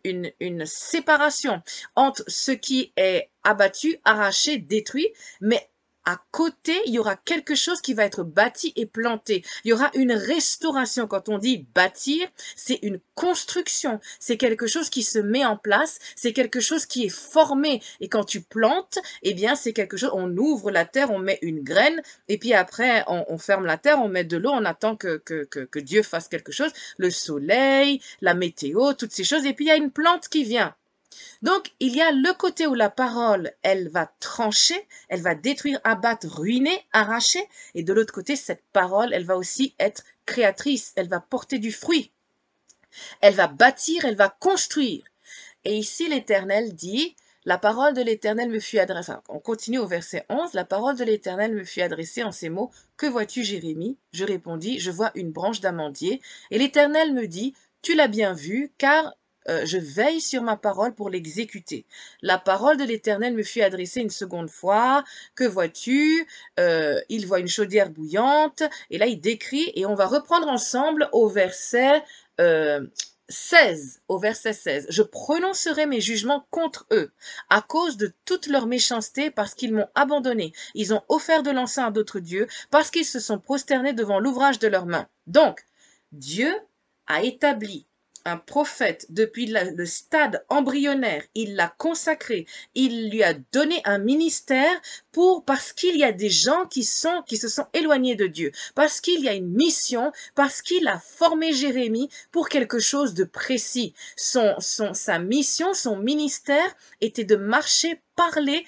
une, 0.05 0.67
séparation 0.67 1.63
entre 1.97 2.23
ce 2.29 2.53
qui 2.53 2.93
est 2.97 3.31
abattu, 3.43 3.99
arraché, 4.05 4.59
détruit, 4.59 5.09
mais 5.41 5.69
à 6.05 6.21
côté, 6.31 6.75
il 6.87 6.95
y 6.95 6.99
aura 6.99 7.17
quelque 7.17 7.55
chose 7.55 7.81
qui 7.81 7.95
va 7.95 8.05
être 8.05 8.25
bâti 8.25 8.73
et 8.77 8.87
planté. 8.87 9.45
Il 9.65 9.69
y 9.69 9.73
aura 9.73 9.91
une 9.95 10.13
restauration. 10.13 11.07
Quand 11.07 11.29
on 11.29 11.39
dit 11.39 11.67
bâtir, 11.75 12.29
c'est 12.57 12.81
une 12.83 13.01
construction. 13.15 14.01
C'est 14.19 14.37
quelque 14.37 14.67
chose 14.67 14.91
qui 14.91 15.03
se 15.03 15.19
met 15.19 15.45
en 15.45 15.57
place. 15.57 15.99
C'est 16.17 16.33
quelque 16.33 16.61
chose 16.61 16.87
qui 16.87 17.05
est 17.05 17.09
formé. 17.09 17.81
Et 18.01 18.09
quand 18.09 18.25
tu 18.25 18.41
plantes, 18.41 18.99
eh 19.23 19.35
bien, 19.35 19.55
c'est 19.55 19.73
quelque 19.73 19.97
chose, 19.97 20.11
on 20.13 20.37
ouvre 20.37 20.71
la 20.71 20.85
terre, 20.85 21.11
on 21.11 21.19
met 21.19 21.39
une 21.43 21.63
graine, 21.63 22.03
et 22.29 22.39
puis 22.39 22.53
après, 22.53 23.05
on, 23.07 23.39
ferme 23.39 23.67
la 23.67 23.77
terre, 23.77 24.01
on 24.01 24.09
met 24.09 24.25
de 24.25 24.37
l'eau, 24.37 24.51
on 24.51 24.65
attend 24.65 24.97
que, 24.97 25.23
Dieu 25.79 26.03
fasse 26.03 26.29
quelque 26.29 26.53
chose. 26.53 26.73
Le 26.97 27.11
soleil, 27.11 28.01
la 28.21 28.35
météo, 28.35 28.93
toutes 28.95 29.13
ces 29.13 29.25
choses. 29.25 29.47
Et 29.47 29.53
puis, 29.53 29.67
il 29.67 29.69
y 29.69 29.73
a 29.73 29.77
une 29.77 29.91
plante 29.91 30.29
qui 30.29 30.45
vient. 30.45 30.75
Donc, 31.43 31.73
il 31.81 31.95
y 31.95 32.01
a 32.01 32.13
le 32.13 32.33
côté 32.35 32.67
où 32.67 32.75
la 32.75 32.91
parole, 32.91 33.53
elle 33.63 33.89
va 33.89 34.13
trancher, 34.21 34.87
elle 35.09 35.23
va 35.23 35.35
détruire, 35.35 35.81
abattre, 35.85 36.27
ruiner, 36.29 36.87
arracher, 36.93 37.47
et 37.75 37.83
de 37.83 37.93
l'autre 37.93 38.13
côté, 38.13 38.37
cette 38.37 38.65
parole, 38.73 39.13
elle 39.13 39.25
va 39.25 39.37
aussi 39.37 39.75
être 39.79 40.05
créatrice, 40.27 40.93
elle 40.97 41.09
va 41.09 41.21
porter 41.21 41.59
du 41.59 41.73
fruit. 41.73 42.13
Elle 43.21 43.35
va 43.35 43.47
bâtir, 43.47 44.05
elle 44.05 44.17
va 44.17 44.29
construire. 44.29 45.05
Et 45.65 45.77
ici, 45.77 46.09
l'Éternel 46.09 46.75
dit, 46.75 47.17
la 47.45 47.59
parole 47.59 47.95
de 47.95 48.03
l'Éternel 48.03 48.51
me 48.51 48.61
fut 48.61 48.79
adressée. 48.79 49.13
On 49.29 49.41
continue 49.41 49.79
au 49.79 49.87
verset 49.87 50.25
11. 50.29 50.55
La 50.55 50.65
parole 50.65 50.97
de 50.97 51.05
l'Éternel 51.05 51.55
me 51.55 51.65
fut 51.65 51.81
adressée 51.81 52.23
en 52.23 52.31
ces 52.31 52.49
mots. 52.49 52.71
Que 52.97 53.07
vois-tu, 53.07 53.43
Jérémie? 53.43 53.99
Je 54.13 54.25
répondis, 54.25 54.79
je 54.79 54.93
vois 54.93 55.11
une 55.17 55.33
branche 55.33 55.61
d'amandier. 55.61 56.21
Et 56.53 56.59
l'Éternel 56.59 57.13
me 57.13 57.27
dit, 57.27 57.55
tu 57.83 57.97
l'as 57.97 58.07
bien 58.07 58.33
vu, 58.33 58.73
car 58.79 59.15
euh, 59.49 59.65
je 59.65 59.79
veille 59.79 60.21
sur 60.21 60.43
ma 60.43 60.57
parole 60.57 60.95
pour 60.95 61.11
l'exécuter. 61.11 61.87
La 62.21 62.39
parole 62.39 62.77
de 62.77 62.85
l'Éternel 62.85 63.35
me 63.35 63.43
fut 63.43 63.63
adressée 63.63 64.01
une 64.01 64.11
seconde 64.11 64.51
fois. 64.51 65.05
Que 65.35 65.45
vois-tu? 65.45 66.27
Euh, 66.61 67.01
Il 67.09 67.27
voit 67.27 67.41
une 67.41 67.49
chaudière 67.49 67.91
bouillante. 67.91 68.63
Et 68.91 68.99
là, 68.99 69.07
il 69.07 69.21
décrit, 69.21 69.73
et 69.75 69.87
on 69.87 69.95
va 69.95 70.07
reprendre 70.07 70.49
ensemble 70.49 71.09
au 71.13 71.29
verset 71.29 72.03
euh, 72.41 72.87
16, 73.29 74.03
au 74.09 74.19
verset 74.19 74.53
16. 74.53 74.87
Je 74.91 75.03
prononcerai 75.03 75.87
mes 75.87 76.01
jugements 76.01 76.47
contre 76.51 76.87
eux, 76.93 77.13
à 77.51 77.63
cause 77.63 77.97
de 77.97 78.13
toute 78.25 78.47
leur 78.47 78.67
méchanceté, 78.67 79.31
parce 79.31 79.55
qu'ils 79.55 79.75
m'ont 79.75 79.89
abandonné. 79.95 80.53
Ils 80.75 80.93
ont 80.95 81.03
offert 81.09 81.43
de 81.43 81.51
l'encens 81.51 81.89
à 81.89 81.91
d'autres 81.91 82.21
dieux, 82.21 82.47
parce 82.71 82.91
qu'ils 82.91 83.07
se 83.07 83.21
sont 83.21 83.39
prosternés 83.39 83.93
devant 83.95 84.21
l'ouvrage 84.21 84.59
de 84.59 84.69
leurs 84.69 84.87
mains. 84.87 85.09
Donc, 85.27 85.65
Dieu 86.13 86.55
a 87.07 87.23
établi 87.23 87.87
un 88.25 88.37
prophète 88.37 89.07
depuis 89.11 89.47
le 89.47 89.87
stade 89.87 90.45
embryonnaire, 90.49 91.23
il 91.35 91.57
l'a 91.57 91.75
consacré, 91.79 92.47
il 92.75 93.11
lui 93.11 93.23
a 93.23 93.35
donné 93.53 93.81
un 93.85 93.99
ministère 93.99 94.81
pour 95.13 95.45
parce 95.45 95.73
qu'il 95.73 95.97
y 95.97 96.05
a 96.05 96.13
des 96.13 96.31
gens 96.31 96.67
qui 96.67 96.85
sont 96.85 97.23
qui 97.27 97.37
se 97.37 97.49
sont 97.49 97.67
éloignés 97.73 98.15
de 98.15 98.27
Dieu, 98.27 98.53
parce 98.75 99.01
qu'il 99.01 99.21
y 99.21 99.29
a 99.29 99.35
une 99.35 99.53
mission, 99.53 100.13
parce 100.35 100.63
qu'il 100.63 100.89
a 100.89 100.99
formé 100.99 101.53
Jérémie 101.53 102.09
pour 102.31 102.49
quelque 102.49 102.79
chose 102.79 103.15
de 103.15 103.25
précis. 103.25 103.95
Son 104.17 104.55
son 104.59 104.95
sa 104.95 105.19
mission, 105.19 105.75
son 105.75 105.97
ministère 105.97 106.77
était 107.01 107.25
de 107.25 107.37
marcher 107.37 108.01
parler 108.17 108.65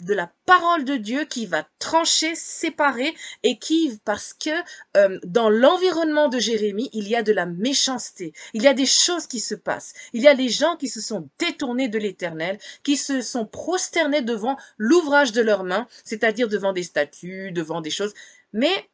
de 0.00 0.14
la 0.14 0.30
parole 0.44 0.84
de 0.84 0.96
Dieu 0.96 1.24
qui 1.24 1.46
va 1.46 1.66
trancher, 1.78 2.34
séparer 2.34 3.14
et 3.42 3.58
qui, 3.58 4.00
parce 4.04 4.34
que 4.34 4.50
euh, 4.96 5.18
dans 5.24 5.48
l'environnement 5.48 6.28
de 6.28 6.38
Jérémie, 6.38 6.90
il 6.92 7.08
y 7.08 7.14
a 7.14 7.22
de 7.22 7.32
la 7.32 7.46
méchanceté, 7.46 8.32
il 8.54 8.62
y 8.62 8.66
a 8.66 8.74
des 8.74 8.86
choses 8.86 9.26
qui 9.26 9.40
se 9.40 9.54
passent, 9.54 9.94
il 10.12 10.22
y 10.22 10.28
a 10.28 10.34
des 10.34 10.48
gens 10.48 10.76
qui 10.76 10.88
se 10.88 11.00
sont 11.00 11.28
détournés 11.38 11.88
de 11.88 11.98
l'éternel, 11.98 12.58
qui 12.82 12.96
se 12.96 13.22
sont 13.22 13.46
prosternés 13.46 14.22
devant 14.22 14.56
l'ouvrage 14.78 15.32
de 15.32 15.42
leurs 15.42 15.64
mains, 15.64 15.86
c'est-à-dire 16.04 16.48
devant 16.48 16.72
des 16.72 16.82
statues, 16.82 17.52
devant 17.52 17.80
des 17.80 17.90
choses, 17.90 18.14
mais 18.52 18.88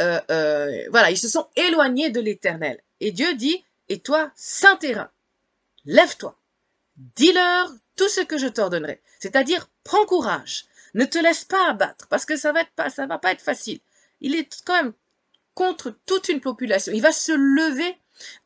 euh, 0.00 0.20
euh, 0.30 0.88
voilà, 0.90 1.10
ils 1.10 1.18
se 1.18 1.28
sont 1.28 1.46
éloignés 1.56 2.10
de 2.10 2.20
l'éternel. 2.20 2.80
Et 3.00 3.12
Dieu 3.12 3.34
dit, 3.34 3.64
et 3.88 4.00
toi, 4.00 4.32
saint 4.34 4.76
terrain, 4.76 5.10
lève-toi, 5.84 6.36
dis-leur 6.96 7.72
tout 7.96 8.08
ce 8.08 8.20
que 8.20 8.38
je 8.38 8.46
t'ordonnerai. 8.46 9.00
C'est-à-dire, 9.18 9.68
prends 9.84 10.04
courage. 10.06 10.66
Ne 10.94 11.04
te 11.04 11.18
laisse 11.18 11.44
pas 11.44 11.70
abattre, 11.70 12.06
parce 12.08 12.24
que 12.24 12.36
ça 12.36 12.52
va 12.52 12.60
être 12.60 12.72
pas, 12.76 12.90
ça 12.90 13.06
va 13.06 13.18
pas 13.18 13.32
être 13.32 13.42
facile. 13.42 13.80
Il 14.20 14.34
est 14.34 14.62
quand 14.64 14.74
même 14.74 14.92
contre 15.54 15.96
toute 16.06 16.28
une 16.28 16.40
population. 16.40 16.92
Il 16.92 17.02
va 17.02 17.12
se 17.12 17.32
lever 17.32 17.96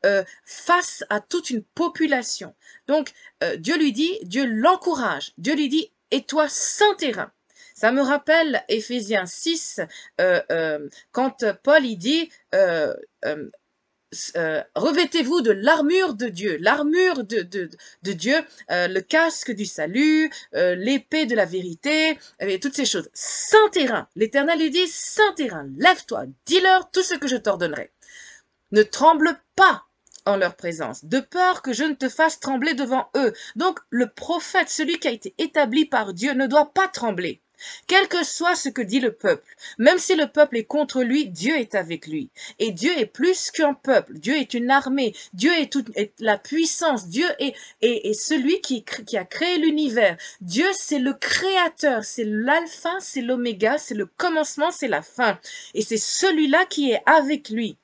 euh, 0.06 0.24
face 0.44 1.04
à 1.10 1.20
toute 1.20 1.50
une 1.50 1.62
population. 1.62 2.54
Donc, 2.86 3.12
euh, 3.42 3.56
Dieu 3.56 3.76
lui 3.76 3.92
dit, 3.92 4.18
Dieu 4.22 4.46
l'encourage. 4.46 5.32
Dieu 5.36 5.54
lui 5.54 5.68
dit, 5.68 5.92
et 6.10 6.24
toi, 6.24 6.48
saint 6.48 6.94
terrain. 6.94 7.30
Ça 7.74 7.92
me 7.92 8.00
rappelle 8.00 8.64
Éphésiens 8.68 9.26
6, 9.26 9.80
euh, 10.20 10.88
quand 11.12 11.44
Paul 11.62 11.84
il 11.84 11.96
dit, 11.96 12.28
euh, 14.36 14.62
revêtez-vous 14.74 15.42
de 15.42 15.50
l'armure 15.50 16.14
de 16.14 16.28
Dieu, 16.28 16.56
l'armure 16.60 17.24
de, 17.24 17.42
de, 17.42 17.68
de, 18.02 18.12
Dieu, 18.12 18.36
euh, 18.70 18.88
le 18.88 19.00
casque 19.00 19.50
du 19.50 19.66
salut, 19.66 20.30
euh, 20.54 20.74
l'épée 20.74 21.26
de 21.26 21.34
la 21.34 21.44
vérité, 21.44 22.18
et 22.40 22.58
toutes 22.58 22.74
ces 22.74 22.86
choses. 22.86 23.10
Saint 23.12 23.68
terrain, 23.70 24.08
l'Éternel 24.16 24.58
lui 24.60 24.70
dit, 24.70 24.88
Saint 24.88 25.32
terrain, 25.36 25.66
lève-toi, 25.76 26.24
dis-leur 26.46 26.90
tout 26.90 27.02
ce 27.02 27.14
que 27.14 27.28
je 27.28 27.36
t'ordonnerai. 27.36 27.92
Ne 28.72 28.82
tremble 28.82 29.38
pas 29.56 29.84
en 30.24 30.36
leur 30.36 30.56
présence, 30.56 31.04
de 31.04 31.20
peur 31.20 31.62
que 31.62 31.72
je 31.72 31.84
ne 31.84 31.94
te 31.94 32.08
fasse 32.08 32.40
trembler 32.40 32.74
devant 32.74 33.08
eux. 33.16 33.32
Donc 33.56 33.78
le 33.90 34.08
prophète, 34.08 34.68
celui 34.68 34.98
qui 34.98 35.08
a 35.08 35.12
été 35.12 35.34
établi 35.38 35.86
par 35.86 36.12
Dieu, 36.12 36.32
ne 36.32 36.46
doit 36.46 36.72
pas 36.72 36.88
trembler. 36.88 37.42
Quel 37.86 38.08
que 38.08 38.24
soit 38.24 38.54
ce 38.54 38.68
que 38.68 38.82
dit 38.82 39.00
le 39.00 39.12
peuple, 39.12 39.56
même 39.78 39.98
si 39.98 40.14
le 40.14 40.26
peuple 40.26 40.58
est 40.58 40.64
contre 40.64 41.02
lui, 41.02 41.26
Dieu 41.26 41.56
est 41.56 41.74
avec 41.74 42.06
lui. 42.06 42.30
Et 42.58 42.72
Dieu 42.72 42.92
est 42.96 43.06
plus 43.06 43.50
qu'un 43.50 43.74
peuple. 43.74 44.14
Dieu 44.18 44.36
est 44.36 44.54
une 44.54 44.70
armée. 44.70 45.14
Dieu 45.32 45.52
est 45.52 45.72
toute 45.72 45.88
la 46.18 46.38
puissance. 46.38 47.08
Dieu 47.08 47.26
est, 47.38 47.54
est, 47.82 48.12
celui 48.14 48.60
qui, 48.60 48.84
qui 48.84 49.16
a 49.16 49.24
créé 49.24 49.58
l'univers. 49.58 50.16
Dieu, 50.40 50.66
c'est 50.74 50.98
le 50.98 51.14
créateur. 51.14 52.04
C'est 52.04 52.24
l'alpha, 52.24 52.96
c'est 53.00 53.22
l'oméga, 53.22 53.78
c'est 53.78 53.94
le 53.94 54.06
commencement, 54.06 54.70
c'est 54.70 54.88
la 54.88 55.02
fin. 55.02 55.38
Et 55.74 55.82
c'est 55.82 55.96
celui-là 55.96 56.64
qui 56.66 56.92
est 56.92 57.02
avec 57.06 57.50
lui. 57.50 57.76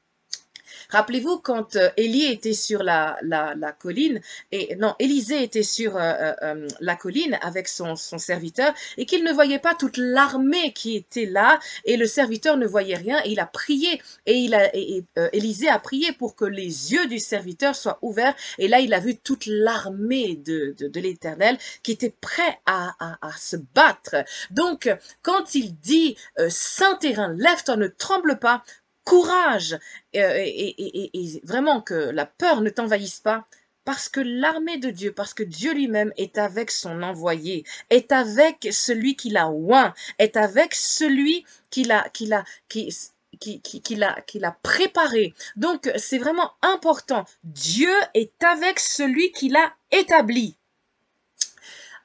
Rappelez-vous 0.94 1.38
quand 1.38 1.74
euh, 1.74 1.90
Élie 1.96 2.26
était 2.26 2.52
sur 2.52 2.84
la, 2.84 3.18
la, 3.22 3.56
la, 3.56 3.72
colline, 3.72 4.20
et 4.52 4.76
non, 4.76 4.94
Élisée 5.00 5.42
était 5.42 5.64
sur 5.64 5.96
euh, 5.96 6.32
euh, 6.42 6.68
la 6.78 6.94
colline 6.94 7.36
avec 7.42 7.66
son, 7.66 7.96
son 7.96 8.18
serviteur, 8.18 8.72
et 8.96 9.04
qu'il 9.04 9.24
ne 9.24 9.32
voyait 9.32 9.58
pas 9.58 9.74
toute 9.74 9.96
l'armée 9.96 10.72
qui 10.72 10.94
était 10.94 11.26
là, 11.26 11.58
et 11.84 11.96
le 11.96 12.06
serviteur 12.06 12.56
ne 12.56 12.64
voyait 12.64 12.94
rien, 12.94 13.20
et 13.24 13.32
il 13.32 13.40
a 13.40 13.46
prié, 13.46 14.00
et, 14.26 14.34
il 14.34 14.54
a, 14.54 14.70
et, 14.72 15.02
Élisée 15.32 15.68
a 15.68 15.80
prié 15.80 16.12
pour 16.12 16.36
que 16.36 16.44
les 16.44 16.92
yeux 16.92 17.08
du 17.08 17.18
serviteur 17.18 17.74
soient 17.74 17.98
ouverts, 18.00 18.36
et 18.58 18.68
là 18.68 18.78
il 18.78 18.94
a 18.94 19.00
vu 19.00 19.16
toute 19.16 19.46
l'armée 19.46 20.36
de, 20.36 20.76
de, 20.78 20.86
de 20.86 21.00
l'Éternel 21.00 21.58
qui 21.82 21.90
était 21.90 22.14
prêt 22.20 22.60
à, 22.66 22.94
à, 23.00 23.18
à, 23.20 23.32
se 23.36 23.56
battre. 23.56 24.14
Donc, 24.52 24.88
quand 25.22 25.56
il 25.56 25.74
dit 25.74 26.16
Saint 26.48 26.94
terrain, 26.94 27.34
lève-toi, 27.36 27.76
ne 27.76 27.88
tremble 27.88 28.38
pas, 28.38 28.62
courage 29.04 29.78
euh, 30.16 30.34
et, 30.36 31.40
vraiment 31.44 31.80
que 31.80 31.94
la 31.94 32.26
peur 32.26 32.60
ne 32.60 32.70
t'envahisse 32.70 33.20
pas 33.20 33.46
parce 33.84 34.08
que 34.08 34.20
l'armée 34.20 34.78
de 34.78 34.90
Dieu, 34.90 35.12
parce 35.12 35.34
que 35.34 35.42
Dieu 35.42 35.74
lui-même 35.74 36.12
est 36.16 36.38
avec 36.38 36.70
son 36.70 37.02
envoyé, 37.02 37.64
est 37.90 38.12
avec 38.12 38.66
celui 38.70 39.14
qui 39.14 39.28
l'a 39.28 39.50
oint, 39.50 39.92
est 40.18 40.38
avec 40.38 40.74
celui 40.74 41.44
qui 41.68 41.84
l'a, 41.84 42.08
qui 42.14 42.26
l'a, 42.26 42.44
qui, 42.68 42.96
qui, 43.38 43.60
qui, 43.60 43.82
qui 43.82 43.96
l'a 43.96 44.56
préparé. 44.62 45.34
Donc, 45.56 45.90
c'est 45.98 46.18
vraiment 46.18 46.52
important. 46.62 47.26
Dieu 47.42 47.94
est 48.14 48.42
avec 48.42 48.80
celui 48.80 49.32
qui 49.32 49.50
l'a 49.50 49.74
établi. 49.90 50.56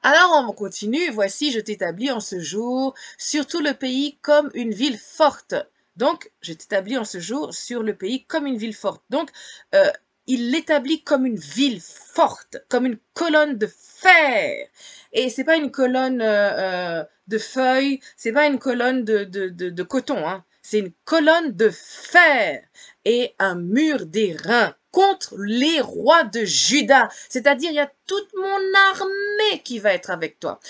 Alors 0.02 0.46
on 0.48 0.52
continue, 0.54 1.10
voici 1.10 1.52
je 1.52 1.60
t'établis 1.60 2.10
en 2.10 2.20
ce 2.20 2.40
jour 2.40 2.94
sur 3.18 3.46
tout 3.46 3.60
le 3.60 3.74
pays 3.74 4.16
comme 4.22 4.50
une 4.54 4.72
ville 4.72 4.96
forte. 4.98 5.54
Donc, 5.96 6.30
je 6.40 6.52
t'établis 6.52 6.98
en 6.98 7.04
ce 7.04 7.18
jour 7.18 7.54
sur 7.54 7.82
le 7.82 7.94
pays 7.94 8.24
comme 8.24 8.46
une 8.46 8.56
ville 8.56 8.74
forte. 8.74 9.02
Donc, 9.10 9.30
euh, 9.74 9.90
il 10.26 10.50
l'établit 10.52 11.02
comme 11.02 11.26
une 11.26 11.38
ville 11.38 11.80
forte, 11.80 12.58
comme 12.68 12.86
une 12.86 12.98
colonne 13.14 13.58
de 13.58 13.66
fer. 13.66 14.68
Et 15.12 15.28
c'est 15.28 15.44
pas 15.44 15.56
une 15.56 15.70
colonne 15.70 16.22
euh, 16.22 17.00
euh, 17.00 17.04
de 17.26 17.38
feuilles, 17.38 18.00
c'est 18.16 18.32
pas 18.32 18.46
une 18.46 18.58
colonne 18.58 19.04
de, 19.04 19.24
de, 19.24 19.82
coton, 19.82 20.26
hein. 20.26 20.44
c'est 20.62 20.78
une 20.78 20.92
colonne 21.04 21.56
de 21.56 21.70
fer 21.70 22.62
et 23.04 23.34
un 23.38 23.56
mur 23.56 24.06
d'airain 24.06 24.74
contre 24.92 25.36
les 25.38 25.80
rois 25.80 26.24
de 26.24 26.44
Juda. 26.44 27.08
C'est-à-dire, 27.28 27.70
il 27.70 27.76
y 27.76 27.80
a 27.80 27.92
toute 28.06 28.28
mon 28.36 28.58
armée 28.92 29.62
qui 29.64 29.78
va 29.78 29.92
être 29.94 30.10
avec 30.10 30.38
toi 30.40 30.60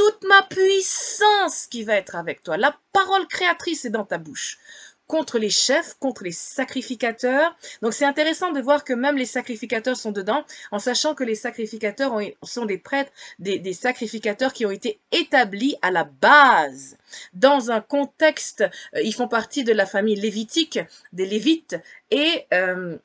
toute 0.00 0.24
ma 0.26 0.42
puissance 0.44 1.66
qui 1.66 1.84
va 1.84 1.94
être 1.94 2.16
avec 2.16 2.42
toi. 2.42 2.56
La 2.56 2.74
parole 2.94 3.26
créatrice 3.26 3.84
est 3.84 3.90
dans 3.90 4.06
ta 4.06 4.16
bouche 4.16 4.58
contre 5.06 5.38
les 5.38 5.50
chefs, 5.50 5.92
contre 5.98 6.24
les 6.24 6.32
sacrificateurs. 6.32 7.54
Donc 7.82 7.92
c'est 7.92 8.06
intéressant 8.06 8.50
de 8.50 8.62
voir 8.62 8.84
que 8.84 8.94
même 8.94 9.18
les 9.18 9.26
sacrificateurs 9.26 9.98
sont 9.98 10.12
dedans, 10.12 10.42
en 10.70 10.78
sachant 10.78 11.14
que 11.14 11.22
les 11.22 11.34
sacrificateurs 11.34 12.18
sont 12.42 12.64
des 12.64 12.78
prêtres, 12.78 13.12
des, 13.38 13.74
sacrificateurs 13.74 14.54
qui 14.54 14.64
ont 14.64 14.70
été 14.70 15.00
établis 15.12 15.76
à 15.82 15.90
la 15.90 16.04
base. 16.04 16.96
Dans 17.34 17.70
un 17.70 17.82
contexte, 17.82 18.62
euh, 18.94 19.02
ils 19.02 19.14
font 19.14 19.28
partie 19.28 19.64
de 19.64 19.72
la 19.74 19.84
famille 19.84 20.16
lévitique, 20.16 20.78
des 21.12 21.26
Lévites, 21.26 21.76
et 22.10 22.46
euh, 22.54 22.96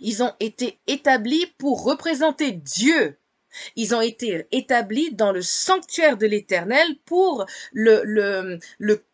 ils 0.00 0.24
ont 0.24 0.32
été 0.40 0.80
établis 0.88 1.46
pour 1.58 1.84
représenter 1.84 2.50
Dieu 2.50 3.16
ils 3.76 3.94
ont 3.94 4.00
été 4.00 4.46
établis 4.52 5.14
dans 5.14 5.32
le 5.32 5.42
sanctuaire 5.42 6.16
de 6.16 6.26
l'Éternel 6.26 6.86
pour 7.04 7.46
le, 7.72 8.58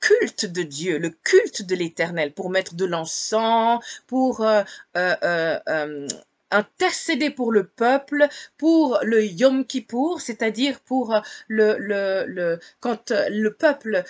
culte 0.00 0.46
de 0.46 0.62
Dieu, 0.62 0.98
le 0.98 1.10
culte 1.10 1.62
de 1.62 1.74
l'Éternel, 1.74 2.32
pour 2.32 2.50
mettre 2.50 2.74
de 2.74 2.84
l'encens, 2.84 3.80
pour 4.06 4.42
euh, 4.42 4.62
euh, 4.96 5.58
euh, 5.68 6.08
intercéder 6.50 7.30
pour 7.30 7.50
le 7.50 7.64
peuple, 7.64 8.28
pour 8.58 8.98
le 9.02 9.24
Yom 9.24 9.64
Kippour, 9.64 10.20
c'est-à-dire 10.20 10.80
pour 10.80 11.18
le, 11.48 11.76
le, 11.78 12.58
quand 12.80 13.10
le 13.10 13.54
peuple 13.54 14.04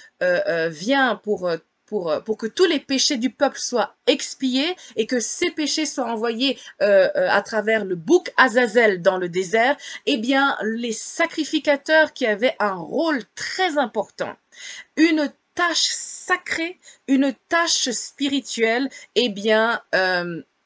vient 0.71 1.16
pour 1.16 1.49
euh, 1.92 2.20
pour, 2.20 2.37
que 2.37 2.46
tous 2.46 2.64
les 2.64 2.81
péchés 2.81 3.16
du 3.16 3.31
peuple 3.31 3.59
soient 3.59 3.94
expiés 4.07 4.76
et 4.96 5.07
que 5.07 5.20
ces 5.20 5.50
péchés 5.50 5.87
soient 5.87 6.11
envoyés 6.11 6.59
euh, 6.81 7.09
euh, 7.16 7.28
à 7.31 7.42
travers 7.42 7.85
le 7.85 7.94
bouc 7.94 8.33
Azazel 8.37 9.02
dans 9.02 9.18
le 9.18 9.28
désert, 9.28 9.76
eh 10.07 10.16
bien, 10.16 10.57
les 10.62 10.92
sacrificateurs 10.92 12.12
qui 12.12 12.26
avaient 12.26 12.57
un 12.59 12.74
rôle 12.74 13.20
très 13.35 13.78
important, 13.78 14.35
une 14.96 15.33
tâche 15.55 15.87
sacrée, 15.90 16.78
une 17.09 17.35
tâche 17.48 17.90
spirituelle, 17.90 18.88
eh 19.14 19.28
bien, 19.28 19.83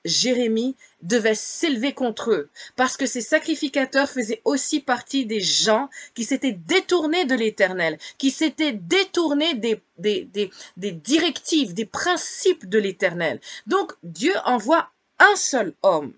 Jérémie 0.06 0.76
devait 1.02 1.34
s'élever 1.34 1.92
contre 1.92 2.30
eux, 2.30 2.50
parce 2.74 2.96
que 2.96 3.06
ces 3.06 3.20
sacrificateurs 3.20 4.08
faisaient 4.08 4.40
aussi 4.44 4.80
partie 4.80 5.26
des 5.26 5.40
gens 5.40 5.88
qui 6.14 6.24
s'étaient 6.24 6.52
détournés 6.52 7.24
de 7.24 7.34
l'Éternel, 7.34 7.98
qui 8.18 8.30
s'étaient 8.30 8.72
détournés 8.72 9.54
des, 9.54 9.80
des, 9.98 10.28
des, 10.76 10.92
directives, 10.92 11.74
des 11.74 11.84
principes 11.86 12.68
de 12.68 12.78
l'Éternel. 12.78 13.40
Donc 13.66 13.92
Dieu 14.02 14.34
envoie 14.44 14.90
un 15.18 15.36
seul 15.36 15.74
homme, 15.82 16.12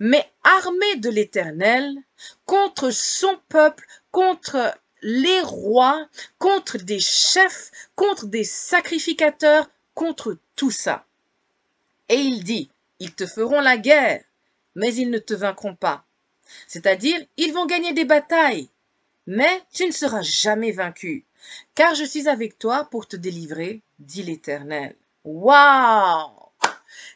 mais 0.00 0.30
armé 0.42 0.96
de 0.96 1.10
l'Éternel, 1.10 1.94
contre 2.44 2.90
son 2.90 3.38
peuple, 3.48 3.86
contre 4.10 4.74
les 5.02 5.40
rois, 5.42 6.08
contre 6.38 6.78
des 6.78 7.00
chefs, 7.00 7.70
contre 7.94 8.26
des 8.26 8.44
sacrificateurs, 8.44 9.68
contre 9.94 10.36
tout 10.56 10.70
ça. 10.70 11.04
Et 12.08 12.16
il 12.16 12.44
dit, 12.44 12.70
ils 12.98 13.14
te 13.14 13.26
feront 13.26 13.60
la 13.60 13.76
guerre, 13.76 14.24
mais 14.74 14.94
ils 14.94 15.10
ne 15.10 15.18
te 15.18 15.34
vaincront 15.34 15.74
pas. 15.74 16.06
C'est-à-dire, 16.66 17.18
ils 17.36 17.52
vont 17.52 17.66
gagner 17.66 17.92
des 17.92 18.04
batailles, 18.04 18.68
mais 19.26 19.62
tu 19.72 19.86
ne 19.86 19.92
seras 19.92 20.22
jamais 20.22 20.72
vaincu, 20.72 21.24
car 21.74 21.94
je 21.94 22.04
suis 22.04 22.28
avec 22.28 22.58
toi 22.58 22.88
pour 22.90 23.08
te 23.08 23.16
délivrer, 23.16 23.82
dit 23.98 24.22
l'Éternel. 24.22 24.96
Waouh 25.24 26.30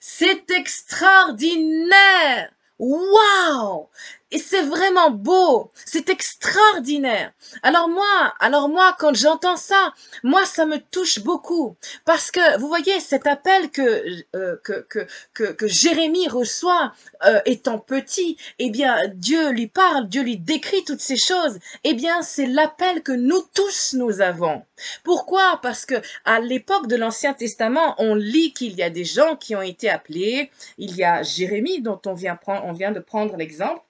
C'est 0.01 0.51
extraordinaire 0.51 2.53
Waouh 2.79 3.89
et 4.31 4.39
c'est 4.39 4.63
vraiment 4.63 5.11
beau, 5.11 5.71
c'est 5.75 6.09
extraordinaire. 6.09 7.33
Alors 7.63 7.89
moi, 7.89 8.35
alors 8.39 8.69
moi, 8.69 8.97
quand 8.99 9.15
j'entends 9.15 9.57
ça, 9.57 9.93
moi, 10.23 10.45
ça 10.45 10.67
me 10.67 10.79
touche 10.79 11.21
beaucoup 11.21 11.77
parce 12.05 12.31
que 12.31 12.59
vous 12.59 12.69
voyez 12.69 13.01
cet 13.01 13.27
appel 13.27 13.71
que 13.71 14.05
euh, 14.37 14.57
que, 14.63 14.87
que, 14.89 15.07
que 15.35 15.53
que 15.53 15.67
Jérémie 15.67 16.29
reçoit 16.29 16.93
euh, 17.25 17.41
étant 17.45 17.79
petit, 17.79 18.37
eh 18.59 18.71
bien 18.71 18.99
Dieu 19.15 19.51
lui 19.51 19.67
parle, 19.67 20.09
Dieu 20.09 20.23
lui 20.23 20.37
décrit 20.37 20.85
toutes 20.85 21.01
ces 21.01 21.17
choses. 21.17 21.59
Eh 21.85 21.95
bien, 21.95 22.23
c'est 22.23 22.47
l'appel 22.47 23.03
que 23.03 23.13
nous 23.13 23.43
tous 23.55 23.95
nous 23.95 24.21
avons. 24.21 24.63
Pourquoi? 25.05 25.59
Parce 25.63 25.85
que 25.87 25.97
à 26.25 26.41
l'époque 26.41 26.87
de 26.87 26.97
l'Ancien 26.97 27.35
Testament, 27.35 27.95
on 27.99 28.15
lit 28.15 28.53
qu'il 28.53 28.75
y 28.75 28.83
a 28.83 28.91
des 28.91 29.05
gens 29.05 29.37
qui 29.37 29.55
ont 29.57 29.63
été 29.63 29.89
appelés. 29.91 30.51
Il 30.79 30.97
y 30.97 31.05
a 31.05 31.23
Jérémie 31.23 31.83
dont 31.83 32.01
on 32.07 32.15
vient 32.15 32.37
prendre, 32.37 32.65
on 32.65 32.73
vient 32.73 32.93
de 32.93 33.01
prendre 33.01 33.37
l'exemple 33.37 33.83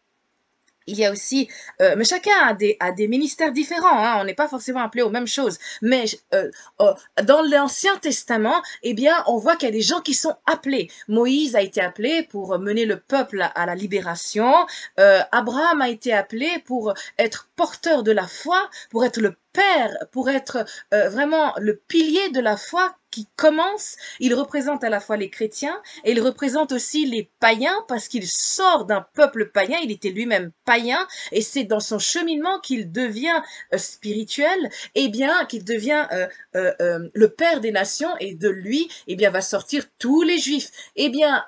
il 0.87 0.99
y 0.99 1.05
a 1.05 1.13
aussi, 1.13 1.49
euh, 1.81 1.95
mais 1.97 2.05
chacun 2.05 2.37
a 2.47 2.55
des, 2.55 2.77
a 2.81 2.93
des 2.93 3.09
ministères 3.09 3.53
différents, 3.53 4.05
hein, 4.05 4.19
on 4.21 4.25
n'est 4.25 4.35
pas 4.35 4.49
forcément 4.49 4.81
appelé 4.81 5.03
aux 5.03 5.11
mêmes 5.11 5.27
choses. 5.27 5.59
Mais 5.83 6.05
euh, 6.35 6.51
euh, 6.81 6.93
dans 7.23 7.43
l'Ancien 7.43 7.97
Testament, 7.99 8.63
eh 8.83 8.95
bien, 8.95 9.15
on 9.27 9.37
voit 9.37 9.57
qu'il 9.57 9.69
y 9.69 9.73
a 9.73 9.75
des 9.75 9.83
gens 9.83 10.01
qui 10.01 10.15
sont 10.15 10.35
appelés. 10.47 10.91
Moïse 11.09 11.55
a 11.55 11.63
été 11.63 11.81
appelé 11.81 12.23
pour 12.25 12.59
mener 12.59 12.87
le 12.87 12.99
peuple 12.99 13.49
à, 13.55 13.67
la 13.67 13.75
libération. 13.75 14.53
Abraham 14.97 15.81
a 15.81 15.89
été 15.89 16.13
appelé 16.13 16.49
pour 16.65 16.95
être 17.19 17.49
porteur 17.57 18.03
de 18.03 18.13
la 18.13 18.27
foi, 18.27 18.69
pour 18.91 19.05
être 19.05 19.21
le 19.21 19.37
père, 19.53 19.91
pour 20.13 20.31
être 20.31 20.65
vraiment 20.91 21.55
le 21.59 21.77
pilier 21.77 22.31
de 22.31 22.41
la 22.41 22.57
foi 22.57 22.95
qui 23.11 23.27
commence, 23.37 23.97
il 24.21 24.35
représente 24.35 24.85
à 24.85 24.91
la 24.91 25.01
fois 25.01 25.17
les 25.17 25.31
chrétiens 25.31 25.81
et 26.05 26.13
il 26.13 26.21
représente 26.21 26.73
aussi 26.73 27.07
les 27.07 27.29
païens 27.41 27.85
parce 27.89 28.09
qu'il 28.09 28.27
sort 28.27 28.85
d'un 28.85 29.05
peuple 29.15 29.51
païen, 29.51 29.79
il 29.83 29.91
était 29.91 30.11
lui-même 30.11 30.53
païen 30.65 31.07
et 31.33 31.41
c'est 31.41 31.65
dans 31.65 31.81
son 31.81 31.99
cheminement 31.99 32.61
qu'il 32.61 32.93
devient 32.93 33.41
euh, 33.73 33.79
spirituel 33.79 34.71
et 34.95 35.09
bien 35.09 35.45
qu'il 35.47 35.65
devient 35.65 36.07
euh, 36.13 36.29
euh, 36.55 37.09
le 37.13 37.29
père 37.29 37.61
des 37.61 37.73
nations 37.73 38.17
et 38.21 38.35
de 38.35 38.49
lui 38.49 38.89
et 39.07 39.17
bien 39.17 39.31
va 39.31 39.41
sortir 39.41 39.85
tous 39.99 40.23
les 40.23 40.39
juifs. 40.39 40.71
Et 40.97 41.09
bien 41.09 41.45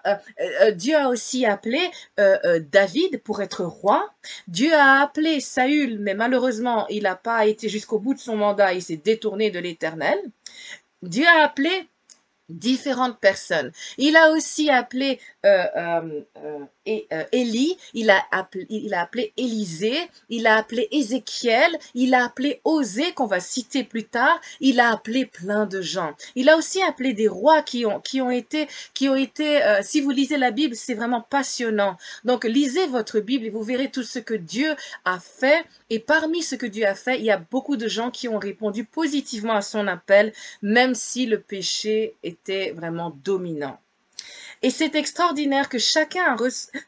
Dieu 0.75 0.97
a 0.97 1.09
aussi 1.09 1.47
appelé 1.47 1.81
David 2.17 3.23
pour 3.23 3.43
être 3.43 3.65
roi. 3.65 4.11
Dieu 4.49 4.73
a 4.73 5.03
appelé 5.03 5.41
Saül 5.41 5.99
mais 5.99 6.15
malheureusement 6.15 6.87
il 6.89 7.05
n'a 7.05 7.17
pas 7.17 7.47
été 7.47 7.69
jusqu'au 7.69 7.99
bout 7.99 8.15
de 8.15 8.19
son 8.19 8.37
mandat, 8.37 8.75
il 8.75 8.83
s'est 8.83 8.97
détourné 8.97 9.51
de 9.51 9.59
l'Éternel. 9.59 10.19
Dieu 11.03 11.27
a 11.27 11.43
appelé 11.43 11.89
différentes 12.49 13.19
personnes. 13.19 13.73
Il 13.99 14.17
a 14.17 14.31
aussi 14.31 14.71
appelé 14.71 15.21
Élie, 17.33 17.77
il 17.95 18.11
a 18.11 18.23
appelé, 18.31 18.67
il 18.69 18.95
a 18.95 19.03
appelé 19.03 19.33
Élisée, 19.37 19.99
il 20.29 20.47
a 20.47 20.57
appelé 20.57 20.87
Ézéchiel, 20.93 21.77
il 21.95 22.15
a 22.15 22.25
appelé 22.25 22.61
Osée 22.65 23.13
qu'on 23.13 23.27
va 23.27 23.41
citer 23.41 23.83
plus 23.83 24.05
tard, 24.05 24.41
il 24.61 24.79
a 24.79 24.93
appelé 24.93 25.27
plein 25.27 25.67
de 25.67 25.81
gens. 25.81 26.15
Il 26.37 26.49
a 26.49 26.57
aussi 26.57 26.83
appelé 26.83 27.13
des 27.13 27.29
rois 27.29 27.63
qui 27.63 27.85
ont 27.87 28.01
qui 28.01 28.21
ont 28.21 28.31
été 28.31 28.69
qui 28.95 29.09
ont 29.09 29.17
été 29.17 29.61
si 29.83 30.01
vous 30.01 30.11
lisez 30.11 30.37
la 30.37 30.53
Bible, 30.53 30.77
c'est 30.77 30.95
vraiment 30.95 31.23
passionnant. 31.23 31.97
Donc 32.25 32.45
lisez 32.45 32.87
votre 32.87 33.21
Bible 33.21 33.47
et 33.47 33.51
vous 33.51 33.63
verrez 33.63 33.91
tout 33.91 34.05
ce 34.05 34.19
que 34.21 34.35
Dieu 34.35 34.77
a 35.05 35.19
fait 35.19 35.65
et 35.91 35.99
parmi 35.99 36.43
ce 36.43 36.55
que 36.55 36.67
Dieu 36.67 36.87
a 36.87 36.95
fait, 36.95 37.19
il 37.19 37.25
y 37.25 37.31
a 37.31 37.39
beaucoup 37.39 37.77
de 37.77 37.89
gens 37.89 38.11
qui 38.11 38.29
ont 38.29 38.39
répondu 38.39 38.85
positivement 38.85 39.55
à 39.55 39.63
son 39.63 39.89
appel 39.89 40.33
même 40.63 40.95
si 40.95 41.27
le 41.27 41.41
péché 41.41 42.17
était 42.23 42.71
vraiment 42.73 43.11
dominant. 43.25 43.79
Et 44.63 44.71
c'est 44.71 44.95
extraordinaire 44.95 45.69
que 45.69 45.79
chacun 45.79 46.37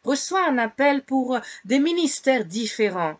reçoit 0.04 0.46
un 0.46 0.58
appel 0.58 1.02
pour 1.02 1.38
des 1.64 1.78
ministères 1.78 2.44
différents. 2.44 3.18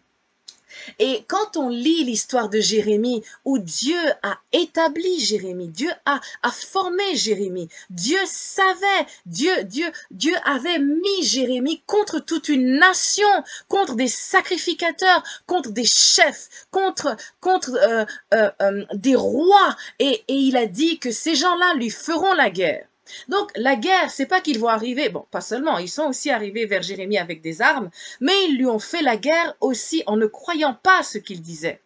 Et 0.98 1.24
quand 1.28 1.56
on 1.56 1.68
lit 1.68 2.04
l'histoire 2.04 2.48
de 2.48 2.60
Jérémie, 2.60 3.22
où 3.44 3.58
Dieu 3.58 3.98
a 4.22 4.38
établi 4.52 5.20
Jérémie, 5.20 5.68
Dieu 5.68 5.90
a, 6.04 6.20
formé 6.50 7.16
Jérémie, 7.16 7.68
Dieu 7.90 8.18
savait, 8.26 9.06
Dieu, 9.26 9.64
Dieu, 9.64 9.90
Dieu 10.10 10.34
avait 10.44 10.78
mis 10.78 11.22
Jérémie 11.22 11.82
contre 11.86 12.20
toute 12.20 12.48
une 12.48 12.78
nation, 12.78 13.28
contre 13.68 13.94
des 13.94 14.08
sacrificateurs, 14.08 15.22
contre 15.46 15.70
des 15.70 15.84
chefs, 15.84 16.66
contre, 16.70 17.16
contre 17.40 17.74
euh, 17.74 18.04
euh, 18.34 18.50
euh, 18.62 18.84
des 18.94 19.16
rois, 19.16 19.76
et 19.98 20.24
il 20.28 20.56
a 20.56 20.66
dit 20.66 20.98
que 20.98 21.10
ces 21.10 21.34
gens-là 21.34 21.74
lui 21.74 21.90
feront 21.90 22.34
la 22.34 22.50
guerre. 22.50 22.86
Donc 23.28 23.50
la 23.56 23.76
guerre, 23.76 24.10
c'est 24.10 24.26
pas 24.26 24.40
qu'ils 24.40 24.58
vont 24.58 24.68
arriver, 24.68 25.08
bon, 25.08 25.26
pas 25.30 25.40
seulement, 25.40 25.78
ils 25.78 25.88
sont 25.88 26.06
aussi 26.06 26.30
arrivés 26.30 26.66
vers 26.66 26.82
Jérémie 26.82 27.18
avec 27.18 27.40
des 27.42 27.62
armes, 27.62 27.90
mais 28.20 28.32
ils 28.48 28.56
lui 28.56 28.66
ont 28.66 28.78
fait 28.78 29.02
la 29.02 29.16
guerre 29.16 29.54
aussi 29.60 30.02
en 30.06 30.16
ne 30.16 30.26
croyant 30.26 30.74
pas 30.74 31.02
ce 31.02 31.18
qu'il 31.18 31.40
disait 31.42 31.80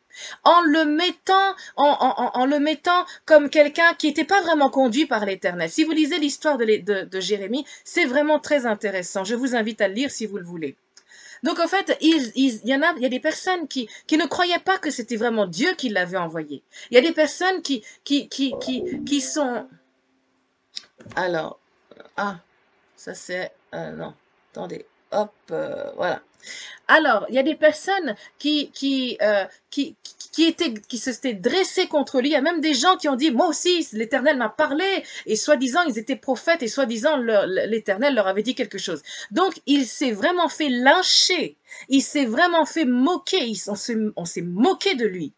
en 0.45 0.63
le 0.63 0.85
mettant, 0.85 1.55
en, 1.77 2.47
le 2.47 2.59
mettant 2.59 3.05
comme 3.25 3.51
quelqu'un 3.51 3.95
qui 3.95 4.09
n'était 4.09 4.25
pas 4.25 4.41
vraiment 4.43 4.71
conduit 4.71 5.07
par 5.07 5.25
l'Éternel. 5.25 5.71
Si 5.71 5.85
vous 5.85 5.93
lisez 5.93 6.19
l'histoire 6.19 6.59
de, 6.59 7.21
Jérémie, 7.21 7.65
c'est 7.85 8.05
vraiment 8.05 8.39
très 8.39 8.67
intéressant. 8.67 9.25
Je 9.25 9.35
vous 9.35 9.55
invite 9.55 9.81
à 9.81 9.89
le 9.89 9.95
lire 9.95 10.11
si 10.11 10.27
vous 10.27 10.39
le 10.39 10.45
voulez. 10.45 10.77
Donc 11.45 11.61
en 11.61 11.69
fait, 11.69 11.97
il, 12.01 12.33
y 12.65 12.75
en 12.75 12.83
a, 12.83 12.95
il 12.97 13.03
y 13.03 13.07
a 13.07 13.09
des 13.09 13.21
personnes 13.21 13.69
qui, 13.69 13.89
qui 14.09 14.17
ne 14.17 14.27
croyaient 14.27 14.59
pas 14.59 14.79
que 14.79 14.91
c'était 14.91 15.17
vraiment 15.17 15.47
Dieu 15.47 15.73
qui 15.79 15.89
l'avait 15.89 16.19
envoyé. 16.19 16.65
Il 16.91 16.95
y 16.95 16.99
a 16.99 17.01
des 17.01 17.13
personnes 17.13 17.63
qui, 17.63 17.85
qui, 18.03 18.29
qui, 18.29 18.55
qui 19.07 19.21
sont 19.21 19.69
alors, 21.17 21.59
ah, 22.17 22.39
ça 22.97 23.15
c'est, 23.15 23.53
euh, 23.75 23.91
non, 23.93 24.15
attendez, 24.53 24.87
hop, 25.13 25.33
euh, 25.51 25.91
voilà. 25.97 26.23
Alors, 26.87 27.27
il 27.29 27.35
y 27.35 27.39
a 27.39 27.43
des 27.43 27.57
personnes 27.57 28.15
qui, 28.39 28.71
qui, 28.71 29.19
euh, 29.21 29.45
qui, 29.71 29.97
qui, 30.33 30.45
étaient, 30.45 30.73
qui 30.75 30.99
se 30.99 31.11
étaient 31.11 31.35
dressées 31.35 31.87
contre 31.87 32.21
lui. 32.21 32.29
Il 32.29 32.33
y 32.33 32.37
a 32.37 32.41
même 32.41 32.61
des 32.61 32.75
gens 32.75 32.97
qui 32.97 33.09
ont 33.09 33.17
dit, 33.17 33.31
moi 33.31 33.49
aussi, 33.49 33.87
l'Éternel 33.93 34.39
m'a 34.39 34.49
parlé. 34.49 35.05
Et 35.27 35.37
soi-disant, 35.37 35.83
ils 35.83 35.99
étaient 35.99 36.17
prophètes 36.17 36.63
et 36.63 36.69
soi-disant, 36.69 37.17
l'Éternel 37.17 38.15
leur 38.15 38.27
avait 38.27 38.43
dit 38.43 38.55
quelque 38.55 38.79
chose. 38.79 39.03
Donc, 39.31 39.61
il 39.67 39.87
s'est 39.87 40.13
vraiment 40.13 40.49
fait 40.49 40.71
lyncher. 40.71 41.58
Il 41.89 42.03
s'est 42.03 42.27
vraiment 42.27 42.65
fait 42.65 42.85
moquer. 42.85 43.53
On 43.67 44.25
s'est 44.25 44.43
moqué 44.43 44.95
de 44.95 45.07
lui. 45.07 45.33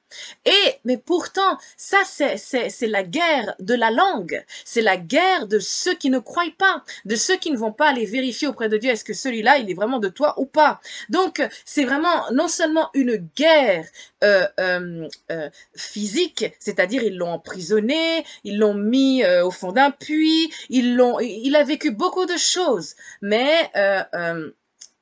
Et, 0.45 0.75
mais 0.85 0.97
pourtant, 0.97 1.59
ça, 1.77 1.99
c'est, 2.05 2.37
c'est, 2.37 2.87
la 2.87 3.03
guerre 3.03 3.55
de 3.61 3.75
la 3.75 3.91
langue. 3.91 4.45
C'est 4.65 4.83
la 4.83 4.97
guerre 4.97 5.47
de 5.47 5.59
ceux 5.59 5.95
qui 5.95 6.11
ne 6.11 6.19
croient 6.19 6.45
pas, 6.59 6.85
de 7.05 7.15
ceux 7.15 7.37
qui 7.37 7.51
ne 7.51 7.57
vont 7.57 7.73
pas 7.73 7.89
aller 7.91 8.07
vérifier 8.07 8.49
auprès 8.49 8.69
de 8.69 8.77
Dieu 8.77 8.91
est-ce 8.91 9.05
que 9.05 9.15
celui-là, 9.15 9.59
il 9.59 9.71
est 9.71 9.75
vraiment 9.75 9.99
de 9.99 10.09
toi 10.09 10.35
ou 10.39 10.47
pas. 10.47 10.81
Donc, 11.09 11.43
c'est 11.65 11.85
vraiment 11.85 12.31
non 12.33 12.49
seulement 12.49 12.91
une 12.95 13.17
guerre 13.37 13.87
euh, 14.25 14.47
euh, 14.59 15.09
euh, 15.31 15.49
physique, 15.77 16.45
c'est-à-dire 16.59 17.03
ils 17.03 17.17
l'ont 17.17 17.33
emprisonné, 17.33 18.25
ils 18.45 18.59
l'ont 18.59 18.75
mis 18.75 19.25
au 19.25 19.51
fond 19.51 19.73
d'un 19.73 19.91
puits, 19.91 20.53
ils 20.69 20.97
l'ont, 20.97 21.21
il 21.21 21.55
a 21.57 21.65
vécu 21.65 21.91
beaucoup 21.91 22.27
de 22.27 22.37
choses, 22.37 22.97
mais 23.23 23.71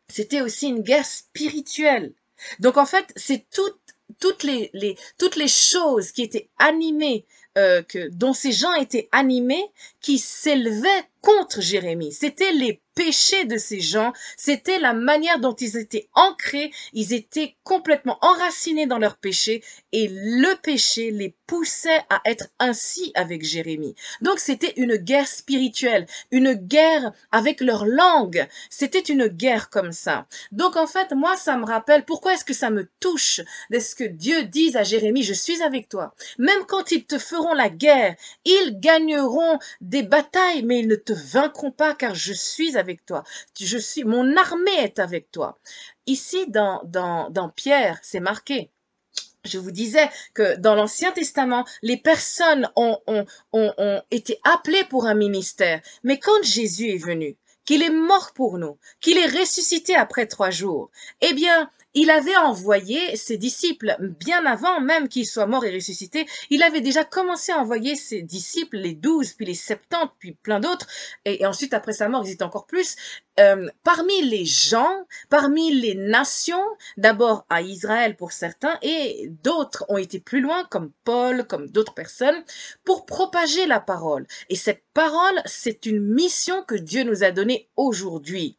c'était 0.08 0.40
aussi 0.40 0.68
une 0.68 0.82
guerre 0.82 1.06
spirituelle. 1.06 2.12
Donc 2.60 2.76
en 2.76 2.86
fait, 2.86 3.12
c'est 3.16 3.46
tout 3.50 3.70
toutes 4.20 4.42
les, 4.42 4.70
les, 4.72 4.96
toutes 5.18 5.36
les 5.36 5.48
choses 5.48 6.12
qui 6.12 6.22
étaient 6.22 6.48
animées, 6.58 7.26
euh, 7.56 7.82
que, 7.82 8.08
dont 8.08 8.32
ces 8.32 8.52
gens 8.52 8.72
étaient 8.74 9.08
animés, 9.12 9.64
qui 10.00 10.18
s'élevaient 10.18 11.04
contre 11.20 11.60
Jérémie. 11.60 12.12
C'était 12.12 12.52
les 12.52 12.80
péché 12.98 13.44
de 13.44 13.58
ces 13.58 13.78
gens, 13.78 14.12
c'était 14.36 14.80
la 14.80 14.92
manière 14.92 15.38
dont 15.38 15.54
ils 15.54 15.76
étaient 15.76 16.08
ancrés, 16.14 16.72
ils 16.92 17.12
étaient 17.12 17.54
complètement 17.62 18.18
enracinés 18.22 18.86
dans 18.86 18.98
leur 18.98 19.18
péché 19.18 19.62
et 19.92 20.08
le 20.10 20.60
péché 20.60 21.12
les 21.12 21.36
poussait 21.46 22.02
à 22.10 22.20
être 22.24 22.48
ainsi 22.58 23.12
avec 23.14 23.44
Jérémie. 23.44 23.94
Donc 24.20 24.40
c'était 24.40 24.74
une 24.76 24.96
guerre 24.96 25.28
spirituelle, 25.28 26.06
une 26.32 26.54
guerre 26.54 27.12
avec 27.30 27.60
leur 27.60 27.86
langue. 27.86 28.46
C'était 28.68 28.98
une 28.98 29.28
guerre 29.28 29.70
comme 29.70 29.92
ça. 29.92 30.26
Donc 30.50 30.76
en 30.76 30.88
fait, 30.88 31.12
moi, 31.12 31.36
ça 31.36 31.56
me 31.56 31.64
rappelle 31.64 32.04
pourquoi 32.04 32.34
est-ce 32.34 32.44
que 32.44 32.52
ça 32.52 32.68
me 32.68 32.88
touche 32.98 33.40
d'est-ce 33.70 33.94
que 33.94 34.04
Dieu 34.04 34.42
dise 34.42 34.76
à 34.76 34.82
Jérémie, 34.82 35.22
je 35.22 35.34
suis 35.34 35.62
avec 35.62 35.88
toi. 35.88 36.14
Même 36.38 36.64
quand 36.66 36.90
ils 36.90 37.04
te 37.04 37.18
feront 37.18 37.54
la 37.54 37.68
guerre, 37.70 38.16
ils 38.44 38.80
gagneront 38.80 39.60
des 39.80 40.02
batailles, 40.02 40.64
mais 40.64 40.80
ils 40.80 40.88
ne 40.88 40.96
te 41.08 41.14
vaincront 41.14 41.70
pas 41.70 41.94
car 41.94 42.14
je 42.14 42.34
suis 42.34 42.76
avec 42.76 43.06
toi. 43.06 43.24
Je 43.58 43.78
suis, 43.78 44.04
mon 44.04 44.36
armée 44.36 44.78
est 44.78 44.98
avec 44.98 45.30
toi. 45.30 45.58
Ici, 46.06 46.46
dans, 46.48 46.82
dans, 46.84 47.30
dans 47.30 47.48
Pierre, 47.48 47.98
c'est 48.02 48.20
marqué. 48.20 48.70
Je 49.44 49.56
vous 49.56 49.70
disais 49.70 50.10
que 50.34 50.56
dans 50.56 50.74
l'Ancien 50.74 51.10
Testament, 51.12 51.64
les 51.80 51.96
personnes 51.96 52.68
ont, 52.76 52.98
ont, 53.06 53.24
ont, 53.54 53.72
ont 53.78 54.02
été 54.10 54.38
appelées 54.44 54.84
pour 54.84 55.06
un 55.06 55.14
ministère. 55.14 55.80
Mais 56.02 56.18
quand 56.18 56.42
Jésus 56.42 56.90
est 56.90 57.02
venu, 57.02 57.38
qu'il 57.64 57.82
est 57.82 57.90
mort 57.90 58.32
pour 58.34 58.58
nous, 58.58 58.76
qu'il 59.00 59.16
est 59.16 59.38
ressuscité 59.38 59.94
après 59.94 60.26
trois 60.26 60.50
jours, 60.50 60.90
eh 61.22 61.32
bien, 61.32 61.70
il 61.98 62.10
avait 62.10 62.36
envoyé 62.36 63.16
ses 63.16 63.36
disciples, 63.36 63.96
bien 64.20 64.46
avant 64.46 64.80
même 64.80 65.08
qu'il 65.08 65.26
soit 65.26 65.46
mort 65.46 65.64
et 65.64 65.74
ressuscité, 65.74 66.26
il 66.48 66.62
avait 66.62 66.80
déjà 66.80 67.02
commencé 67.02 67.50
à 67.50 67.58
envoyer 67.58 67.96
ses 67.96 68.22
disciples, 68.22 68.76
les 68.76 68.94
douze, 68.94 69.32
puis 69.32 69.46
les 69.46 69.54
septante, 69.54 70.12
puis 70.20 70.32
plein 70.32 70.60
d'autres, 70.60 70.86
et, 71.24 71.44
ensuite 71.44 71.74
après 71.74 71.92
sa 71.92 72.08
mort, 72.08 72.22
ils 72.24 72.30
étaient 72.30 72.44
encore 72.44 72.66
plus, 72.66 72.94
euh, 73.40 73.68
parmi 73.82 74.22
les 74.22 74.44
gens, 74.44 75.06
parmi 75.28 75.72
les 75.72 75.96
nations, 75.96 76.64
d'abord 76.96 77.44
à 77.50 77.62
Israël 77.62 78.14
pour 78.14 78.30
certains, 78.30 78.78
et 78.82 79.28
d'autres 79.42 79.84
ont 79.88 79.98
été 79.98 80.20
plus 80.20 80.40
loin, 80.40 80.64
comme 80.70 80.92
Paul, 81.02 81.48
comme 81.48 81.68
d'autres 81.68 81.94
personnes, 81.94 82.44
pour 82.84 83.06
propager 83.06 83.66
la 83.66 83.80
parole. 83.80 84.24
Et 84.50 84.56
cette 84.56 84.84
parole, 84.94 85.42
c'est 85.46 85.84
une 85.84 86.00
mission 86.00 86.62
que 86.62 86.76
Dieu 86.76 87.02
nous 87.02 87.24
a 87.24 87.32
donnée 87.32 87.68
aujourd'hui. 87.74 88.56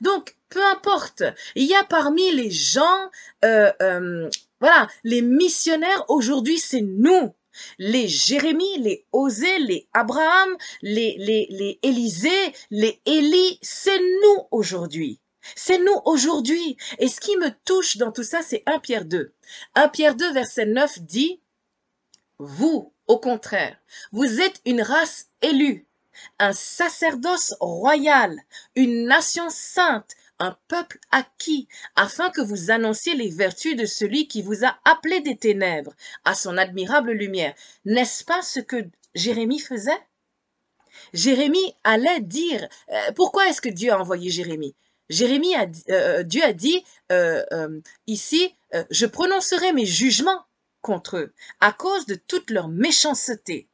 Donc, 0.00 0.35
peu 0.48 0.64
importe, 0.64 1.22
il 1.54 1.64
y 1.64 1.74
a 1.74 1.84
parmi 1.84 2.32
les 2.32 2.50
gens, 2.50 3.10
euh, 3.44 3.72
euh, 3.82 4.30
voilà, 4.60 4.88
les 5.04 5.22
missionnaires 5.22 6.04
aujourd'hui, 6.08 6.58
c'est 6.58 6.82
nous. 6.82 7.34
Les 7.78 8.06
Jérémie, 8.06 8.78
les 8.78 9.06
Osée, 9.12 9.58
les 9.60 9.88
Abraham, 9.94 10.56
les, 10.82 11.16
les, 11.18 11.46
les 11.50 11.78
Élisée, 11.82 12.52
les 12.70 13.00
Élie, 13.06 13.58
c'est 13.62 13.98
nous 13.98 14.46
aujourd'hui. 14.50 15.20
C'est 15.54 15.78
nous 15.78 16.00
aujourd'hui. 16.04 16.76
Et 16.98 17.08
ce 17.08 17.20
qui 17.20 17.36
me 17.36 17.50
touche 17.64 17.96
dans 17.96 18.12
tout 18.12 18.24
ça, 18.24 18.42
c'est 18.42 18.62
1 18.66 18.78
Pierre 18.80 19.04
2. 19.04 19.32
1 19.74 19.88
Pierre 19.88 20.16
2, 20.16 20.32
verset 20.32 20.66
9 20.66 21.00
dit, 21.00 21.40
Vous, 22.38 22.92
au 23.06 23.18
contraire, 23.18 23.76
vous 24.12 24.40
êtes 24.40 24.60
une 24.64 24.82
race 24.82 25.28
élue, 25.40 25.86
un 26.38 26.52
sacerdoce 26.52 27.54
royal, 27.60 28.36
une 28.74 29.06
nation 29.06 29.48
sainte, 29.48 30.14
un 30.38 30.56
peuple 30.68 30.98
acquis, 31.10 31.68
afin 31.94 32.30
que 32.30 32.40
vous 32.40 32.70
annonciez 32.70 33.14
les 33.14 33.30
vertus 33.30 33.76
de 33.76 33.86
celui 33.86 34.28
qui 34.28 34.42
vous 34.42 34.64
a 34.64 34.78
appelé 34.84 35.20
des 35.20 35.36
ténèbres 35.36 35.94
à 36.24 36.34
son 36.34 36.56
admirable 36.56 37.12
lumière. 37.12 37.54
N'est-ce 37.84 38.24
pas 38.24 38.42
ce 38.42 38.60
que 38.60 38.84
Jérémie 39.14 39.60
faisait? 39.60 39.98
Jérémie 41.12 41.74
allait 41.84 42.20
dire, 42.20 42.68
euh, 42.90 43.12
pourquoi 43.14 43.48
est-ce 43.48 43.60
que 43.60 43.68
Dieu 43.68 43.92
a 43.92 44.00
envoyé 44.00 44.30
Jérémie? 44.30 44.74
Jérémie 45.08 45.54
a, 45.54 45.66
euh, 45.90 46.22
Dieu 46.22 46.42
a 46.42 46.52
dit 46.52 46.84
euh, 47.12 47.80
ici, 48.06 48.54
je 48.90 49.06
prononcerai 49.06 49.72
mes 49.72 49.86
jugements 49.86 50.44
contre 50.80 51.16
eux 51.18 51.34
à 51.60 51.72
cause 51.72 52.06
de 52.06 52.16
toute 52.16 52.50
leur 52.50 52.68
méchanceté, 52.68 53.68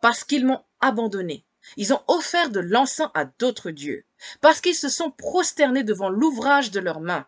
parce 0.00 0.24
qu'ils 0.24 0.46
m'ont 0.46 0.62
abandonné. 0.80 1.44
Ils 1.76 1.92
ont 1.92 2.02
offert 2.08 2.50
de 2.50 2.60
l'encens 2.60 3.10
à 3.14 3.24
d'autres 3.24 3.70
dieux, 3.70 4.04
parce 4.40 4.60
qu'ils 4.60 4.74
se 4.74 4.88
sont 4.88 5.10
prosternés 5.10 5.84
devant 5.84 6.08
l'ouvrage 6.08 6.70
de 6.70 6.80
leurs 6.80 7.00
mains. 7.00 7.26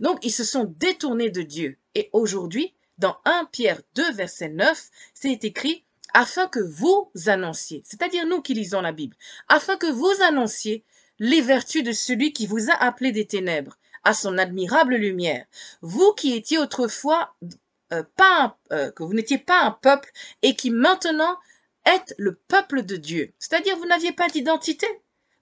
Donc 0.00 0.18
ils 0.22 0.32
se 0.32 0.44
sont 0.44 0.64
détournés 0.78 1.30
de 1.30 1.42
Dieu. 1.42 1.78
Et 1.94 2.10
aujourd'hui, 2.12 2.74
dans 2.98 3.16
1 3.24 3.46
Pierre 3.52 3.80
2, 3.94 4.12
verset 4.12 4.48
9, 4.48 4.90
c'est 5.14 5.44
écrit 5.44 5.84
afin 6.14 6.48
que 6.48 6.60
vous 6.60 7.10
annonciez, 7.26 7.82
c'est-à-dire 7.84 8.26
nous 8.26 8.40
qui 8.40 8.54
lisons 8.54 8.80
la 8.80 8.92
Bible, 8.92 9.16
afin 9.48 9.76
que 9.76 9.86
vous 9.90 10.10
annonciez 10.22 10.84
les 11.18 11.40
vertus 11.40 11.82
de 11.82 11.92
celui 11.92 12.32
qui 12.32 12.46
vous 12.46 12.70
a 12.70 12.74
appelé 12.74 13.12
des 13.12 13.26
ténèbres 13.26 13.78
à 14.04 14.14
son 14.14 14.38
admirable 14.38 14.94
lumière. 14.94 15.44
Vous 15.82 16.12
qui 16.14 16.34
étiez 16.34 16.58
autrefois 16.58 17.34
euh, 17.92 18.02
pas 18.16 18.56
euh, 18.72 18.90
que 18.90 19.02
vous 19.02 19.14
n'étiez 19.14 19.38
pas 19.38 19.62
un 19.62 19.70
peuple 19.70 20.10
et 20.42 20.54
qui 20.54 20.70
maintenant 20.70 21.36
le 22.18 22.34
peuple 22.34 22.82
de 22.82 22.96
Dieu. 22.96 23.32
C'est-à-dire 23.38 23.76
vous 23.76 23.86
n'aviez 23.86 24.12
pas 24.12 24.28
d'identité, 24.28 24.86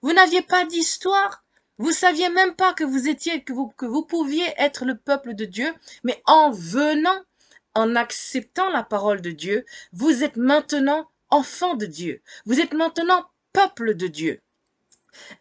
vous 0.01 0.13
n'aviez 0.13 0.41
pas 0.41 0.65
d'histoire, 0.65 1.43
vous 1.77 1.91
saviez 1.91 2.29
même 2.29 2.55
pas 2.55 2.73
que 2.73 2.83
vous 2.83 3.07
étiez 3.07 3.43
que 3.43 3.53
vous, 3.53 3.67
que 3.77 3.85
vous 3.85 4.03
pouviez 4.03 4.45
être 4.57 4.85
le 4.85 4.97
peuple 4.97 5.33
de 5.35 5.45
Dieu, 5.45 5.73
mais 6.03 6.21
en 6.25 6.51
venant 6.51 7.19
en 7.75 7.95
acceptant 7.95 8.69
la 8.71 8.83
parole 8.83 9.21
de 9.21 9.31
Dieu, 9.31 9.65
vous 9.93 10.23
êtes 10.23 10.37
maintenant 10.37 11.09
enfant 11.29 11.75
de 11.75 11.85
Dieu. 11.85 12.21
Vous 12.45 12.59
êtes 12.59 12.73
maintenant 12.73 13.25
peuple 13.53 13.95
de 13.95 14.07
Dieu. 14.07 14.41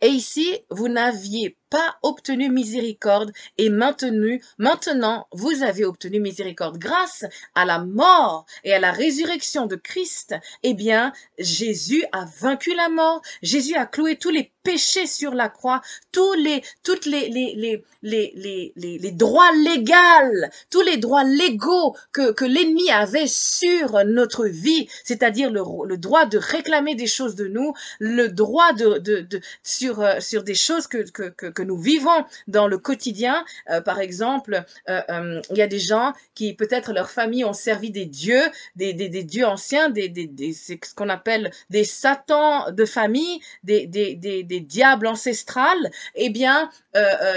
Et 0.01 0.09
ici, 0.09 0.59
vous 0.71 0.89
n'aviez 0.89 1.57
pas 1.71 1.97
obtenu 2.03 2.49
miséricorde 2.49 3.33
et 3.59 3.71
maintenu, 3.71 4.43
maintenant 4.59 5.27
vous 5.33 5.63
avez 5.63 5.85
obtenu 5.85 6.21
miséricorde 6.21 6.79
grâce 6.79 7.25
à 7.55 7.65
la 7.65 7.79
mort 7.79 8.47
et 8.65 8.73
à 8.73 8.79
la 8.79 8.93
résurrection 8.93 9.67
de 9.67 9.77
Christ. 9.77 10.35
Eh 10.63 10.75
bien, 10.75 11.13
Jésus 11.39 12.05
a 12.13 12.27
vaincu 12.41 12.75
la 12.75 12.89
mort. 12.89 13.23
Jésus 13.43 13.75
a 13.75 13.87
cloué 13.87 14.17
tous 14.17 14.31
les 14.31 14.53
péchés 14.67 15.07
sur 15.07 15.33
la 15.33 15.49
croix, 15.49 15.81
tous 16.11 16.33
les, 16.33 16.61
toutes 16.83 17.07
les, 17.07 17.29
les, 17.29 17.55
les, 17.55 17.85
les, 18.03 18.73
les, 18.75 18.99
les, 18.99 19.11
droits 19.13 19.53
légaux, 19.53 20.49
tous 20.71 20.83
les 20.83 20.97
droits 20.97 21.23
légaux 21.23 21.95
que, 22.13 22.33
que 22.33 22.45
l'ennemi 22.45 22.91
avait 22.91 23.29
sur 23.29 24.05
notre 24.05 24.47
vie, 24.47 24.89
c'est-à-dire 25.05 25.53
le, 25.53 25.63
le 25.87 25.97
droit 25.97 26.27
de 26.27 26.39
réclamer 26.39 26.97
des 26.97 27.07
choses 27.07 27.37
de 27.37 27.47
nous, 27.47 27.75
le 28.01 28.27
droit 28.27 28.73
de, 28.73 28.99
de, 28.99 29.21
de 29.21 29.41
sur, 29.63 30.01
euh, 30.01 30.19
sur 30.19 30.43
des 30.43 30.57
choses 30.57 30.89
que, 30.89 31.09
que, 31.11 31.29
que 31.29 31.56
que 31.57 31.63
nous 31.63 31.79
vivons 31.79 32.25
dans 32.47 32.69
le 32.69 32.79
quotidien. 32.79 33.45
Euh, 33.71 33.81
par 33.81 33.99
exemple, 33.99 34.63
euh, 34.89 35.01
euh, 35.11 35.41
il 35.51 35.57
y 35.57 35.63
a 35.63 35.67
des 35.67 35.81
gens 35.81 36.13
qui 36.35 36.55
peut-être 36.55 36.93
leur 36.93 37.11
famille 37.11 37.45
ont 37.45 37.55
servi 37.55 37.91
des 37.91 38.05
dieux, 38.05 38.45
des, 38.77 38.93
des, 38.93 39.09
des 39.09 39.25
dieux 39.25 39.47
anciens, 39.47 39.89
des, 39.89 40.09
des, 40.09 40.27
des 40.27 40.53
ce 40.53 40.75
qu'on 40.95 41.09
appelle 41.09 41.51
des 41.71 41.85
satans 41.85 42.71
de 42.71 42.85
famille, 42.85 43.41
des, 43.65 43.87
des, 43.87 44.15
des, 44.15 44.43
des 44.45 44.61
diables 44.61 45.07
ancestrales. 45.07 45.91
Eh 46.15 46.29
bien, 46.29 46.71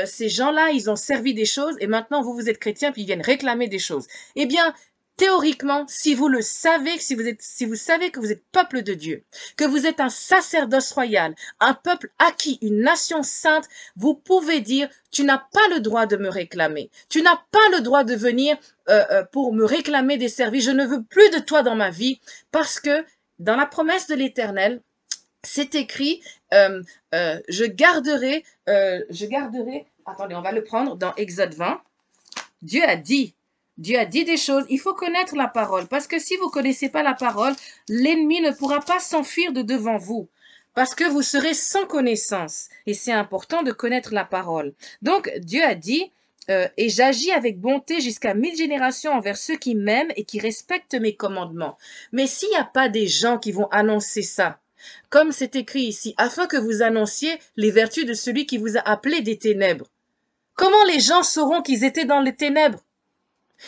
ces 0.06 0.30
gens-là, 0.30 0.70
ils 0.72 0.90
ont 0.90 0.96
servi 0.96 1.34
des 1.34 1.46
choses 1.46 1.76
et 1.80 1.88
maintenant 1.88 2.22
vous 2.22 2.34
vous 2.34 2.50
êtes 2.50 2.60
chrétien 2.60 2.92
puis 2.92 3.02
ils 3.04 3.06
viennent 3.06 3.22
réclamer 3.22 3.68
des 3.68 3.80
choses. 3.80 4.08
Eh 4.36 4.46
bien, 4.46 4.74
théoriquement, 5.20 5.84
si 5.90 6.16
vous 6.16 6.30
le 6.30 6.42
savez, 6.42 6.98
si 6.98 7.14
vous 7.14 7.28
êtes, 7.28 7.42
si 7.42 7.66
vous 7.66 7.76
savez 7.76 8.10
que 8.10 8.22
vous 8.22 8.32
êtes 8.32 8.44
peuple 8.54 8.84
de 8.84 8.94
Dieu, 8.94 9.26
que 9.58 9.66
vous 9.66 9.86
êtes 9.86 10.00
un 10.00 10.10
sacerdoce 10.10 10.94
royal, 10.94 11.36
un 11.60 11.74
peuple 11.74 12.10
acquis, 12.20 12.58
une 12.62 12.80
nation 12.80 13.22
sainte, 13.22 13.68
vous 13.98 14.14
pouvez 14.16 14.62
dire, 14.62 14.88
tu 15.12 15.26
n'as 15.26 15.38
pas 15.38 15.68
le 15.72 15.82
droit 15.82 16.06
de 16.06 16.16
me 16.16 16.30
réclamer. 16.30 16.90
Tu 17.10 17.22
n'as 17.22 17.36
pas 17.52 17.68
le 17.74 17.82
droit 17.82 18.06
de 18.06 18.16
venir 18.16 18.58
euh, 18.88 19.04
euh, 19.12 19.24
pour 19.26 19.54
me 19.54 19.66
réclamer 19.66 20.16
des 20.18 20.30
services. 20.30 20.64
Je 20.64 20.72
ne 20.72 20.86
veux 20.86 21.04
plus 21.04 21.30
de 21.32 21.40
toi 21.40 21.64
dans 21.64 21.76
ma 21.76 21.90
vie 21.90 22.22
parce 22.54 22.80
que 22.80 23.06
dans 23.40 23.58
la 23.58 23.66
promesse 23.66 24.08
de 24.08 24.16
l'Éternel, 24.16 24.82
c'est 25.44 25.76
écrit, 25.76 26.24
euh, 26.54 26.82
je 27.12 27.66
garderai, 27.66 28.46
je 28.68 29.26
garderai, 29.26 29.86
attendez, 30.06 30.36
on 30.36 30.42
va 30.42 30.54
le 30.54 30.64
prendre 30.64 30.96
dans 30.96 31.14
Exode 31.16 31.56
20. 31.56 31.82
Dieu 32.62 32.84
a 32.88 32.96
dit, 32.96 33.34
Dieu 33.80 33.98
a 33.98 34.04
dit 34.04 34.26
des 34.26 34.36
choses, 34.36 34.66
il 34.70 34.78
faut 34.78 34.94
connaître 34.94 35.38
la 35.38 35.48
parole, 35.48 35.88
parce 35.88 36.06
que 36.06 36.20
si 36.20 36.36
vous 36.36 36.50
connaissez 36.50 36.90
pas 36.90 37.02
la 37.02 37.14
parole, 37.14 37.54
l'ennemi 37.88 38.42
ne 38.42 38.52
pourra 38.52 38.82
pas 38.82 39.00
s'enfuir 39.00 39.54
de 39.54 39.62
devant 39.62 39.96
vous, 39.96 40.28
parce 40.74 40.94
que 40.94 41.06
vous 41.06 41.22
serez 41.22 41.54
sans 41.54 41.86
connaissance. 41.86 42.68
Et 42.86 42.94
c'est 42.94 43.14
important 43.14 43.64
de 43.64 43.72
connaître 43.72 44.14
la 44.14 44.26
parole. 44.26 44.74
Donc 45.02 45.32
Dieu 45.40 45.64
a 45.64 45.76
dit, 45.76 46.12
euh, 46.50 46.68
et 46.76 46.90
j'agis 46.90 47.32
avec 47.32 47.62
bonté 47.62 48.02
jusqu'à 48.02 48.34
mille 48.34 48.58
générations 48.58 49.14
envers 49.14 49.38
ceux 49.38 49.56
qui 49.56 49.76
m'aiment 49.76 50.12
et 50.18 50.26
qui 50.26 50.42
respectent 50.42 50.96
mes 50.96 51.16
commandements. 51.16 51.78
Mais 52.12 52.28
s'il 52.28 52.50
n'y 52.50 52.58
a 52.58 52.66
pas 52.66 52.90
des 52.90 53.08
gens 53.08 53.38
qui 53.38 53.54
vont 53.54 53.70
annoncer 53.72 54.24
ça, 54.24 54.60
comme 55.10 55.32
c'est 55.32 55.56
écrit 55.56 55.84
ici, 55.84 56.16
afin 56.18 56.48
que 56.48 56.58
vous 56.58 56.82
annonciez 56.82 57.40
les 57.56 57.72
vertus 57.72 58.06
de 58.06 58.14
celui 58.14 58.46
qui 58.46 58.58
vous 58.58 58.76
a 58.76 58.82
appelé 58.82 59.22
des 59.22 59.38
ténèbres. 59.38 59.88
Comment 60.56 60.84
les 60.84 61.00
gens 61.00 61.24
sauront 61.24 61.62
qu'ils 61.62 61.86
étaient 61.86 62.04
dans 62.04 62.20
les 62.20 62.36
ténèbres? 62.36 62.84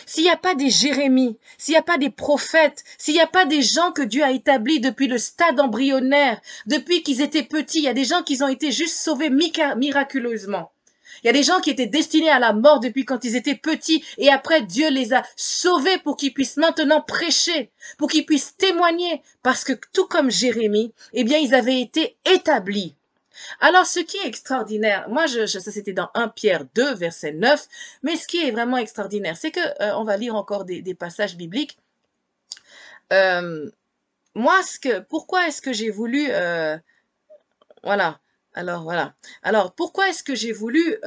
S'il 0.06 0.24
n'y 0.24 0.30
a 0.30 0.38
pas 0.38 0.56
des 0.56 0.70
Jérémies, 0.70 1.38
s'il 1.58 1.74
n'y 1.74 1.80
a 1.80 1.84
pas 1.84 1.98
des 1.98 2.10
prophètes, 2.10 2.84
s'il 2.98 3.14
n'y 3.14 3.22
a 3.22 3.28
pas 3.28 3.46
des 3.46 3.62
gens 3.62 3.92
que 3.92 4.02
Dieu 4.02 4.24
a 4.24 4.32
établis 4.32 4.80
depuis 4.80 5.08
le 5.08 5.18
stade 5.18 5.60
embryonnaire, 5.60 6.42
depuis 6.66 7.04
qu'ils 7.04 7.22
étaient 7.22 7.44
petits, 7.44 7.80
il 7.80 7.86
y 7.86 7.89
a 7.89 7.94
des 7.94 8.06
gens 8.06 8.24
qui 8.24 8.42
ont 8.44 8.48
été 8.48 8.72
juste 8.72 8.98
sauvés 8.98 9.30
miraculeusement. 9.30 10.72
Il 11.24 11.28
y 11.28 11.30
a 11.30 11.34
des 11.34 11.44
gens 11.44 11.60
qui 11.60 11.70
étaient 11.70 11.88
destinés 11.88 12.30
à 12.30 12.39
la 12.39 12.54
mort 12.54 12.80
depuis 12.80 13.06
quand 13.06 13.24
ils 13.24 13.36
étaient 13.36 13.56
petits 13.56 14.04
et 14.18 14.30
après 14.30 14.64
Dieu 14.64 14.89
les 14.89 15.14
a 15.14 15.24
sauvés 15.36 16.00
pour 16.00 16.18
qu'ils 16.18 16.34
puissent 16.34 16.58
maintenant 16.58 17.02
prêcher, 17.02 17.72
pour 17.98 18.10
qu'ils 18.10 18.26
puissent 18.26 18.56
témoigner 18.58 19.22
parce 19.44 19.64
que 19.64 19.74
tout 19.94 20.08
comme 20.08 20.32
Jérémie, 20.32 20.94
eh 21.14 21.24
bien 21.24 21.38
ils 21.38 21.54
avaient 21.54 21.82
été 21.82 22.18
établis. 22.26 22.96
Alors, 23.59 23.86
ce 23.86 23.99
qui 23.99 24.17
est 24.17 24.27
extraordinaire, 24.27 25.07
moi, 25.09 25.27
ça 25.27 25.59
c'était 25.59 25.93
dans 25.93 26.09
1 26.13 26.29
Pierre 26.29 26.65
2, 26.75 26.95
verset 26.95 27.34
9, 27.34 27.67
mais 28.03 28.15
ce 28.15 28.27
qui 28.27 28.38
est 28.45 28.51
vraiment 28.51 28.77
extraordinaire, 28.77 29.38
c'est 29.38 29.51
que, 29.51 29.59
euh, 29.82 29.95
on 29.95 30.03
va 30.03 30.17
lire 30.17 30.36
encore 30.36 30.65
des, 30.65 30.95
passages 30.95 31.36
bibliques. 31.38 31.77
Euh, 33.13 33.69
moi, 34.36 34.61
ce 34.63 34.99
pourquoi 35.01 35.47
est-ce 35.47 35.61
que 35.61 35.73
j'ai 35.73 35.89
voulu, 35.89 36.27
euh, 36.29 36.77
voilà, 37.84 38.19
alors 38.53 38.84
voilà. 38.84 39.13
Alors, 39.43 39.73
pourquoi 39.73 40.09
est-ce 40.09 40.23
que 40.23 40.36
j'ai 40.36 40.51
voulu 40.51 40.97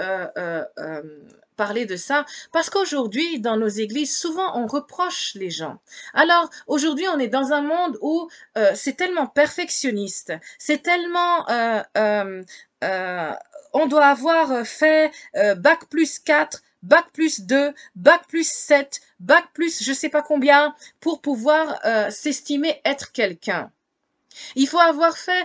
parler 1.57 1.87
de 1.87 1.97
ça 1.97 2.25
parce 2.53 2.71
qu'aujourd'hui, 2.71 3.41
dans 3.41 3.57
nos 3.57 3.69
églises, 3.69 4.17
souvent 4.17 4.59
on 4.59 4.67
reproche 4.67 5.35
les 5.35 5.51
gens. 5.51 5.79
Alors, 6.13 6.51
aujourd'hui, 6.67 7.07
on 7.09 7.19
est 7.19 7.29
dans 7.29 7.53
un 7.53 7.63
monde 7.63 7.99
où 8.01 8.29
euh, 8.57 8.73
c'est 8.75 8.95
tellement 8.95 9.27
perfectionniste, 9.27 10.33
c'est 10.59 10.83
tellement... 10.83 11.49
Euh, 11.51 11.83
euh, 11.97 12.43
euh 12.85 13.33
on 13.77 13.87
doit 13.87 14.07
avoir 14.07 14.65
fait 14.65 15.11
bac 15.57 15.87
plus 15.91 16.21
4, 16.21 16.63
bac 16.85 17.07
plus 17.13 17.41
2, 17.41 17.75
bac 17.97 18.23
plus 18.29 18.49
7, 18.49 19.01
bac 19.19 19.47
plus 19.53 19.83
je 19.83 19.93
sais 19.93 20.09
pas 20.09 20.23
combien 20.23 20.77
pour 21.01 21.21
pouvoir 21.21 21.81
s'estimer 22.13 22.81
être 22.85 23.11
quelqu'un. 23.11 23.73
Il 24.55 24.69
faut 24.69 24.79
avoir 24.79 25.19
fait 25.19 25.45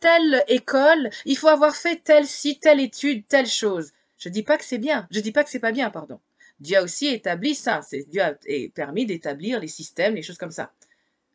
telle 0.00 0.44
école, 0.48 1.10
il 1.26 1.36
faut 1.36 1.48
avoir 1.48 1.76
fait 1.76 1.96
telle 2.02 2.26
site, 2.26 2.62
telle 2.62 2.80
étude, 2.80 3.28
telle 3.28 3.46
chose. 3.46 3.92
Je 4.26 4.30
dis 4.32 4.42
pas 4.42 4.58
que 4.58 4.64
c'est 4.64 4.78
bien. 4.78 5.06
Je 5.12 5.20
dis 5.20 5.30
pas 5.30 5.44
que 5.44 5.50
c'est 5.50 5.60
pas 5.60 5.70
bien, 5.70 5.88
pardon. 5.88 6.18
Dieu 6.58 6.78
a 6.78 6.82
aussi 6.82 7.06
établi 7.06 7.54
ça. 7.54 7.80
Dieu 8.08 8.20
a 8.20 8.34
permis 8.74 9.06
d'établir 9.06 9.60
les 9.60 9.68
systèmes, 9.68 10.16
les 10.16 10.22
choses 10.22 10.36
comme 10.36 10.50
ça. 10.50 10.72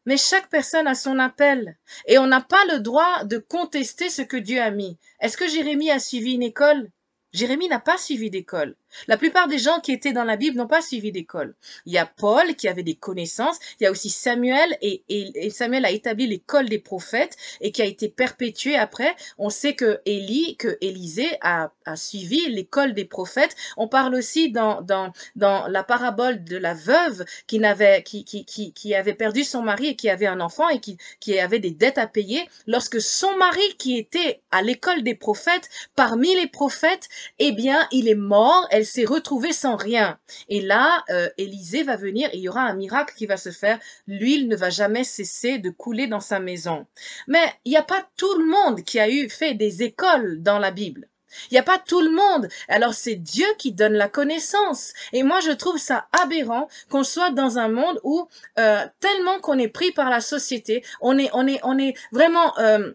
Mais 0.06 0.18
chaque 0.18 0.50
personne 0.50 0.88
a 0.88 0.94
son 0.94 1.18
appel. 1.18 1.78
Et 2.06 2.18
on 2.18 2.28
n'a 2.28 2.42
pas 2.42 2.66
le 2.66 2.82
droit 2.82 3.24
de 3.24 3.38
contester 3.38 4.10
ce 4.10 4.22
que 4.22 4.36
Dieu 4.36 4.62
a 4.62 4.72
mis. 4.72 4.98
Est-ce 5.22 5.38
que 5.38 5.48
Jérémie 5.48 5.90
a 5.90 6.00
suivi 6.00 6.34
une 6.34 6.44
école? 6.44 6.90
Jérémie 7.32 7.70
n'a 7.70 7.80
pas 7.80 7.98
suivi 7.98 8.30
d'école. 8.30 8.76
La 9.08 9.18
plupart 9.18 9.48
des 9.48 9.58
gens 9.58 9.80
qui 9.80 9.92
étaient 9.92 10.14
dans 10.14 10.24
la 10.24 10.38
Bible 10.38 10.58
n'ont 10.58 10.68
pas 10.68 10.82
suivi 10.82 11.12
d'école. 11.12 11.56
Il 11.86 11.94
y 11.94 11.98
a 11.98 12.06
Paul 12.06 12.56
qui 12.56 12.68
avait 12.68 12.84
des 12.84 12.96
connaissances, 12.96 13.58
il 13.80 13.84
y 13.84 13.88
a 13.88 13.92
aussi 13.92 14.10
Samuel 14.10 14.78
et, 14.82 15.50
Samuel 15.50 15.86
a 15.86 15.92
établi 15.92 16.28
l'école 16.28 16.70
des 16.70 16.80
prophètes 16.80 17.38
et 17.60 17.72
qui 17.72 17.82
a 17.82 17.86
été 17.86 18.10
perpétuée 18.10 18.76
après. 18.76 19.16
On 19.38 19.50
sait 19.50 19.74
que 19.74 20.00
Élie, 20.06 20.56
que 20.58 20.78
Élisée 20.82 21.38
a, 21.42 21.72
suivi 21.96 22.50
l'école 22.50 22.94
des 22.94 23.06
prophètes. 23.06 23.56
On 23.76 23.88
parle 23.88 24.16
aussi 24.16 24.52
dans, 24.52 24.82
dans, 24.82 25.12
dans 25.36 25.68
la 25.68 25.84
parabole 25.84 26.44
de 26.44 26.58
la 26.58 26.74
veuve 26.74 27.26
qui 27.48 27.60
n'avait, 27.60 28.04
qui, 28.04 28.24
qui, 28.24 28.46
qui, 28.46 28.96
avait 28.96 29.14
perdu 29.14 29.44
son 29.44 29.62
mari 29.62 29.88
et 29.88 29.96
qui 29.96 30.10
avait 30.10 30.28
un 30.28 30.40
enfant 30.40 30.70
et 30.70 30.80
qui, 30.80 31.40
avait 31.40 31.60
des 31.60 31.72
dettes 31.72 31.98
à 31.98 32.08
payer 32.08 32.48
lorsque 32.68 33.02
son 33.02 33.36
mari 33.38 33.62
qui 33.78 33.98
était 33.98 34.42
à 34.52 34.62
l'école 34.62 35.04
des 35.04 35.16
prophètes, 35.16 35.70
parmi 35.96 36.36
les 36.36 36.48
prophètes, 36.48 37.10
eh 37.40 37.52
bien, 37.52 37.88
il 37.92 38.08
est 38.08 38.16
mort, 38.16 38.68
s'est 38.86 39.06
retrouvée 39.06 39.54
sans 39.54 39.76
rien. 39.76 40.20
Et 40.50 40.62
là, 40.62 41.04
euh, 41.10 41.30
Élisée 41.38 41.84
va 41.84 41.96
venir 41.96 42.30
et 42.32 42.38
il 42.38 42.44
y 42.44 42.50
aura 42.50 42.62
un 42.62 42.76
miracle 42.76 43.16
qui 43.16 43.26
va 43.26 43.38
se 43.38 43.52
faire. 43.52 43.80
L'huile 44.08 44.48
ne 44.48 44.56
va 44.56 44.70
jamais 44.70 45.04
cesser 45.04 45.58
de 45.58 45.70
couler 45.70 46.08
dans 46.08 46.20
sa 46.20 46.40
maison. 46.40 46.86
Mais 47.28 47.54
il 47.66 47.72
n'y 47.72 47.78
a 47.78 47.84
pas 47.84 48.08
tout 48.18 48.38
le 48.38 48.46
monde 48.46 48.84
qui 48.84 49.00
a 49.00 49.10
eu 49.10 49.30
fait 49.30 49.54
des 49.54 49.84
écoles 49.84 50.42
dans 50.42 50.60
la 50.60 50.72
Bible. 50.72 51.08
Il 51.50 51.54
n'y 51.54 51.60
a 51.60 51.64
pas 51.64 51.80
tout 51.80 52.02
le 52.02 52.12
monde. 52.12 52.50
Alors 52.68 52.94
c'est 52.94 53.16
Dieu 53.16 53.46
qui 53.58 53.72
donne 53.72 53.94
la 53.94 54.10
connaissance. 54.10 54.94
Et 55.14 55.24
moi 55.24 55.40
je 55.40 55.52
trouve 55.52 55.78
ça 55.78 56.08
aberrant 56.22 56.68
qu'on 56.90 57.04
soit 57.04 57.32
dans 57.32 57.58
un 57.58 57.70
monde 57.70 58.00
où 58.04 58.28
euh, 58.60 58.86
tellement 59.00 59.40
qu'on 59.40 59.58
est 59.58 59.68
pris 59.68 59.92
par 59.92 60.10
la 60.10 60.22
société, 60.22 60.84
on 61.00 61.18
est 61.18 61.30
on 61.34 61.48
est 61.48 61.60
on 61.64 61.78
est 61.78 61.96
vraiment 62.12 62.58
euh, 62.60 62.92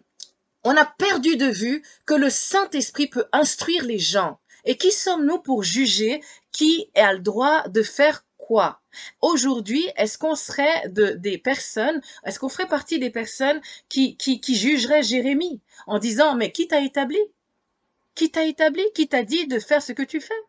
on 0.63 0.75
a 0.75 0.85
perdu 0.85 1.37
de 1.37 1.45
vue 1.45 1.83
que 2.05 2.13
le 2.13 2.29
Saint-Esprit 2.29 3.07
peut 3.07 3.25
instruire 3.31 3.83
les 3.85 3.99
gens. 3.99 4.39
Et 4.67 4.75
qui 4.75 4.91
sommes-nous 4.91 5.39
pour 5.39 5.63
juger 5.63 6.21
qui 6.51 6.91
a 6.93 7.13
le 7.13 7.19
droit 7.19 7.67
de 7.69 7.81
faire 7.81 8.25
quoi? 8.37 8.81
Aujourd'hui, 9.21 9.87
est-ce 9.95 10.17
qu'on 10.17 10.35
serait 10.35 10.89
de, 10.89 11.11
des 11.11 11.37
personnes, 11.37 12.01
est-ce 12.25 12.37
qu'on 12.37 12.49
ferait 12.49 12.67
partie 12.67 12.99
des 12.99 13.09
personnes 13.09 13.61
qui, 13.87 14.17
qui, 14.17 14.55
jugeraient 14.55 15.03
Jérémie 15.03 15.61
en 15.87 15.99
disant, 15.99 16.35
mais 16.35 16.51
qui 16.51 16.67
t'a 16.67 16.81
établi? 16.81 17.19
Qui 18.13 18.29
t'a 18.29 18.43
établi? 18.43 18.83
Qui 18.93 19.07
t'a 19.07 19.23
dit 19.23 19.47
de 19.47 19.57
faire 19.57 19.81
ce 19.81 19.93
que 19.93 20.03
tu 20.03 20.19
fais? 20.19 20.41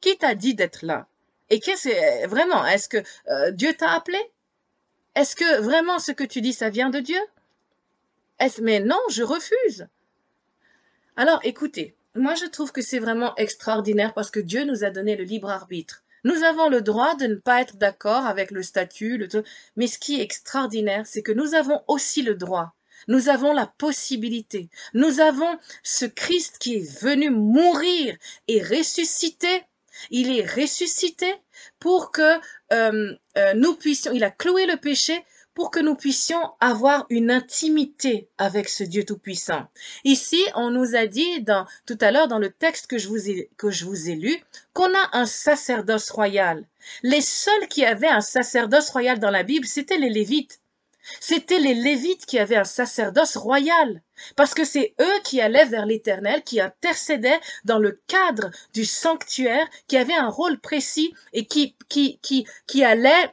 Qui 0.00 0.16
t'a 0.16 0.34
dit 0.34 0.54
d'être 0.54 0.82
là? 0.82 1.06
Et 1.50 1.60
qu'est-ce 1.60 2.26
vraiment 2.28 2.64
Est-ce 2.64 2.88
que 2.88 3.02
euh, 3.28 3.50
Dieu 3.50 3.74
t'a 3.74 3.90
appelé? 3.90 4.18
Est-ce 5.14 5.36
que 5.36 5.60
vraiment 5.60 5.98
ce 5.98 6.12
que 6.12 6.24
tu 6.24 6.40
dis, 6.40 6.54
ça 6.54 6.70
vient 6.70 6.88
de 6.88 7.00
Dieu? 7.00 7.20
Est-ce 8.38 8.62
mais 8.62 8.80
non, 8.80 9.00
je 9.10 9.22
refuse. 9.22 9.86
Alors, 11.16 11.40
écoutez, 11.42 11.94
moi 12.16 12.34
je 12.34 12.46
trouve 12.46 12.72
que 12.72 12.82
c'est 12.82 12.98
vraiment 12.98 13.34
extraordinaire 13.36 14.14
parce 14.14 14.30
que 14.30 14.40
Dieu 14.40 14.64
nous 14.64 14.84
a 14.84 14.90
donné 14.90 15.16
le 15.16 15.24
libre 15.24 15.50
arbitre. 15.50 16.02
Nous 16.24 16.42
avons 16.42 16.68
le 16.68 16.80
droit 16.80 17.14
de 17.14 17.26
ne 17.26 17.36
pas 17.36 17.60
être 17.60 17.76
d'accord 17.76 18.26
avec 18.26 18.50
le 18.50 18.62
statut, 18.62 19.16
le 19.16 19.28
mais 19.76 19.86
ce 19.86 19.98
qui 19.98 20.18
est 20.18 20.24
extraordinaire, 20.24 21.06
c'est 21.06 21.22
que 21.22 21.32
nous 21.32 21.54
avons 21.54 21.82
aussi 21.86 22.22
le 22.22 22.34
droit 22.34 22.76
nous 23.08 23.28
avons 23.28 23.52
la 23.52 23.66
possibilité. 23.66 24.68
Nous 24.94 25.20
avons 25.20 25.58
ce 25.82 26.06
Christ 26.06 26.56
qui 26.58 26.76
est 26.76 27.00
venu 27.02 27.30
mourir 27.30 28.16
et 28.48 28.62
ressusciter. 28.62 29.62
Il 30.10 30.36
est 30.36 30.46
ressuscité 30.46 31.32
pour 31.78 32.10
que 32.12 32.38
euh, 32.72 33.14
euh, 33.38 33.54
nous 33.54 33.74
puissions, 33.74 34.12
il 34.12 34.24
a 34.24 34.30
cloué 34.30 34.66
le 34.66 34.76
péché 34.76 35.24
pour 35.56 35.70
que 35.70 35.80
nous 35.80 35.96
puissions 35.96 36.52
avoir 36.60 37.06
une 37.08 37.30
intimité 37.30 38.28
avec 38.36 38.68
ce 38.68 38.84
Dieu 38.84 39.04
Tout-Puissant. 39.04 39.64
Ici, 40.04 40.44
on 40.54 40.70
nous 40.70 40.94
a 40.94 41.06
dit 41.06 41.40
dans, 41.40 41.66
tout 41.86 41.96
à 42.02 42.12
l'heure 42.12 42.28
dans 42.28 42.38
le 42.38 42.50
texte 42.50 42.86
que 42.86 42.98
je 42.98 43.08
vous 43.08 43.30
ai, 43.30 43.48
que 43.56 43.70
je 43.70 43.86
vous 43.86 44.10
ai 44.10 44.16
lu, 44.16 44.36
qu'on 44.74 44.94
a 44.94 45.08
un 45.14 45.24
sacerdoce 45.24 46.10
royal. 46.10 46.62
Les 47.02 47.22
seuls 47.22 47.68
qui 47.68 47.86
avaient 47.86 48.06
un 48.06 48.20
sacerdoce 48.20 48.90
royal 48.90 49.18
dans 49.18 49.30
la 49.30 49.44
Bible, 49.44 49.66
c'étaient 49.66 49.96
les 49.96 50.10
Lévites. 50.10 50.60
C'étaient 51.20 51.58
les 51.58 51.74
Lévites 51.74 52.26
qui 52.26 52.38
avaient 52.38 52.56
un 52.56 52.64
sacerdoce 52.64 53.38
royal, 53.38 54.02
parce 54.34 54.52
que 54.52 54.64
c'est 54.64 54.94
eux 55.00 55.20
qui 55.24 55.40
allaient 55.40 55.64
vers 55.64 55.86
l'Éternel, 55.86 56.42
qui 56.42 56.60
intercédaient 56.60 57.40
dans 57.64 57.78
le 57.78 57.98
cadre 58.08 58.50
du 58.74 58.84
sanctuaire, 58.84 59.66
qui 59.88 59.96
avaient 59.96 60.16
un 60.16 60.28
rôle 60.28 60.58
précis 60.58 61.14
et 61.32 61.46
qui, 61.46 61.74
qui, 61.88 62.18
qui, 62.22 62.46
qui 62.66 62.84
allaient 62.84 63.32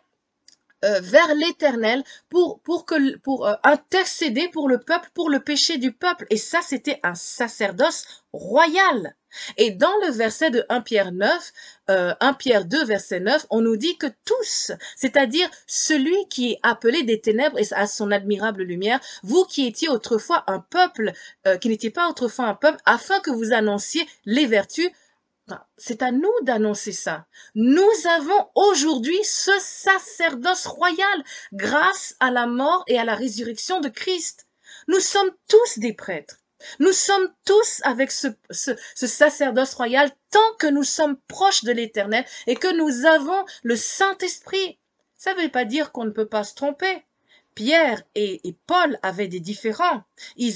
euh, 0.84 1.00
vers 1.02 1.34
l'Éternel 1.36 2.04
pour 2.30 2.60
pour 2.62 2.86
que 2.86 3.18
pour 3.18 3.48
euh, 3.48 3.54
intercéder 3.64 4.50
pour 4.50 4.68
le 4.70 4.80
peuple, 4.80 5.10
pour 5.14 5.30
le 5.30 5.40
péché 5.40 5.78
du 5.78 5.92
peuple. 5.92 6.26
Et 6.30 6.38
ça, 6.38 6.60
c'était 6.62 7.00
un 7.04 7.16
sacerdoce 7.16 8.06
royal. 8.34 9.16
Et 9.58 9.72
dans 9.72 9.96
le 10.06 10.12
verset 10.12 10.52
de 10.52 10.66
1 10.70 10.82
Pierre 10.82 11.12
9, 11.12 11.54
euh, 11.90 12.14
1 12.20 12.34
Pierre 12.34 12.66
2, 12.66 12.86
verset 12.86 13.20
9, 13.20 13.46
on 13.50 13.62
nous 13.62 13.78
dit 13.78 13.98
que 13.98 14.08
tous, 14.26 14.72
c'est-à-dire 14.96 15.50
celui 15.68 16.28
qui 16.30 16.52
est 16.52 16.60
appelé 16.64 17.04
des 17.04 17.20
ténèbres 17.20 17.60
et 17.60 17.74
à 17.74 17.88
son 17.88 18.12
admirable 18.12 18.64
lumière, 18.64 19.00
vous 19.24 19.46
qui 19.46 19.68
étiez 19.68 19.90
autrefois 19.90 20.44
un 20.48 20.60
peuple, 20.60 21.14
euh, 21.48 21.58
qui 21.58 21.70
n'étiez 21.70 21.92
pas 21.92 22.10
autrefois 22.10 22.46
un 22.46 22.56
peuple, 22.56 22.80
afin 22.86 23.20
que 23.20 23.32
vous 23.32 23.54
annonciez 23.54 24.08
les 24.26 24.46
vertus 24.46 24.90
c'est 25.78 26.02
à 26.02 26.12
nous 26.12 26.34
d'annoncer 26.44 26.92
ça. 26.92 27.26
Nous 27.56 27.92
avons 28.10 28.50
aujourd'hui 28.56 29.20
ce 29.24 29.52
sacerdoce 29.60 30.66
royal 30.66 31.24
grâce 31.52 32.16
à 32.20 32.32
la 32.32 32.48
mort 32.48 32.84
et 32.88 32.98
à 32.98 33.06
la 33.06 33.16
résurrection 33.16 33.82
de 33.82 33.90
Christ. 33.90 34.48
Nous 34.88 35.00
sommes 35.00 35.32
tous 35.48 35.80
des 35.80 35.94
prêtres. 35.94 36.38
Nous 36.80 36.94
sommes 36.94 37.34
tous 37.46 37.82
avec 37.84 38.12
ce, 38.12 38.28
ce, 38.50 38.76
sacerdoce 39.08 39.74
royal 39.74 40.10
tant 40.32 40.54
que 40.60 40.68
nous 40.68 40.84
sommes 40.84 41.18
proches 41.28 41.66
de 41.66 41.74
l'Éternel 41.74 42.26
et 42.48 42.56
que 42.56 42.74
nous 42.74 43.06
avons 43.06 43.46
le 43.64 43.76
Saint-Esprit. 43.76 44.80
Ça 45.18 45.34
ne 45.34 45.42
veut 45.42 45.50
pas 45.50 45.66
dire 45.66 45.92
qu'on 45.92 46.06
ne 46.06 46.12
peut 46.12 46.28
pas 46.28 46.46
se 46.46 46.56
tromper. 46.56 47.04
Pierre 47.54 48.02
et, 48.16 48.42
Paul 48.66 48.98
avaient 49.04 49.28
des 49.28 49.40
différends. 49.40 50.04
Ils, 50.38 50.56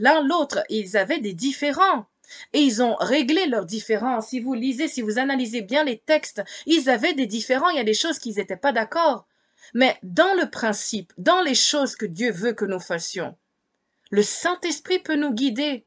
l'un 0.00 0.22
l'autre, 0.22 0.64
ils 0.70 0.96
avaient 0.96 1.20
des 1.20 1.34
différends. 1.34 2.06
Et 2.52 2.60
ils 2.60 2.82
ont 2.82 2.96
réglé 2.96 3.46
leurs 3.46 3.66
différends. 3.66 4.20
Si 4.20 4.40
vous 4.40 4.54
lisez, 4.54 4.88
si 4.88 5.02
vous 5.02 5.18
analysez 5.18 5.62
bien 5.62 5.84
les 5.84 5.98
textes, 5.98 6.42
ils 6.66 6.88
avaient 6.90 7.14
des 7.14 7.26
différends. 7.26 7.70
Il 7.70 7.76
y 7.76 7.80
a 7.80 7.84
des 7.84 7.94
choses 7.94 8.18
qu'ils 8.18 8.36
n'étaient 8.36 8.56
pas 8.56 8.72
d'accord. 8.72 9.26
Mais 9.74 9.98
dans 10.02 10.34
le 10.34 10.50
principe, 10.50 11.12
dans 11.18 11.40
les 11.42 11.54
choses 11.54 11.96
que 11.96 12.06
Dieu 12.06 12.30
veut 12.30 12.52
que 12.52 12.64
nous 12.64 12.80
fassions, 12.80 13.36
le 14.10 14.22
Saint-Esprit 14.22 14.98
peut 14.98 15.16
nous 15.16 15.32
guider. 15.32 15.86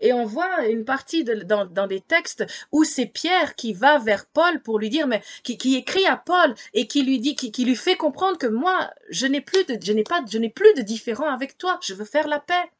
Et 0.00 0.12
on 0.12 0.24
voit 0.24 0.66
une 0.66 0.84
partie 0.84 1.22
dans, 1.22 1.86
des 1.86 2.00
textes 2.00 2.44
où 2.72 2.82
c'est 2.82 3.06
Pierre 3.06 3.54
qui 3.54 3.72
va 3.72 3.98
vers 3.98 4.26
Paul 4.26 4.60
pour 4.60 4.78
lui 4.78 4.90
dire, 4.90 5.06
mais 5.06 5.22
qui, 5.44 5.76
écrit 5.76 6.06
à 6.06 6.16
Paul 6.16 6.54
et 6.74 6.88
qui 6.88 7.02
lui 7.02 7.20
dit, 7.20 7.36
qui, 7.36 7.64
lui 7.64 7.76
fait 7.76 7.96
comprendre 7.96 8.38
que 8.38 8.46
moi, 8.46 8.90
je 9.10 9.26
n'ai 9.26 9.40
plus 9.40 9.64
de, 9.64 9.78
je 9.80 9.92
n'ai 9.92 10.04
je 10.28 10.38
n'ai 10.38 10.48
plus 10.48 10.74
de 10.74 10.82
différent 10.82 11.32
avec 11.32 11.58
toi. 11.58 11.78
Je 11.82 11.94
veux 11.94 12.04
faire 12.04 12.26
la 12.26 12.40
paix. 12.40 12.70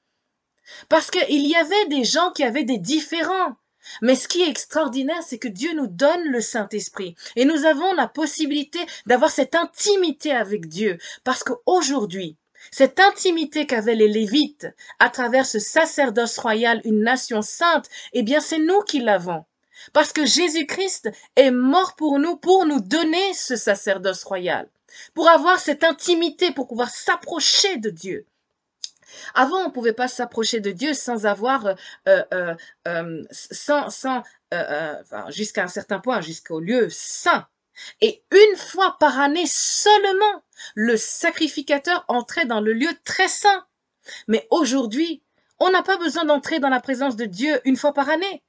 Parce 0.88 1.10
qu'il 1.10 1.46
y 1.46 1.56
avait 1.56 1.86
des 1.86 2.04
gens 2.04 2.30
qui 2.32 2.44
avaient 2.44 2.64
des 2.64 2.78
différents. 2.78 3.56
Mais 4.02 4.14
ce 4.14 4.28
qui 4.28 4.42
est 4.42 4.50
extraordinaire, 4.50 5.22
c'est 5.22 5.38
que 5.38 5.48
Dieu 5.48 5.72
nous 5.74 5.86
donne 5.86 6.24
le 6.24 6.40
Saint-Esprit. 6.40 7.14
Et 7.36 7.44
nous 7.44 7.64
avons 7.64 7.94
la 7.94 8.06
possibilité 8.06 8.80
d'avoir 9.06 9.30
cette 9.30 9.54
intimité 9.54 10.32
avec 10.32 10.68
Dieu. 10.68 10.98
Parce 11.24 11.42
qu'aujourd'hui, 11.42 12.36
cette 12.70 13.00
intimité 13.00 13.66
qu'avaient 13.66 13.94
les 13.94 14.08
Lévites 14.08 14.66
à 14.98 15.08
travers 15.08 15.46
ce 15.46 15.58
sacerdoce 15.58 16.38
royal, 16.38 16.80
une 16.84 17.02
nation 17.02 17.40
sainte, 17.40 17.88
eh 18.12 18.22
bien 18.22 18.40
c'est 18.40 18.58
nous 18.58 18.80
qui 18.80 19.00
l'avons. 19.00 19.44
Parce 19.92 20.12
que 20.12 20.26
Jésus-Christ 20.26 21.10
est 21.36 21.50
mort 21.50 21.94
pour 21.96 22.18
nous, 22.18 22.36
pour 22.36 22.66
nous 22.66 22.80
donner 22.80 23.32
ce 23.32 23.56
sacerdoce 23.56 24.24
royal, 24.24 24.68
pour 25.14 25.28
avoir 25.28 25.58
cette 25.58 25.84
intimité, 25.84 26.50
pour 26.50 26.66
pouvoir 26.66 26.90
s'approcher 26.90 27.76
de 27.78 27.90
Dieu. 27.90 28.26
Avant, 29.34 29.58
on 29.58 29.68
ne 29.68 29.72
pouvait 29.72 29.92
pas 29.92 30.08
s'approcher 30.08 30.60
de 30.60 30.70
Dieu 30.70 30.94
sans 30.94 31.26
avoir, 31.26 31.66
euh, 31.66 32.22
euh, 32.32 32.54
euh, 32.86 33.24
sans, 33.30 33.90
sans 33.90 34.22
jusqu'à 35.28 35.64
un 35.64 35.68
certain 35.68 35.98
point, 35.98 36.20
jusqu'au 36.20 36.60
lieu 36.60 36.88
saint. 36.90 37.46
Et 38.00 38.22
une 38.32 38.56
fois 38.56 38.96
par 38.98 39.20
année 39.20 39.46
seulement, 39.46 40.42
le 40.74 40.96
sacrificateur 40.96 42.04
entrait 42.08 42.46
dans 42.46 42.60
le 42.60 42.72
lieu 42.72 42.90
très 43.04 43.28
saint. 43.28 43.66
Mais 44.26 44.46
aujourd'hui, 44.50 45.22
on 45.60 45.70
n'a 45.70 45.82
pas 45.82 45.96
besoin 45.96 46.24
d'entrer 46.24 46.60
dans 46.60 46.68
la 46.68 46.80
présence 46.80 47.16
de 47.16 47.24
Dieu 47.24 47.60
une 47.64 47.76
fois 47.76 47.92
par 47.92 48.08
année. 48.08 48.42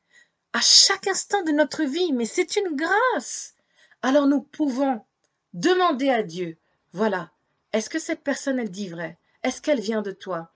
À 0.54 0.62
chaque 0.62 1.08
instant 1.08 1.44
de 1.44 1.52
notre 1.52 1.84
vie, 1.84 2.12
mais 2.14 2.26
c'est 2.26 2.56
une 2.56 2.76
grâce. 2.76 3.54
Alors 4.02 4.26
nous 4.26 4.42
pouvons 4.42 5.06
demander 5.54 6.10
à 6.10 6.24
Dieu, 6.24 6.58
voilà, 6.94 7.32
est-ce 7.74 7.90
que 7.90 8.00
cette 8.00 8.24
personne, 8.24 8.60
elle 8.60 8.72
dit 8.72 8.90
vrai? 8.90 9.18
Est-ce 9.44 9.62
qu'elle 9.62 9.80
vient 9.80 10.02
de 10.02 10.12
toi? 10.12 10.52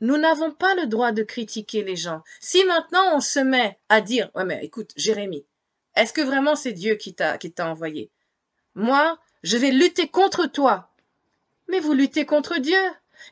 Nous 0.00 0.16
n'avons 0.16 0.50
pas 0.50 0.74
le 0.74 0.86
droit 0.86 1.12
de 1.12 1.22
critiquer 1.22 1.82
les 1.82 1.96
gens. 1.96 2.22
Si 2.40 2.64
maintenant 2.64 3.16
on 3.16 3.20
se 3.20 3.40
met 3.40 3.78
à 3.88 4.00
dire, 4.00 4.30
ouais 4.34 4.44
mais 4.44 4.64
écoute, 4.64 4.92
Jérémie, 4.96 5.46
est-ce 5.94 6.12
que 6.12 6.20
vraiment 6.20 6.56
c'est 6.56 6.72
Dieu 6.72 6.96
qui 6.96 7.14
t'a 7.14 7.38
envoyé? 7.60 8.10
Moi, 8.74 9.18
je 9.42 9.56
vais 9.56 9.70
lutter 9.70 10.08
contre 10.08 10.46
toi. 10.46 10.90
Mais 11.68 11.80
vous 11.80 11.92
luttez 11.92 12.26
contre 12.26 12.58
Dieu. 12.58 12.80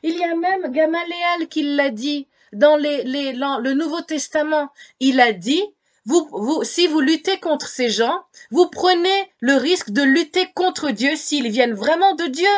Il 0.01 0.17
y 0.17 0.23
a 0.23 0.35
même 0.35 0.71
Gamaliel 0.71 1.47
qui 1.49 1.75
l'a 1.75 1.89
dit 1.89 2.27
dans 2.53 2.77
le 2.77 3.73
Nouveau 3.73 4.01
Testament. 4.01 4.71
Il 4.99 5.19
a 5.19 5.33
dit, 5.33 5.63
vous, 6.05 6.27
vous, 6.31 6.63
si 6.63 6.87
vous 6.87 7.01
luttez 7.01 7.39
contre 7.39 7.67
ces 7.67 7.89
gens, 7.89 8.23
vous 8.51 8.67
prenez 8.69 9.31
le 9.39 9.55
risque 9.55 9.91
de 9.91 10.01
lutter 10.01 10.51
contre 10.53 10.91
Dieu 10.91 11.15
s'ils 11.15 11.49
viennent 11.49 11.73
vraiment 11.73 12.15
de 12.15 12.25
Dieu. 12.25 12.49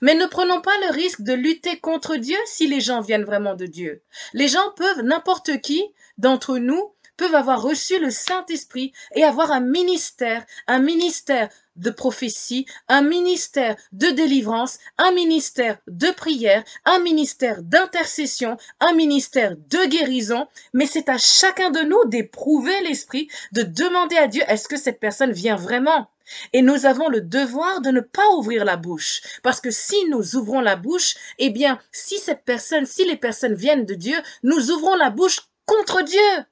Mais 0.00 0.14
ne 0.14 0.26
prenons 0.26 0.60
pas 0.60 0.76
le 0.86 0.92
risque 0.92 1.22
de 1.22 1.32
lutter 1.32 1.78
contre 1.78 2.16
Dieu 2.16 2.38
si 2.46 2.66
les 2.66 2.80
gens 2.80 3.00
viennent 3.00 3.24
vraiment 3.24 3.54
de 3.54 3.66
Dieu. 3.66 4.02
Les 4.32 4.48
gens 4.48 4.70
peuvent, 4.76 5.02
n'importe 5.02 5.60
qui 5.60 5.84
d'entre 6.18 6.58
nous, 6.58 6.92
peuvent 7.16 7.34
avoir 7.34 7.62
reçu 7.62 7.98
le 7.98 8.10
Saint-Esprit 8.10 8.92
et 9.14 9.22
avoir 9.22 9.52
un 9.52 9.60
ministère, 9.60 10.44
un 10.66 10.78
ministère 10.78 11.48
de 11.76 11.90
prophétie, 11.90 12.66
un 12.88 13.02
ministère 13.02 13.76
de 13.92 14.08
délivrance, 14.08 14.78
un 14.98 15.12
ministère 15.12 15.78
de 15.86 16.10
prière, 16.10 16.64
un 16.84 16.98
ministère 16.98 17.62
d'intercession, 17.62 18.56
un 18.80 18.92
ministère 18.92 19.56
de 19.56 19.86
guérison, 19.86 20.48
mais 20.72 20.86
c'est 20.86 21.08
à 21.08 21.18
chacun 21.18 21.70
de 21.70 21.80
nous 21.80 22.04
d'éprouver 22.06 22.80
l'esprit, 22.82 23.28
de 23.52 23.62
demander 23.62 24.16
à 24.16 24.26
Dieu 24.26 24.42
est-ce 24.48 24.68
que 24.68 24.76
cette 24.76 25.00
personne 25.00 25.32
vient 25.32 25.56
vraiment? 25.56 26.08
Et 26.52 26.62
nous 26.62 26.86
avons 26.86 27.08
le 27.08 27.20
devoir 27.20 27.80
de 27.80 27.90
ne 27.90 28.00
pas 28.00 28.28
ouvrir 28.36 28.64
la 28.64 28.76
bouche. 28.76 29.22
Parce 29.42 29.60
que 29.60 29.70
si 29.70 29.96
nous 30.08 30.36
ouvrons 30.36 30.60
la 30.60 30.76
bouche, 30.76 31.14
eh 31.38 31.50
bien, 31.50 31.78
si 31.90 32.18
cette 32.18 32.44
personne, 32.44 32.86
si 32.86 33.04
les 33.04 33.16
personnes 33.16 33.54
viennent 33.54 33.86
de 33.86 33.94
Dieu, 33.94 34.16
nous 34.42 34.70
ouvrons 34.70 34.94
la 34.94 35.10
bouche 35.10 35.40
contre 35.66 36.02
Dieu. 36.02 36.46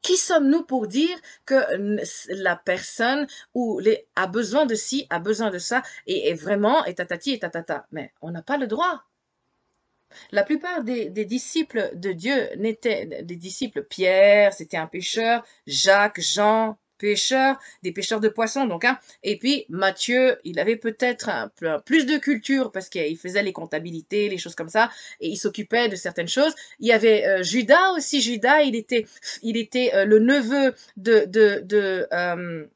Qui 0.00 0.16
sommes-nous 0.16 0.62
pour 0.62 0.86
dire 0.86 1.18
que 1.44 1.56
la 2.28 2.56
personne 2.56 3.26
ou 3.54 3.80
les, 3.80 4.06
a 4.14 4.26
besoin 4.26 4.64
de 4.64 4.74
ci, 4.74 5.06
a 5.10 5.18
besoin 5.18 5.50
de 5.50 5.58
ça, 5.58 5.82
et, 6.06 6.34
vraiment, 6.34 6.84
et 6.84 6.94
tatati, 6.94 7.32
et 7.32 7.38
tatata. 7.40 7.86
Mais 7.90 8.12
on 8.22 8.30
n'a 8.30 8.42
pas 8.42 8.56
le 8.56 8.66
droit. 8.66 9.02
La 10.30 10.42
plupart 10.42 10.84
des, 10.84 11.10
des 11.10 11.24
disciples 11.24 11.90
de 11.94 12.12
Dieu 12.12 12.48
n'étaient 12.56 13.22
des 13.24 13.36
disciples 13.36 13.82
Pierre, 13.82 14.54
c'était 14.54 14.78
un 14.78 14.86
pécheur, 14.86 15.44
Jacques, 15.66 16.20
Jean, 16.20 16.78
pêcheurs, 16.98 17.58
des 17.82 17.92
pêcheurs 17.92 18.20
de 18.20 18.28
poissons 18.28 18.66
donc. 18.66 18.84
Hein. 18.84 18.98
Et 19.22 19.38
puis 19.38 19.64
Matthieu, 19.68 20.38
il 20.44 20.58
avait 20.58 20.76
peut-être 20.76 21.28
un, 21.28 21.50
plus 21.84 22.06
de 22.06 22.18
culture 22.18 22.72
parce 22.72 22.88
qu'il 22.88 23.16
faisait 23.16 23.42
les 23.42 23.52
comptabilités, 23.52 24.28
les 24.28 24.38
choses 24.38 24.54
comme 24.54 24.68
ça, 24.68 24.90
et 25.20 25.28
il 25.28 25.36
s'occupait 25.36 25.88
de 25.88 25.96
certaines 25.96 26.28
choses. 26.28 26.54
Il 26.80 26.86
y 26.86 26.92
avait 26.92 27.26
euh, 27.26 27.42
Judas 27.42 27.92
aussi. 27.96 28.20
Judas, 28.20 28.62
il 28.62 28.76
était, 28.76 29.06
il 29.42 29.56
était 29.56 29.92
euh, 29.94 30.04
le 30.04 30.18
neveu 30.18 30.74
de 30.96 31.24
de, 31.26 31.60
de 31.64 32.06
euh, 32.12 32.66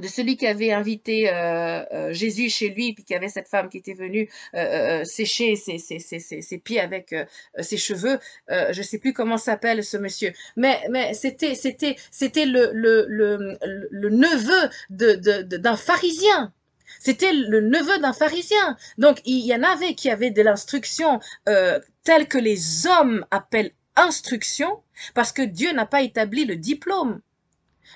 de 0.00 0.08
celui 0.08 0.36
qui 0.36 0.46
avait 0.46 0.72
invité 0.72 1.30
euh, 1.30 1.84
euh, 1.92 2.12
Jésus 2.12 2.50
chez 2.50 2.70
lui, 2.70 2.94
puis 2.94 3.04
qui 3.04 3.14
avait 3.14 3.28
cette 3.28 3.48
femme 3.48 3.68
qui 3.68 3.78
était 3.78 3.94
venue 3.94 4.28
euh, 4.54 5.04
sécher 5.04 5.56
ses, 5.56 5.78
ses, 5.78 5.98
ses, 5.98 6.18
ses, 6.20 6.58
pieds 6.58 6.80
avec 6.80 7.14
ses 7.60 7.76
cheveux. 7.76 8.18
je 8.48 8.78
ne 8.78 8.82
sais 8.82 8.98
plus 8.98 9.12
comment 9.12 9.36
s'appelle 9.36 9.84
ce 9.84 9.96
monsieur, 9.96 10.32
mais 10.56 10.80
mais 10.90 11.14
c'était 11.14 11.54
c'était 11.54 11.96
c'était 12.10 12.46
le, 12.46 12.70
le 12.72 13.06
le 13.08 13.58
le 13.90 14.10
neveu 14.10 14.70
de 14.90 15.14
d'un 15.56 15.76
pharisien. 15.76 16.52
C'était 16.98 17.32
le 17.32 17.60
neveu 17.60 17.98
d'un 17.98 18.12
pharisien. 18.12 18.76
Donc 18.98 19.20
il 19.24 19.46
y 19.46 19.54
en 19.54 19.62
avait 19.62 19.94
qui 19.94 20.10
avaient 20.10 20.30
de 20.30 20.42
l'instruction 20.42 21.20
telle 21.44 22.26
que 22.28 22.38
les 22.38 22.86
hommes 22.86 23.24
appellent 23.30 23.72
instruction, 23.96 24.82
parce 25.14 25.32
que 25.32 25.42
Dieu 25.42 25.72
n'a 25.72 25.86
pas 25.86 26.02
établi 26.02 26.44
le 26.44 26.56
diplôme. 26.56 27.20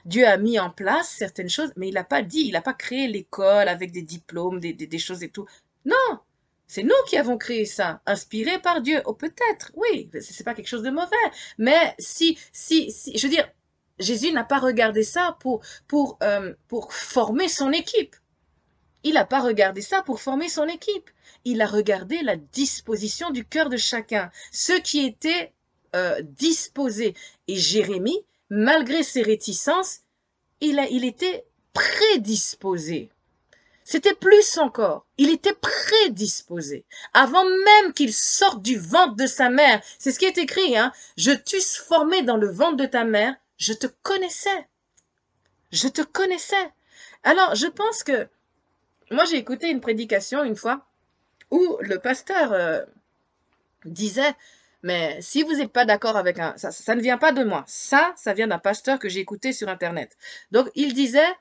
Dieu 0.04 0.26
a 0.26 0.36
mis 0.36 0.58
en 0.58 0.70
place 0.70 1.08
certaines 1.08 1.48
choses, 1.48 1.72
mais 1.76 1.88
il 1.88 1.94
n'a 1.94 2.04
pas 2.04 2.22
dit, 2.22 2.40
il 2.40 2.52
n'a 2.52 2.62
pas 2.62 2.74
créé 2.74 3.08
l'école 3.08 3.68
avec 3.68 3.92
des 3.92 4.02
diplômes, 4.02 4.60
des, 4.60 4.72
des, 4.72 4.98
choses 4.98 5.22
et 5.22 5.30
tout. 5.30 5.46
Non, 5.84 6.18
c'est 6.66 6.82
nous 6.82 6.94
qui 7.08 7.16
avons 7.16 7.38
créé 7.38 7.64
ça, 7.64 8.00
inspiré 8.06 8.58
par 8.60 8.80
Dieu. 8.80 9.02
Oh, 9.06 9.14
peut-être, 9.14 9.72
oui, 9.74 10.10
c'est 10.20 10.44
pas 10.44 10.54
quelque 10.54 10.68
chose 10.68 10.82
de 10.82 10.90
mauvais. 10.90 11.16
Mais 11.58 11.94
si, 11.98 12.38
si, 12.52 12.90
si, 12.90 13.16
je 13.16 13.26
veux 13.26 13.32
dire, 13.32 13.48
Jésus 13.98 14.32
n'a 14.32 14.44
pas 14.44 14.58
regardé 14.58 15.02
ça 15.02 15.36
pour, 15.40 15.60
pour, 15.86 16.18
euh, 16.22 16.54
pour 16.68 16.92
former 16.92 17.48
son 17.48 17.70
équipe. 17.72 18.16
Il 19.04 19.14
n'a 19.14 19.26
pas 19.26 19.40
regardé 19.40 19.82
ça 19.82 20.02
pour 20.02 20.20
former 20.20 20.48
son 20.48 20.66
équipe. 20.66 21.10
Il 21.44 21.60
a 21.60 21.66
regardé 21.66 22.22
la 22.22 22.36
disposition 22.36 23.30
du 23.30 23.44
cœur 23.44 23.68
de 23.68 23.76
chacun, 23.76 24.30
ceux 24.50 24.80
qui 24.80 25.04
étaient 25.04 25.52
euh, 25.94 26.22
disposés. 26.22 27.14
Et 27.46 27.56
Jérémie, 27.56 28.24
malgré 28.50 29.02
ses 29.02 29.22
réticences, 29.22 30.00
il, 30.60 30.78
a, 30.78 30.88
était 30.88 31.44
prédisposé. 31.72 33.10
C'était 33.84 34.14
plus 34.14 34.56
encore. 34.56 35.04
Il 35.18 35.28
était 35.30 35.54
prédisposé. 35.54 36.86
Avant 37.12 37.44
même 37.44 37.92
qu'il 37.92 38.14
sorte 38.14 38.62
du 38.62 38.78
ventre 38.78 39.14
de 39.16 39.26
sa 39.26 39.50
mère. 39.50 39.82
C'est 39.98 40.10
ce 40.10 40.18
qui 40.18 40.24
est 40.24 40.38
écrit, 40.38 40.76
hein. 40.76 40.90
Je 41.18 41.32
t'eusse 41.32 41.76
formé 41.76 42.22
dans 42.22 42.38
le 42.38 42.50
ventre 42.50 42.78
de 42.78 42.86
ta 42.86 43.04
mère. 43.04 43.34
Je 43.58 43.74
te 43.74 43.86
connaissais. 44.02 44.68
Je 45.70 45.88
te 45.88 46.00
connaissais. 46.00 46.72
Alors, 47.24 47.54
je 47.54 47.66
pense 47.66 48.02
que, 48.02 48.26
moi, 49.10 49.24
j'ai 49.26 49.36
écouté 49.36 49.68
une 49.68 49.80
prédication 49.82 50.44
une 50.44 50.56
fois 50.56 50.86
où 51.50 51.76
le 51.80 51.98
pasteur 51.98 52.52
euh, 52.52 52.80
disait, 53.84 54.34
mais 54.84 55.16
si 55.22 55.42
vous 55.42 55.54
n'êtes 55.54 55.72
pas 55.72 55.86
d'accord 55.86 56.18
avec 56.18 56.38
un... 56.38 56.54
Ça, 56.58 56.94
ne 56.94 57.00
vient 57.00 57.16
pas 57.16 57.32
de 57.32 57.42
moi. 57.42 57.64
Ça, 57.66 58.12
ça 58.16 58.34
vient 58.34 58.48
d'un 58.48 58.58
pasteur 58.58 58.98
que 58.98 59.08
j'ai 59.08 59.20
écouté 59.20 59.54
sur 59.54 59.70
Internet. 59.70 60.14
Donc, 60.50 60.70
il 60.74 60.92
disait, 60.92 61.32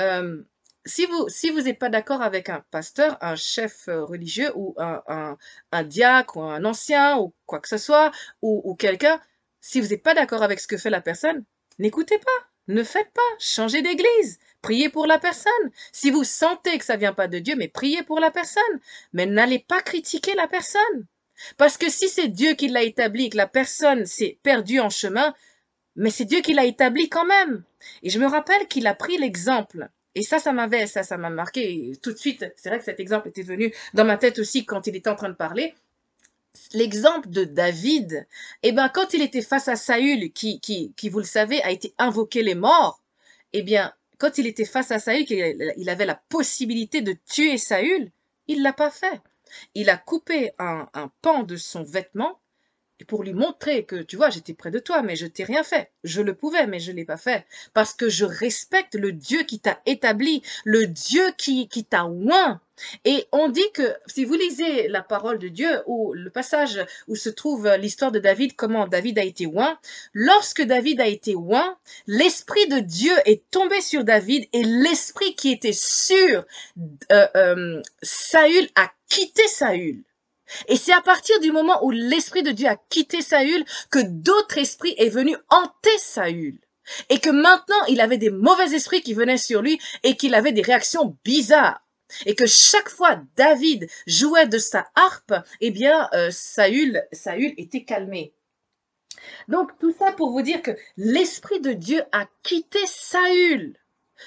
euh, 0.00 0.42
si 0.84 1.06
vous 1.06 1.28
si 1.28 1.52
n'êtes 1.52 1.78
pas 1.78 1.90
d'accord 1.90 2.22
avec 2.22 2.48
un 2.48 2.64
pasteur, 2.72 3.16
un 3.20 3.36
chef 3.36 3.86
euh, 3.86 4.04
religieux 4.04 4.50
ou 4.56 4.74
un, 4.78 5.36
un, 5.70 5.84
diacre 5.84 6.38
ou 6.38 6.42
un 6.42 6.64
ancien 6.64 7.18
ou 7.18 7.32
quoi 7.46 7.60
que 7.60 7.68
ce 7.68 7.78
soit, 7.78 8.10
ou, 8.42 8.74
quelqu'un, 8.74 9.20
si 9.60 9.80
vous 9.80 9.88
n'êtes 9.90 10.02
pas 10.02 10.14
d'accord 10.14 10.42
avec 10.42 10.58
ce 10.58 10.66
que 10.66 10.76
fait 10.76 10.90
la 10.90 11.00
personne, 11.00 11.44
n'écoutez 11.78 12.18
pas. 12.18 12.46
Ne 12.66 12.82
faites 12.82 13.12
pas, 13.12 13.22
changez 13.38 13.80
d'église, 13.80 14.40
priez 14.60 14.88
pour 14.88 15.06
la 15.06 15.20
personne. 15.20 15.70
Si 15.92 16.10
vous 16.10 16.24
sentez 16.24 16.76
que 16.78 16.84
ça 16.84 16.96
vient 16.96 17.14
pas 17.14 17.28
de 17.28 17.38
Dieu, 17.38 17.54
mais 17.56 17.68
priez 17.68 18.02
pour 18.02 18.18
la 18.18 18.32
personne. 18.32 18.80
Mais 19.12 19.24
n'allez 19.24 19.60
pas 19.60 19.82
critiquer 19.82 20.34
la 20.34 20.48
personne. 20.48 21.06
Parce 21.56 21.76
que 21.76 21.90
si 21.90 22.08
c'est 22.08 22.28
Dieu 22.28 22.54
qui 22.54 22.68
l'a 22.68 22.82
établi 22.82 23.30
que 23.30 23.36
la 23.36 23.46
personne 23.46 24.06
s'est 24.06 24.38
perdue 24.42 24.80
en 24.80 24.90
chemin, 24.90 25.34
mais 25.96 26.10
c'est 26.10 26.24
Dieu 26.24 26.40
qui 26.40 26.54
l'a 26.54 26.64
établi 26.64 27.08
quand 27.08 27.26
même. 27.26 27.64
Et 28.02 28.10
je 28.10 28.18
me 28.18 28.26
rappelle 28.26 28.68
qu'il 28.68 28.86
a 28.86 28.94
pris 28.94 29.18
l'exemple. 29.18 29.88
Et 30.14 30.22
ça, 30.22 30.38
ça 30.38 30.52
m'avait, 30.52 30.86
ça, 30.86 31.02
ça 31.02 31.16
m'a 31.16 31.30
marqué 31.30 31.92
tout 32.02 32.12
de 32.12 32.18
suite. 32.18 32.44
C'est 32.56 32.68
vrai 32.68 32.78
que 32.78 32.84
cet 32.84 33.00
exemple 33.00 33.28
était 33.28 33.42
venu 33.42 33.72
dans 33.94 34.04
ma 34.04 34.16
tête 34.16 34.38
aussi 34.38 34.64
quand 34.64 34.86
il 34.86 34.96
était 34.96 35.10
en 35.10 35.16
train 35.16 35.28
de 35.28 35.34
parler. 35.34 35.74
L'exemple 36.72 37.28
de 37.28 37.44
David, 37.44 38.26
eh 38.62 38.72
ben, 38.72 38.88
quand 38.88 39.14
il 39.14 39.22
était 39.22 39.42
face 39.42 39.68
à 39.68 39.76
Saül, 39.76 40.32
qui, 40.32 40.60
qui, 40.60 40.92
qui, 40.96 41.08
vous 41.08 41.18
le 41.18 41.24
savez, 41.24 41.62
a 41.62 41.70
été 41.70 41.94
invoqué 41.98 42.42
les 42.42 42.56
morts, 42.56 43.00
eh 43.52 43.62
bien, 43.62 43.92
quand 44.18 44.38
il 44.38 44.46
était 44.46 44.64
face 44.64 44.90
à 44.90 44.98
Saül, 44.98 45.24
qu'il 45.24 45.88
avait 45.88 46.06
la 46.06 46.20
possibilité 46.28 47.00
de 47.00 47.14
tuer 47.28 47.58
Saül, 47.58 48.10
il 48.48 48.62
l'a 48.62 48.72
pas 48.72 48.90
fait. 48.90 49.20
Il 49.74 49.90
a 49.90 49.96
coupé 49.96 50.52
un, 50.58 50.88
pan 51.22 51.42
de 51.42 51.56
son 51.56 51.82
vêtement 51.82 52.40
et 53.00 53.04
pour 53.04 53.22
lui 53.22 53.32
montrer 53.32 53.84
que, 53.84 54.02
tu 54.02 54.16
vois, 54.16 54.30
j'étais 54.30 54.54
près 54.54 54.72
de 54.72 54.80
toi, 54.80 55.02
mais 55.02 55.14
je 55.14 55.26
t'ai 55.26 55.44
rien 55.44 55.62
fait. 55.62 55.92
Je 56.02 56.20
le 56.20 56.34
pouvais, 56.34 56.66
mais 56.66 56.80
je 56.80 56.90
l'ai 56.90 57.04
pas 57.04 57.16
fait. 57.16 57.46
Parce 57.72 57.94
que 57.94 58.08
je 58.08 58.24
respecte 58.24 58.96
le 58.96 59.12
Dieu 59.12 59.44
qui 59.44 59.60
t'a 59.60 59.80
établi, 59.86 60.42
le 60.64 60.86
Dieu 60.86 61.22
qui, 61.38 61.68
qui 61.68 61.84
t'a 61.84 62.06
oint. 62.06 62.60
Et 63.04 63.26
on 63.32 63.48
dit 63.48 63.70
que, 63.72 63.94
si 64.06 64.24
vous 64.24 64.34
lisez 64.34 64.88
la 64.88 65.02
parole 65.02 65.38
de 65.38 65.48
Dieu, 65.48 65.82
ou 65.86 66.12
le 66.12 66.30
passage 66.30 66.84
où 67.06 67.14
se 67.14 67.28
trouve 67.28 67.68
l'histoire 67.76 68.12
de 68.12 68.18
David, 68.18 68.56
comment 68.56 68.88
David 68.88 69.18
a 69.18 69.24
été 69.24 69.46
oint, 69.46 69.78
lorsque 70.12 70.62
David 70.62 71.00
a 71.00 71.06
été 71.06 71.36
oint, 71.36 71.76
l'Esprit 72.06 72.66
de 72.68 72.80
Dieu 72.80 73.14
est 73.24 73.48
tombé 73.50 73.80
sur 73.80 74.04
David, 74.04 74.48
et 74.52 74.62
l'Esprit 74.64 75.34
qui 75.36 75.52
était 75.52 75.72
sur 75.72 76.44
euh, 77.12 77.26
euh, 77.36 77.82
Saül 78.02 78.68
a 78.74 78.90
quitté 79.08 79.46
Saül. 79.48 80.04
Et 80.66 80.76
c'est 80.76 80.92
à 80.92 81.00
partir 81.00 81.38
du 81.40 81.52
moment 81.52 81.84
où 81.84 81.90
l'Esprit 81.90 82.42
de 82.42 82.50
Dieu 82.50 82.68
a 82.68 82.76
quitté 82.76 83.20
Saül 83.20 83.64
que 83.90 83.98
d'autres 83.98 84.58
esprits 84.58 84.94
est 84.96 85.10
venu 85.10 85.36
hanter 85.50 85.98
Saül. 85.98 86.58
Et 87.10 87.18
que 87.18 87.30
maintenant 87.30 87.84
il 87.88 88.00
avait 88.00 88.18
des 88.18 88.30
mauvais 88.30 88.74
esprits 88.74 89.02
qui 89.02 89.14
venaient 89.14 89.36
sur 89.36 89.60
lui 89.60 89.78
et 90.02 90.16
qu'il 90.16 90.34
avait 90.34 90.52
des 90.52 90.62
réactions 90.62 91.18
bizarres. 91.24 91.82
Et 92.24 92.34
que 92.34 92.46
chaque 92.46 92.88
fois 92.88 93.20
David 93.36 93.88
jouait 94.06 94.46
de 94.46 94.56
sa 94.56 94.88
harpe, 94.94 95.34
eh 95.60 95.70
bien 95.70 96.08
euh, 96.14 96.30
Saül, 96.30 97.02
Saül 97.12 97.52
était 97.58 97.84
calmé. 97.84 98.32
Donc 99.48 99.78
tout 99.78 99.92
ça 99.92 100.12
pour 100.12 100.30
vous 100.30 100.40
dire 100.40 100.62
que 100.62 100.70
l'Esprit 100.96 101.60
de 101.60 101.72
Dieu 101.72 102.02
a 102.12 102.26
quitté 102.42 102.78
Saül 102.86 103.76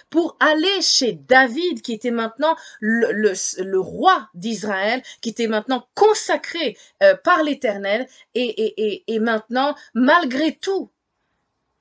pour 0.10 0.38
aller 0.40 0.82
chez 0.82 1.14
David, 1.14 1.82
qui 1.82 1.94
était 1.94 2.12
maintenant 2.12 2.56
le, 2.80 3.78
roi 3.78 4.30
d'Israël, 4.34 5.02
qui 5.22 5.30
était 5.30 5.48
maintenant 5.48 5.88
consacré 5.96 6.78
euh, 7.04 7.16
par 7.16 7.44
l'Éternel, 7.44 8.08
et 8.36 9.20
maintenant, 9.20 9.76
malgré 9.94 10.56
tout, 10.56 10.92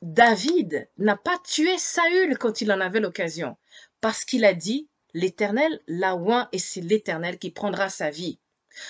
David 0.03 0.89
n'a 0.97 1.17
pas 1.17 1.39
tué 1.45 1.77
Saül 1.77 2.39
quand 2.39 2.63
il 2.63 2.73
en 2.73 2.81
avait 2.81 3.01
l'occasion, 3.01 3.57
parce 4.01 4.25
qu'il 4.25 4.47
a 4.47 4.55
dit, 4.55 4.89
l'Éternel 5.13 5.81
l'a 5.87 6.17
oint 6.17 6.49
et 6.53 6.59
c'est 6.59 6.81
l'Éternel 6.81 7.39
qui 7.39 7.51
prendra 7.51 7.91
sa 7.91 8.11
vie. 8.11 8.39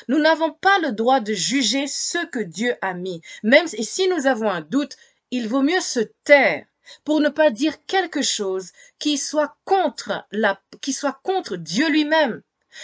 Nous 0.09 0.19
n'avons 0.19 0.53
pas 0.53 0.79
le 0.79 0.93
droit 0.93 1.21
de 1.21 1.33
juger 1.33 1.87
ce 1.87 2.25
que 2.27 2.39
Dieu 2.39 2.77
a 2.81 2.95
mis. 2.95 3.23
Même 3.43 3.67
si 3.67 4.09
nous 4.09 4.27
avons 4.27 4.51
un 4.51 4.61
doute, 4.61 4.97
il 5.31 5.49
vaut 5.49 5.63
mieux 5.63 5.81
se 5.81 6.01
taire 6.25 6.67
pour 7.05 7.21
ne 7.21 7.29
pas 7.29 7.51
dire 7.51 7.85
quelque 7.87 8.23
chose 8.23 8.73
qui 8.99 9.19
soit 9.19 9.57
contre 9.65 10.25
la, 10.33 10.61
qui 10.81 10.93
soit 10.93 11.19
contre 11.23 11.57
Dieu 11.57 11.89
lui-même. 11.89 12.43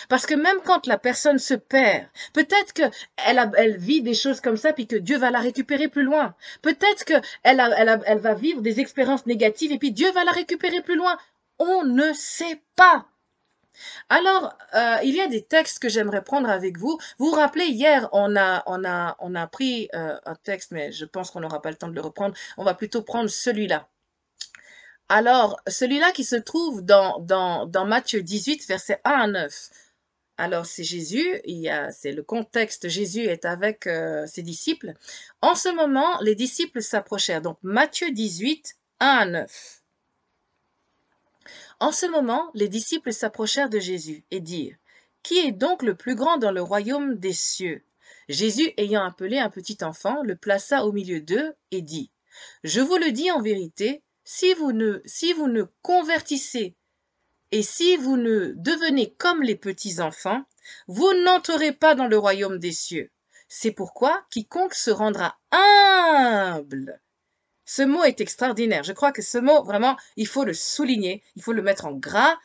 Parce 0.08 0.26
que 0.26 0.34
même 0.34 0.58
quand 0.64 0.86
la 0.86 0.98
personne 0.98 1.38
se 1.38 1.54
perd, 1.54 2.06
peut-être 2.32 2.72
que 2.72 2.82
elle, 3.24 3.76
vit 3.76 4.02
des 4.02 4.14
choses 4.14 4.40
comme 4.40 4.56
ça, 4.56 4.72
puis 4.72 4.86
que 4.86 4.96
Dieu 4.96 5.16
va 5.16 5.30
la 5.30 5.38
récupérer 5.38 5.88
plus 5.88 6.02
loin. 6.02 6.34
Peut-être 6.62 7.04
que 7.04 7.14
elle, 7.44 7.60
elle, 7.60 8.02
elle 8.04 8.18
va 8.18 8.34
vivre 8.34 8.62
des 8.62 8.80
expériences 8.80 9.26
négatives, 9.26 9.72
et 9.72 9.78
puis 9.78 9.92
Dieu 9.92 10.10
va 10.12 10.24
la 10.24 10.32
récupérer 10.32 10.82
plus 10.82 10.96
loin. 10.96 11.16
On 11.58 11.84
ne 11.84 12.12
sait 12.12 12.60
pas. 12.74 13.06
Alors, 14.08 14.56
euh, 14.74 14.96
il 15.04 15.14
y 15.14 15.20
a 15.20 15.28
des 15.28 15.42
textes 15.42 15.78
que 15.78 15.88
j'aimerais 15.88 16.24
prendre 16.24 16.48
avec 16.48 16.78
vous. 16.78 16.98
Vous 17.18 17.30
vous 17.30 17.36
rappelez, 17.36 17.66
hier, 17.66 18.08
on 18.12 18.36
a, 18.36 18.62
on 18.66 18.84
a, 18.84 19.16
on 19.20 19.34
a 19.34 19.46
pris 19.46 19.88
euh, 19.94 20.18
un 20.24 20.34
texte, 20.34 20.70
mais 20.72 20.92
je 20.92 21.04
pense 21.04 21.30
qu'on 21.30 21.40
n'aura 21.40 21.62
pas 21.62 21.70
le 21.70 21.76
temps 21.76 21.88
de 21.88 21.94
le 21.94 22.00
reprendre. 22.00 22.34
On 22.56 22.64
va 22.64 22.74
plutôt 22.74 23.02
prendre 23.02 23.28
celui-là. 23.28 23.88
Alors, 25.08 25.60
celui-là 25.68 26.10
qui 26.10 26.24
se 26.24 26.36
trouve 26.36 26.82
dans, 26.84 27.20
dans, 27.20 27.66
dans 27.66 27.86
Matthieu 27.86 28.22
18, 28.22 28.66
versets 28.66 29.00
1 29.04 29.10
à 29.10 29.26
9. 29.28 29.70
Alors, 30.38 30.66
c'est 30.66 30.84
Jésus, 30.84 31.40
c'est 31.92 32.12
le 32.12 32.22
contexte, 32.22 32.88
Jésus 32.88 33.22
est 33.22 33.44
avec 33.44 33.86
euh, 33.86 34.26
ses 34.26 34.42
disciples. 34.42 34.94
En 35.40 35.54
ce 35.54 35.68
moment, 35.68 36.18
les 36.20 36.34
disciples 36.34 36.82
s'approchèrent. 36.82 37.40
Donc, 37.40 37.58
Matthieu 37.62 38.10
18, 38.10 38.76
1 39.00 39.06
à 39.06 39.26
9. 39.26 39.82
En 41.78 41.92
ce 41.92 42.06
moment, 42.06 42.50
les 42.54 42.68
disciples 42.68 43.12
s'approchèrent 43.12 43.70
de 43.70 43.78
Jésus 43.78 44.24
et 44.30 44.40
dirent, 44.40 44.76
Qui 45.22 45.38
est 45.38 45.52
donc 45.52 45.82
le 45.82 45.94
plus 45.94 46.16
grand 46.16 46.36
dans 46.36 46.52
le 46.52 46.62
royaume 46.62 47.16
des 47.16 47.32
cieux? 47.32 47.82
Jésus, 48.28 48.72
ayant 48.76 49.04
appelé 49.04 49.38
un 49.38 49.50
petit 49.50 49.78
enfant, 49.82 50.22
le 50.22 50.36
plaça 50.36 50.84
au 50.84 50.92
milieu 50.92 51.20
d'eux 51.20 51.54
et 51.70 51.80
dit, 51.80 52.10
Je 52.64 52.80
vous 52.80 52.96
le 52.96 53.12
dis 53.12 53.30
en 53.30 53.40
vérité, 53.40 54.02
si 54.26 54.52
vous 54.54 54.72
ne, 54.72 55.00
si 55.06 55.32
vous 55.32 55.46
ne 55.46 55.62
convertissez 55.82 56.76
et 57.52 57.62
si 57.62 57.96
vous 57.96 58.16
ne 58.16 58.52
devenez 58.56 59.14
comme 59.14 59.42
les 59.42 59.54
petits 59.54 60.00
enfants, 60.00 60.42
vous 60.88 61.14
n'entrerez 61.22 61.72
pas 61.72 61.94
dans 61.94 62.08
le 62.08 62.18
royaume 62.18 62.58
des 62.58 62.72
cieux. 62.72 63.10
C'est 63.48 63.70
pourquoi 63.70 64.26
quiconque 64.30 64.74
se 64.74 64.90
rendra 64.90 65.38
humble. 65.52 67.00
Ce 67.64 67.82
mot 67.82 68.02
est 68.02 68.20
extraordinaire. 68.20 68.82
Je 68.82 68.92
crois 68.92 69.12
que 69.12 69.22
ce 69.22 69.38
mot, 69.38 69.62
vraiment, 69.62 69.96
il 70.16 70.26
faut 70.26 70.44
le 70.44 70.54
souligner, 70.54 71.22
il 71.36 71.42
faut 71.42 71.52
le 71.52 71.62
mettre 71.62 71.86
en 71.86 71.92
gras. 71.92 72.36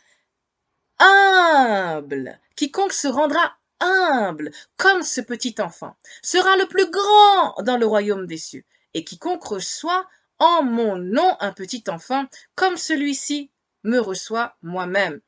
Humble. 1.00 2.40
Quiconque 2.56 2.94
se 2.94 3.08
rendra 3.08 3.58
humble, 3.80 4.52
comme 4.78 5.02
ce 5.02 5.22
petit 5.22 5.56
enfant, 5.58 5.96
sera 6.22 6.56
le 6.58 6.68
plus 6.68 6.92
grand 6.92 7.56
dans 7.64 7.78
le 7.78 7.88
royaume 7.88 8.28
des 8.28 8.38
cieux. 8.38 8.66
Et 8.94 9.04
quiconque 9.04 9.44
reçoit 9.44 10.08
en 10.42 10.64
mon 10.64 10.98
nom 10.98 11.38
un 11.40 11.54
petit 11.54 11.84
enfant, 11.88 12.26
comme 12.56 12.76
celui-ci 12.76 13.52
me 13.84 14.00
reçoit 14.00 14.58
moi-même. 14.64 15.22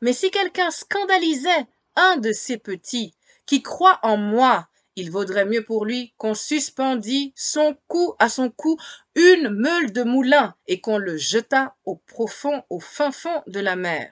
Mais 0.00 0.14
si 0.14 0.30
quelqu'un 0.30 0.70
scandalisait 0.70 1.66
un 1.94 2.16
de 2.16 2.32
ces 2.32 2.56
petits 2.56 3.12
qui 3.44 3.62
croit 3.62 4.00
en 4.02 4.16
moi, 4.16 4.68
il 4.96 5.10
vaudrait 5.10 5.44
mieux 5.44 5.62
pour 5.62 5.84
lui 5.84 6.14
qu'on 6.16 6.32
suspendît 6.32 7.34
son 7.36 7.76
cou 7.86 8.14
à 8.18 8.30
son 8.30 8.48
cou 8.48 8.78
une 9.14 9.50
meule 9.50 9.92
de 9.92 10.02
moulin 10.02 10.54
et 10.66 10.80
qu'on 10.80 10.96
le 10.96 11.18
jetât 11.18 11.74
au 11.84 11.96
profond, 11.96 12.64
au 12.70 12.80
fin 12.80 13.12
fond 13.12 13.42
de 13.46 13.60
la 13.60 13.76
mer. 13.76 14.10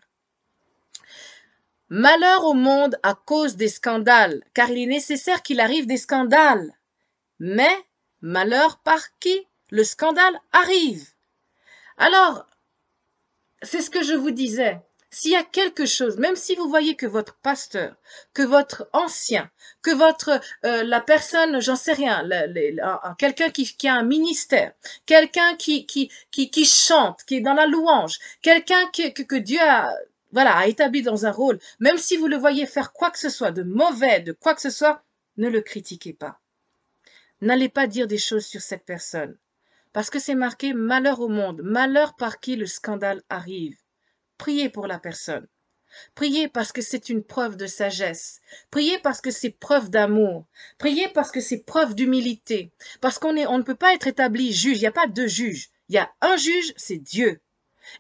Malheur 1.88 2.44
au 2.44 2.54
monde 2.54 2.98
à 3.02 3.14
cause 3.14 3.56
des 3.56 3.68
scandales, 3.68 4.42
car 4.52 4.68
il 4.68 4.82
est 4.82 4.86
nécessaire 4.86 5.42
qu'il 5.42 5.60
arrive 5.60 5.86
des 5.86 5.96
scandales. 5.96 6.74
Mais 7.38 7.74
malheur 8.20 8.78
par 8.80 9.00
qui? 9.20 9.46
Le 9.74 9.82
scandale 9.82 10.40
arrive. 10.52 11.04
Alors, 11.96 12.46
c'est 13.62 13.82
ce 13.82 13.90
que 13.90 14.04
je 14.04 14.14
vous 14.14 14.30
disais. 14.30 14.80
S'il 15.10 15.32
y 15.32 15.36
a 15.36 15.42
quelque 15.42 15.84
chose, 15.84 16.16
même 16.16 16.36
si 16.36 16.54
vous 16.54 16.68
voyez 16.68 16.94
que 16.94 17.06
votre 17.06 17.34
pasteur, 17.38 17.96
que 18.34 18.42
votre 18.42 18.88
ancien, 18.92 19.50
que 19.82 19.90
votre 19.90 20.40
euh, 20.64 20.84
la 20.84 21.00
personne, 21.00 21.60
j'en 21.60 21.74
sais 21.74 21.92
rien, 21.92 22.24
quelqu'un 23.18 23.50
qui, 23.50 23.64
qui, 23.64 23.88
a 23.88 23.94
un 23.94 24.04
ministère, 24.04 24.74
quelqu'un 25.06 25.56
qui, 25.56 25.86
qui, 25.86 26.08
qui, 26.30 26.64
chante, 26.64 27.24
qui 27.24 27.36
est 27.36 27.40
dans 27.40 27.54
la 27.54 27.66
louange, 27.66 28.20
quelqu'un 28.42 28.86
que, 28.92 29.22
que 29.22 29.36
Dieu 29.36 29.60
a 29.60 29.92
voilà, 30.30 30.56
a 30.56 30.66
établi 30.68 31.02
dans 31.02 31.26
un 31.26 31.32
rôle, 31.32 31.58
même 31.80 31.98
si 31.98 32.16
vous 32.16 32.28
le 32.28 32.36
voyez 32.36 32.66
faire 32.66 32.92
quoi 32.92 33.10
que 33.10 33.18
ce 33.18 33.28
soit 33.28 33.52
de 33.52 33.64
mauvais, 33.64 34.20
de 34.20 34.32
quoi 34.32 34.54
que 34.54 34.60
ce 34.60 34.70
soit, 34.70 35.02
ne 35.36 35.48
le 35.48 35.62
critiquez 35.62 36.12
pas. 36.12 36.40
N'allez 37.40 37.68
pas 37.68 37.88
dire 37.88 38.06
des 38.06 38.18
choses 38.18 38.46
sur 38.46 38.60
cette 38.60 38.84
personne 38.84 39.36
parce 39.94 40.10
que 40.10 40.18
c'est 40.18 40.34
marqué 40.34 40.74
malheur 40.74 41.20
au 41.20 41.28
monde, 41.28 41.62
malheur 41.62 42.16
par 42.16 42.40
qui 42.40 42.56
le 42.56 42.66
scandale 42.66 43.22
arrive. 43.30 43.78
Priez 44.36 44.68
pour 44.68 44.86
la 44.86 44.98
personne. 44.98 45.46
Priez 46.16 46.48
parce 46.48 46.72
que 46.72 46.82
c'est 46.82 47.08
une 47.08 47.22
preuve 47.22 47.56
de 47.56 47.68
sagesse. 47.68 48.40
Priez 48.72 48.98
parce 48.98 49.20
que 49.20 49.30
c'est 49.30 49.50
preuve 49.50 49.90
d'amour. 49.90 50.46
Priez 50.78 51.08
parce 51.08 51.30
que 51.30 51.40
c'est 51.40 51.64
preuve 51.64 51.94
d'humilité. 51.94 52.72
Parce 53.00 53.20
qu'on 53.20 53.36
on 53.36 53.58
ne 53.58 53.62
peut 53.62 53.76
pas 53.76 53.94
être 53.94 54.08
établi 54.08 54.52
juge. 54.52 54.78
Il 54.78 54.80
n'y 54.80 54.88
a 54.88 54.92
pas 54.92 55.06
deux 55.06 55.28
juges. 55.28 55.70
Il 55.88 55.94
y 55.94 55.98
a 55.98 56.10
un 56.20 56.36
juge, 56.36 56.72
c'est 56.76 56.98
Dieu. 56.98 57.40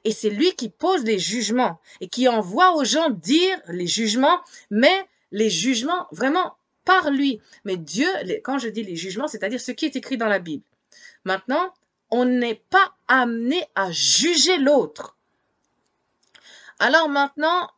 Et 0.02 0.10
c'est 0.10 0.30
lui 0.30 0.52
qui 0.56 0.70
pose 0.70 1.04
les 1.04 1.20
jugements 1.20 1.80
et 2.00 2.08
qui 2.08 2.26
envoie 2.26 2.74
aux 2.74 2.84
gens 2.84 3.10
dire 3.10 3.60
les 3.68 3.86
jugements, 3.86 4.40
mais 4.68 5.06
les 5.30 5.50
jugements 5.50 6.08
vraiment 6.10 6.56
par 6.84 7.12
lui. 7.12 7.40
Mais 7.64 7.76
Dieu, 7.76 8.08
quand 8.42 8.58
je 8.58 8.68
dis 8.68 8.82
les 8.82 8.96
jugements, 8.96 9.28
c'est-à-dire 9.28 9.60
ce 9.60 9.70
qui 9.70 9.84
est 9.84 9.94
écrit 9.94 10.16
dans 10.16 10.28
la 10.28 10.40
Bible. 10.40 10.64
Maintenant, 11.24 11.72
on 12.10 12.24
n'est 12.24 12.62
pas 12.70 12.94
amené 13.08 13.64
à 13.74 13.90
juger 13.90 14.58
l'autre. 14.58 15.16
Alors 16.78 17.08
maintenant, 17.08 17.70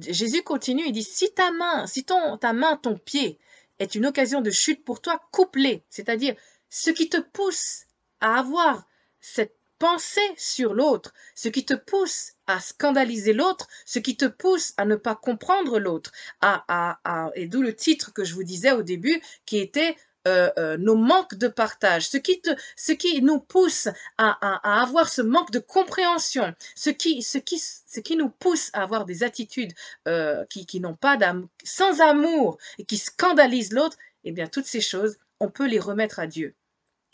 Jésus 0.00 0.42
continue, 0.42 0.84
il 0.86 0.92
dit, 0.92 1.02
si 1.02 1.32
ta 1.32 1.50
main, 1.52 1.86
si 1.86 2.04
ton, 2.04 2.36
ta 2.38 2.52
main, 2.52 2.76
ton 2.76 2.96
pied 2.98 3.38
est 3.78 3.94
une 3.94 4.06
occasion 4.06 4.40
de 4.40 4.50
chute 4.50 4.84
pour 4.84 5.00
toi, 5.00 5.20
coupe-les. 5.32 5.82
C'est-à-dire, 5.90 6.34
ce 6.70 6.90
qui 6.90 7.08
te 7.08 7.18
pousse 7.18 7.84
à 8.20 8.38
avoir 8.38 8.86
cette 9.20 9.56
pensée 9.78 10.34
sur 10.36 10.72
l'autre, 10.74 11.12
ce 11.34 11.48
qui 11.48 11.64
te 11.64 11.74
pousse 11.74 12.32
à 12.46 12.60
scandaliser 12.60 13.32
l'autre, 13.32 13.68
ce 13.84 13.98
qui 13.98 14.16
te 14.16 14.24
pousse 14.24 14.72
à 14.76 14.84
ne 14.86 14.96
pas 14.96 15.14
comprendre 15.14 15.78
l'autre, 15.78 16.12
à, 16.40 16.64
à, 16.68 17.00
à, 17.04 17.30
et 17.34 17.46
d'où 17.46 17.62
le 17.62 17.74
titre 17.74 18.12
que 18.12 18.24
je 18.24 18.34
vous 18.34 18.44
disais 18.44 18.72
au 18.72 18.82
début, 18.82 19.20
qui 19.44 19.58
était 19.58 19.96
euh, 20.26 20.50
euh, 20.58 20.76
nos 20.76 20.96
manques 20.96 21.36
de 21.36 21.46
partage, 21.46 22.08
ce 22.08 22.16
qui, 22.16 22.42
ce 22.74 22.92
qui 22.92 23.22
nous 23.22 23.38
pousse 23.38 23.86
à, 24.18 24.36
à, 24.40 24.82
avoir 24.82 25.08
ce 25.08 25.22
manque 25.22 25.52
de 25.52 25.60
compréhension, 25.60 26.52
ce 26.74 26.90
qui, 26.90 27.22
ce 27.22 27.38
qui, 27.38 27.60
ce 27.60 28.00
qui 28.00 28.16
nous 28.16 28.30
pousse 28.30 28.70
à 28.72 28.82
avoir 28.82 29.04
des 29.04 29.22
attitudes 29.22 29.72
euh, 30.08 30.44
qui, 30.46 30.66
qui 30.66 30.80
n'ont 30.80 30.96
pas 30.96 31.16
sans 31.62 32.00
amour 32.00 32.58
et 32.78 32.84
qui 32.84 32.98
scandalisent 32.98 33.72
l'autre, 33.72 33.96
eh 34.24 34.32
bien 34.32 34.48
toutes 34.48 34.66
ces 34.66 34.80
choses, 34.80 35.16
on 35.38 35.48
peut 35.48 35.68
les 35.68 35.78
remettre 35.78 36.18
à 36.18 36.26
Dieu. 36.26 36.54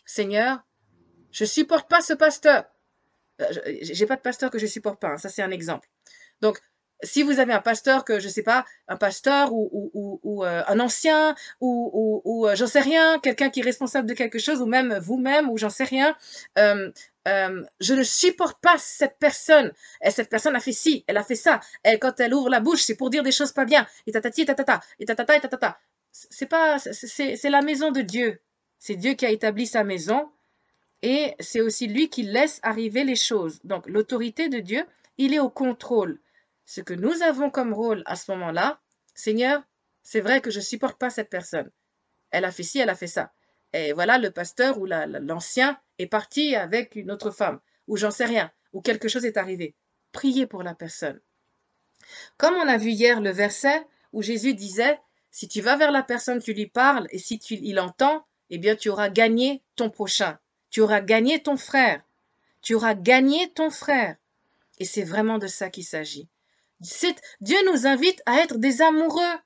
Seigneur, 0.06 0.64
je 1.32 1.44
supporte 1.44 1.90
pas 1.90 2.00
ce 2.00 2.14
pasteur. 2.14 2.64
J'ai 3.82 4.06
pas 4.06 4.16
de 4.16 4.22
pasteur 4.22 4.50
que 4.50 4.58
je 4.58 4.66
supporte 4.66 5.00
pas. 5.00 5.08
Hein, 5.08 5.18
ça 5.18 5.28
c'est 5.28 5.42
un 5.42 5.50
exemple. 5.50 5.88
Donc 6.40 6.60
si 7.03 7.22
vous 7.22 7.38
avez 7.38 7.53
un 7.53 7.61
pasteur 7.61 8.05
que 8.05 8.20
je 8.20 8.28
sais 8.28 8.42
pas, 8.42 8.64
un 8.88 8.96
pasteur 8.96 9.53
ou, 9.53 9.90
ou, 10.22 10.44
euh, 10.44 10.62
un 10.66 10.80
ancien 10.80 11.34
ou, 11.61 12.46
euh, 12.46 12.55
j'en 12.55 12.66
sais 12.66 12.80
rien, 12.80 13.18
quelqu'un 13.18 13.50
qui 13.50 13.61
est 13.61 13.64
responsable 13.64 14.09
de 14.09 14.14
quelque 14.14 14.38
chose 14.38 14.61
ou 14.61 14.66
même 14.66 14.98
vous-même 14.98 15.50
ou 15.50 15.59
j'en 15.59 15.70
sais 15.70 15.84
rien, 15.84 16.16
euh, 16.59 16.90
je 17.26 17.94
ne 17.94 18.03
supporte 18.03 18.61
pas 18.61 18.76
cette 18.78 19.18
personne. 19.18 19.72
Et 20.05 20.11
cette 20.11 20.28
personne 20.28 20.57
a 20.57 20.61
fait 20.61 20.72
ci, 20.72 21.05
elle 21.07 21.16
a 21.16 21.24
fait 21.24 21.34
ça. 21.34 21.61
Elle 21.82 21.98
quand 21.98 22.18
elle 22.20 22.34
ouvre 22.34 22.48
la 22.48 22.61
bouche, 22.61 22.82
c'est 22.82 22.96
pour 22.96 23.11
dire 23.11 23.22
des 23.22 23.32
choses 23.32 23.53
pas 23.53 23.64
bien. 23.64 23.86
Et 24.07 24.12
tatati, 24.12 24.42
et 24.42 24.46
tatata, 24.46 24.80
et 24.98 25.07
tatata, 25.07 25.36
et 25.36 25.40
tatata. 25.40 25.78
C'est 26.11 26.46
pas, 26.46 26.78
c'est 26.78 27.50
la 27.50 27.62
maison 27.62 27.90
de 27.90 28.03
Dieu. 28.03 28.40
C'est 28.78 28.96
Dieu 28.96 29.14
qui 29.14 29.24
a 29.24 29.30
établi 29.30 29.66
sa 29.66 29.84
maison 29.84 30.28
et 31.00 31.34
c'est 31.40 31.61
aussi 31.61 31.86
lui 31.86 32.09
qui 32.09 32.22
laisse 32.22 32.61
arriver 32.62 33.05
les 33.05 33.16
choses. 33.16 33.61
Donc 33.64 33.88
l'autorité 33.88 34.48
de 34.48 34.59
Dieu, 34.59 34.84
il 35.18 35.32
est 35.32 35.38
au 35.38 35.48
contrôle 35.48 36.18
ce 36.64 36.80
que 36.80 36.94
nous 36.94 37.22
avons 37.22 37.50
comme 37.50 37.72
rôle 37.72 38.02
à 38.06 38.16
ce 38.16 38.30
moment-là, 38.32 38.80
Seigneur, 39.14 39.62
c'est 40.02 40.20
vrai 40.20 40.40
que 40.40 40.50
je 40.50 40.58
ne 40.58 40.64
supporte 40.64 40.98
pas 40.98 41.10
cette 41.10 41.30
personne. 41.30 41.70
Elle 42.30 42.44
a 42.44 42.52
fait 42.52 42.62
ci, 42.62 42.78
elle 42.78 42.90
a 42.90 42.94
fait 42.94 43.06
ça. 43.06 43.32
Et 43.72 43.92
voilà, 43.92 44.18
le 44.18 44.30
pasteur 44.30 44.78
ou 44.78 44.86
l'ancien 44.86 45.80
est 45.98 46.06
parti 46.06 46.56
avec 46.56 46.96
une 46.96 47.10
autre 47.10 47.30
femme, 47.30 47.60
ou 47.86 47.96
j'en 47.96 48.10
sais 48.10 48.24
rien, 48.24 48.50
ou 48.72 48.80
quelque 48.82 49.08
chose 49.08 49.24
est 49.24 49.36
arrivé. 49.36 49.74
Priez 50.12 50.46
pour 50.46 50.62
la 50.62 50.74
personne. 50.74 51.20
Comme 52.36 52.54
on 52.54 52.68
a 52.68 52.76
vu 52.76 52.90
hier 52.90 53.20
le 53.20 53.30
verset 53.30 53.86
où 54.12 54.22
Jésus 54.22 54.54
disait, 54.54 54.98
si 55.30 55.48
tu 55.48 55.60
vas 55.62 55.76
vers 55.76 55.92
la 55.92 56.02
personne, 56.02 56.42
tu 56.42 56.52
lui 56.52 56.66
parles, 56.66 57.06
et 57.10 57.18
si 57.18 57.38
tu, 57.38 57.54
il 57.54 57.80
entend, 57.80 58.26
eh 58.50 58.58
bien 58.58 58.76
tu 58.76 58.90
auras 58.90 59.08
gagné 59.08 59.62
ton 59.76 59.88
prochain. 59.88 60.38
Tu 60.70 60.80
auras 60.80 61.00
gagné 61.00 61.42
ton 61.42 61.56
frère. 61.56 62.02
Tu 62.60 62.74
auras 62.74 62.94
gagné 62.94 63.50
ton 63.52 63.70
frère. 63.70 64.16
Et 64.78 64.84
c'est 64.84 65.04
vraiment 65.04 65.38
de 65.38 65.46
ça 65.46 65.70
qu'il 65.70 65.84
s'agit. 65.84 66.28
Dieu 67.41 67.57
nous 67.70 67.87
invite 67.87 68.22
à 68.26 68.41
être 68.41 68.59
des 68.59 68.83
amoureux. 68.83 69.39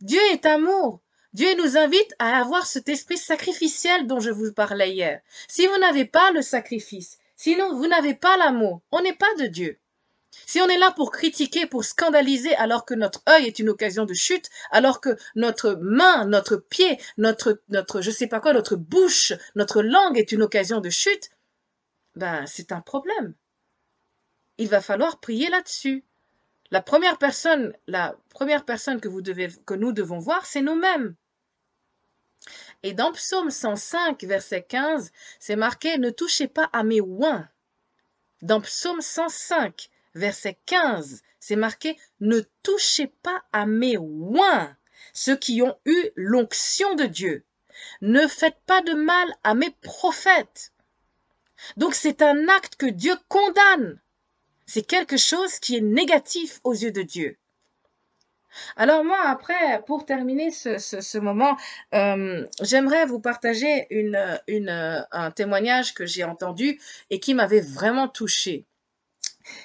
Dieu 0.00 0.20
est 0.32 0.46
amour. 0.46 1.02
Dieu 1.34 1.54
nous 1.56 1.76
invite 1.76 2.14
à 2.18 2.40
avoir 2.40 2.66
cet 2.66 2.88
esprit 2.88 3.18
sacrificiel 3.18 4.06
dont 4.06 4.20
je 4.20 4.30
vous 4.30 4.52
parlais 4.52 4.92
hier. 4.92 5.20
Si 5.48 5.66
vous 5.66 5.78
n'avez 5.78 6.06
pas 6.06 6.30
le 6.32 6.40
sacrifice, 6.40 7.18
sinon 7.36 7.74
vous 7.74 7.86
n'avez 7.86 8.14
pas 8.14 8.36
l'amour, 8.38 8.80
on 8.90 9.02
n'est 9.02 9.14
pas 9.14 9.34
de 9.38 9.46
Dieu. 9.46 9.78
si 10.46 10.60
on 10.60 10.68
est 10.68 10.78
là 10.78 10.90
pour 10.92 11.10
critiquer, 11.10 11.66
pour 11.66 11.84
scandaliser, 11.84 12.54
alors 12.56 12.84
que 12.84 12.94
notre 12.94 13.22
œil 13.28 13.46
est 13.46 13.58
une 13.58 13.68
occasion 13.68 14.04
de 14.04 14.14
chute, 14.14 14.48
alors 14.70 15.00
que 15.00 15.16
notre 15.34 15.78
main, 15.82 16.24
notre 16.26 16.56
pied, 16.56 16.98
notre, 17.18 17.60
notre, 17.68 18.00
je 18.00 18.10
sais 18.10 18.26
pas 18.26 18.40
quoi, 18.40 18.52
notre 18.52 18.76
bouche, 18.76 19.32
notre 19.54 19.82
langue 19.82 20.18
est 20.18 20.32
une 20.32 20.42
occasion 20.42 20.80
de 20.80 20.90
chute, 20.90 21.30
ben, 22.14 22.46
c'est 22.46 22.72
un 22.72 22.80
problème. 22.80 23.34
Il 24.58 24.68
va 24.68 24.80
falloir 24.80 25.20
prier 25.20 25.50
là-dessus. 25.50 26.04
La 26.70 26.82
première 26.82 27.18
personne, 27.18 27.74
la 27.86 28.16
première 28.28 28.64
personne 28.64 29.00
que 29.00 29.08
vous 29.08 29.22
devez, 29.22 29.48
que 29.66 29.74
nous 29.74 29.92
devons 29.92 30.18
voir, 30.18 30.44
c'est 30.44 30.60
nous-mêmes. 30.60 31.14
Et 32.82 32.92
dans 32.92 33.12
Psaume 33.12 33.50
105, 33.50 34.22
verset 34.24 34.62
15, 34.62 35.10
c'est 35.40 35.56
marqué 35.56 35.98
Ne 35.98 36.10
touchez 36.10 36.46
pas 36.46 36.68
à 36.72 36.84
mes 36.84 37.00
oins. 37.00 37.48
Dans 38.42 38.60
Psaume 38.60 39.00
105, 39.00 39.90
verset 40.14 40.58
15, 40.66 41.22
c'est 41.40 41.56
marqué 41.56 41.98
Ne 42.20 42.40
touchez 42.62 43.06
pas 43.06 43.42
à 43.52 43.66
mes 43.66 43.96
oins, 43.98 44.76
ceux 45.12 45.36
qui 45.36 45.62
ont 45.62 45.78
eu 45.86 46.10
l'onction 46.16 46.94
de 46.94 47.04
Dieu. 47.04 47.44
Ne 48.00 48.26
faites 48.26 48.60
pas 48.66 48.82
de 48.82 48.92
mal 48.92 49.28
à 49.42 49.54
mes 49.54 49.70
prophètes. 49.70 50.72
Donc 51.76 51.94
c'est 51.94 52.22
un 52.22 52.48
acte 52.48 52.76
que 52.76 52.86
Dieu 52.86 53.16
condamne. 53.28 54.00
C'est 54.68 54.82
quelque 54.82 55.16
chose 55.16 55.58
qui 55.60 55.76
est 55.78 55.80
négatif 55.80 56.60
aux 56.62 56.74
yeux 56.74 56.92
de 56.92 57.00
Dieu. 57.00 57.38
Alors 58.76 59.02
moi, 59.02 59.18
après, 59.24 59.82
pour 59.86 60.04
terminer 60.04 60.50
ce, 60.50 61.18
moment, 61.18 61.56
euh, 61.94 62.46
j'aimerais 62.60 63.06
vous 63.06 63.18
partager 63.18 63.88
un 65.10 65.30
témoignage 65.30 65.94
que 65.94 66.04
j'ai 66.04 66.22
entendu 66.22 66.78
et 67.08 67.18
qui 67.18 67.32
m'avait 67.32 67.62
vraiment 67.62 68.08
touché. 68.08 68.66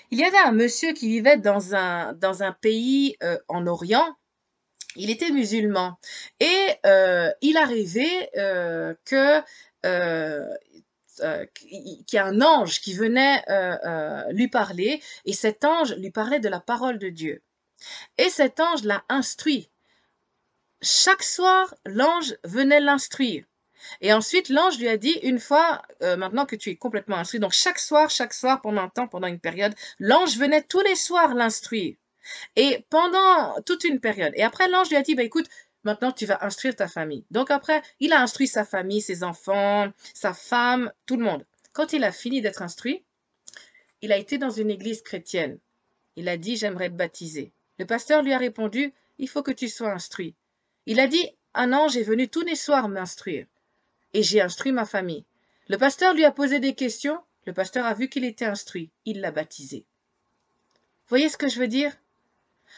Il 0.09 0.19
y 0.19 0.23
avait 0.23 0.37
un 0.37 0.53
monsieur 0.53 0.93
qui 0.93 1.09
vivait 1.09 1.37
dans 1.37 1.75
un, 1.75 2.55
pays 2.61 3.17
euh, 3.23 3.37
en 3.49 3.67
Orient. 3.67 4.15
Il 4.95 5.09
était 5.09 5.31
musulman 5.31 5.99
et 6.39 6.67
euh, 6.85 7.29
il 7.41 7.57
arrivait 7.57 8.29
que 9.03 9.41
qu'il 11.53 12.05
y 12.11 12.18
a 12.18 12.26
un 12.26 12.41
ange 12.41 12.82
qui 12.82 12.93
venait 12.93 13.43
lui 14.32 14.47
parler 14.47 15.01
et 15.26 15.34
cet 15.34 15.66
ange 15.66 15.95
lui 15.95 16.11
parlait 16.11 16.39
de 16.39 16.49
la 16.49 16.59
parole 16.59 16.99
de 16.99 17.09
Dieu. 17.09 17.41
Et 18.18 18.30
cet 18.30 18.59
ange 18.59 18.84
l'a 18.84 19.03
instruit. 19.09 19.70
Chaque 20.82 21.24
soir, 21.24 21.74
l'ange 21.86 22.36
venait 22.43 22.82
l'instruire. 22.82 23.45
Et 24.01 24.14
ensuite, 24.14 24.49
l'ange 24.49 24.78
lui 24.80 24.88
a 24.88 24.97
dit, 24.97 25.18
une 25.24 25.39
fois, 25.39 25.82
euh, 26.01 26.16
maintenant 26.16 26.45
que 26.45 26.55
tu 26.55 26.70
es 26.70 26.76
complètement 26.76 27.18
instruit, 27.18 27.39
donc 27.39 27.53
chaque 27.53 27.80
soir, 27.80 28.09
chaque 28.09 28.34
soir, 28.34 28.61
pendant 28.61 28.82
un 28.82 28.89
temps, 28.89 29.07
pendant 29.07 29.28
une 29.28 29.39
période, 29.39 29.74
l'ange 29.99 30.38
venait 30.38 30.61
tous 30.61 30.82
les 30.82 30.95
soirs 30.95 31.34
l'instruire. 31.36 31.95
Et 32.55 32.86
pendant 32.89 33.61
toute 33.66 33.84
une 33.84 33.99
période. 33.99 34.32
Et 34.36 34.43
après, 34.43 34.70
l'ange 34.70 34.89
lui 34.89 34.95
a 34.95 35.01
dit, 35.01 35.16
bah, 35.16 35.24
écoute, 35.24 35.47
maintenant 35.84 36.11
tu 36.11 36.25
vas 36.25 36.43
instruire 36.43 36.75
ta 36.75 36.88
famille. 36.88 37.25
Donc 37.31 37.51
après, 37.51 37.81
il 37.99 38.13
a 38.13 38.21
instruit 38.21 38.47
sa 38.47 38.65
famille, 38.65 39.01
ses 39.01 39.23
enfants, 39.23 39.91
sa 40.13 40.34
femme, 40.34 40.91
tout 41.05 41.17
le 41.17 41.25
monde. 41.25 41.45
Quand 41.71 41.93
il 41.93 42.03
a 42.03 42.11
fini 42.11 42.41
d'être 42.41 42.61
instruit, 42.61 43.03
il 44.01 44.11
a 44.11 44.17
été 44.17 44.38
dans 44.38 44.49
une 44.49 44.69
église 44.69 45.01
chrétienne. 45.01 45.59
Il 46.15 46.29
a 46.29 46.38
dit, 46.38 46.57
j'aimerais 46.57 46.86
être 46.86 46.97
baptisé. 46.97 47.51
Le 47.79 47.86
pasteur 47.86 48.21
lui 48.21 48.34
a 48.34 48.38
répondu, 48.38 48.93
il 49.17 49.29
faut 49.29 49.43
que 49.43 49.51
tu 49.51 49.69
sois 49.69 49.91
instruit. 49.91 50.36
Il 50.86 50.99
a 50.99 51.07
dit, 51.07 51.29
un 51.53 51.73
ange 51.73 51.97
est 51.97 52.03
venu 52.03 52.27
tous 52.27 52.41
les 52.41 52.55
soirs 52.55 52.89
m'instruire 52.89 53.47
et 54.13 54.23
j'ai 54.23 54.41
instruit 54.41 54.71
ma 54.71 54.86
famille. 54.86 55.25
Le 55.67 55.77
pasteur 55.77 56.13
lui 56.13 56.25
a 56.25 56.31
posé 56.31 56.59
des 56.59 56.75
questions, 56.75 57.19
le 57.45 57.53
pasteur 57.53 57.86
a 57.86 57.93
vu 57.93 58.09
qu'il 58.09 58.25
était 58.25 58.45
instruit, 58.45 58.91
il 59.05 59.21
l'a 59.21 59.31
baptisé. 59.31 59.86
Voyez 61.07 61.29
ce 61.29 61.38
que 61.38 61.49
je 61.49 61.59
veux 61.59 61.67
dire? 61.67 61.95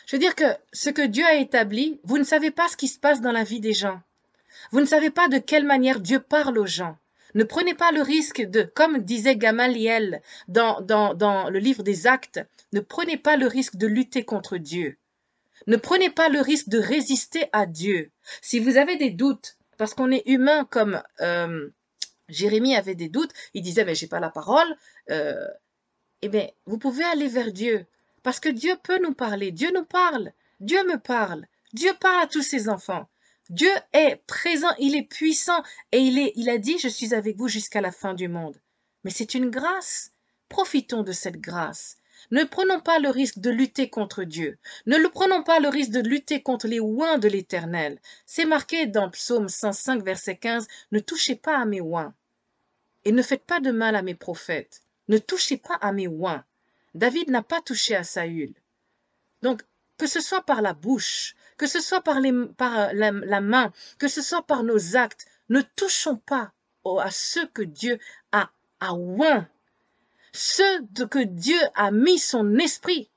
Je 0.05 0.15
veux 0.15 0.19
dire 0.19 0.35
que 0.35 0.45
ce 0.71 0.89
que 0.89 1.05
Dieu 1.05 1.25
a 1.25 1.35
établi, 1.35 1.99
vous 2.03 2.17
ne 2.17 2.23
savez 2.23 2.51
pas 2.51 2.67
ce 2.67 2.77
qui 2.77 2.87
se 2.87 2.99
passe 2.99 3.21
dans 3.21 3.31
la 3.31 3.43
vie 3.43 3.59
des 3.59 3.73
gens. 3.73 4.01
Vous 4.71 4.79
ne 4.79 4.85
savez 4.85 5.09
pas 5.09 5.27
de 5.27 5.37
quelle 5.37 5.65
manière 5.65 5.99
Dieu 5.99 6.19
parle 6.19 6.57
aux 6.57 6.65
gens. 6.65 6.97
Ne 7.33 7.43
prenez 7.43 7.73
pas 7.73 7.91
le 7.91 8.01
risque 8.01 8.41
de, 8.41 8.63
comme 8.63 8.99
disait 8.99 9.35
Gamaliel 9.35 10.21
dans, 10.47 10.79
dans, 10.81 11.49
le 11.49 11.59
livre 11.59 11.83
des 11.83 12.07
actes, 12.07 12.39
ne 12.71 12.79
prenez 12.79 13.17
pas 13.17 13.35
le 13.35 13.47
risque 13.47 13.75
de 13.75 13.87
lutter 13.87 14.23
contre 14.23 14.57
Dieu. 14.57 14.97
Ne 15.67 15.75
prenez 15.75 16.09
pas 16.09 16.29
le 16.29 16.39
risque 16.39 16.69
de 16.69 16.79
résister 16.79 17.49
à 17.51 17.65
Dieu. 17.65 18.11
Si 18.41 18.59
vous 18.59 18.77
avez 18.77 18.95
des 18.95 19.09
doutes, 19.09 19.57
parce 19.77 19.93
qu'on 19.93 20.11
est 20.11 20.23
humain 20.27 20.65
comme 20.65 21.01
euh, 21.19 21.69
Jérémie 22.29 22.75
avait 22.75 22.95
des 22.95 23.09
doutes, 23.09 23.31
il 23.53 23.61
disait 23.61 23.83
mais 23.83 23.95
j'ai 23.95 24.07
pas 24.07 24.21
la 24.21 24.29
parole. 24.29 24.77
Euh, 25.09 25.47
eh 26.21 26.29
bien, 26.29 26.47
vous 26.65 26.77
pouvez 26.77 27.03
aller 27.03 27.27
vers 27.27 27.51
Dieu 27.51 27.85
parce 28.25 28.39
que 28.39 28.49
Dieu 28.49 28.75
peut 28.81 28.97
nous 28.97 29.13
parler. 29.13 29.51
Dieu 29.51 29.69
nous 29.71 29.85
parle. 29.85 30.33
Dieu 30.59 30.83
me 30.85 30.97
parle. 30.97 31.45
Dieu 31.73 31.91
parle 32.01 32.23
à 32.23 32.27
tous 32.27 32.41
ses 32.41 32.69
enfants. 32.69 33.07
Dieu 33.51 33.69
est 33.93 34.15
présent, 34.25 34.73
il 34.79 34.95
est 34.95 35.07
puissant 35.07 35.61
et 35.91 35.99
il 35.99 36.17
est, 36.17 36.33
il 36.35 36.49
a 36.49 36.57
dit 36.57 36.79
je 36.79 36.87
suis 36.87 37.13
avec 37.13 37.37
vous 37.37 37.49
jusqu'à 37.49 37.81
la 37.81 37.91
fin 37.91 38.15
du 38.15 38.27
monde. 38.27 38.59
Mais 39.03 39.11
c'est 39.11 39.35
une 39.35 39.51
grâce. 39.51 40.11
Profitons 40.49 41.03
de 41.03 41.11
cette 41.11 41.39
grâce. 41.39 41.97
Ne 42.31 42.43
prenons 42.45 42.79
pas 42.79 42.97
le 42.97 43.09
risque 43.09 43.37
de 43.37 43.51
lutter 43.51 43.91
contre 43.91 44.23
Dieu. 44.23 44.57
Ne 44.87 44.97
le 44.97 45.09
prenons 45.09 45.43
pas 45.43 45.59
le 45.59 45.69
risque 45.69 45.91
de 45.91 45.99
lutter 45.99 46.41
contre 46.41 46.67
les 46.67 46.79
oins 46.79 47.19
de 47.19 47.27
l'Éternel. 47.27 47.99
C'est 48.25 48.45
marqué 48.45 48.87
dans 48.87 49.11
Psaume 49.11 49.49
105, 49.49 50.03
verset 50.03 50.37
15, 50.37 50.67
Ne 50.91 50.99
touchez 50.99 51.35
pas 51.35 51.59
à 51.59 51.65
mes 51.65 51.81
oins. 51.81 52.15
Et 53.03 53.11
ne 53.11 53.21
faites 53.21 53.45
pas 53.45 53.59
de 53.59 53.69
mal 53.69 53.95
à 53.95 54.01
mes 54.01 54.15
prophètes. 54.15 54.81
Ne 55.09 55.19
touchez 55.19 55.57
pas 55.57 55.75
à 55.75 55.91
mes 55.91 56.07
oins. 56.07 56.43
David 56.95 57.29
n'a 57.29 57.43
pas 57.43 57.61
touché 57.61 57.95
à 57.95 58.03
Saül. 58.03 58.53
Donc, 59.41 59.61
que 59.97 60.07
ce 60.07 60.21
soit 60.21 60.41
par 60.41 60.61
la 60.61 60.73
bouche, 60.73 61.35
que 61.57 61.67
ce 61.67 61.81
soit 61.81 62.01
par, 62.01 62.19
la, 62.21 63.41
main, 63.41 63.71
que 63.99 64.07
ce 64.07 64.21
soit 64.21 64.47
par 64.47 64.63
nos 64.63 64.95
actes, 64.95 65.27
ne 65.49 65.61
touchons 65.61 66.15
pas 66.15 66.53
à 66.99 67.11
ceux 67.11 67.47
que 67.47 67.61
Dieu 67.61 67.99
a, 68.31 68.49
a 68.79 68.93
oint 68.93 69.47
ceux 70.31 70.85
que 71.09 71.23
Dieu 71.23 71.59
a 71.75 71.91
mis 71.91 72.19
son 72.19 72.57
esprit. 72.57 73.09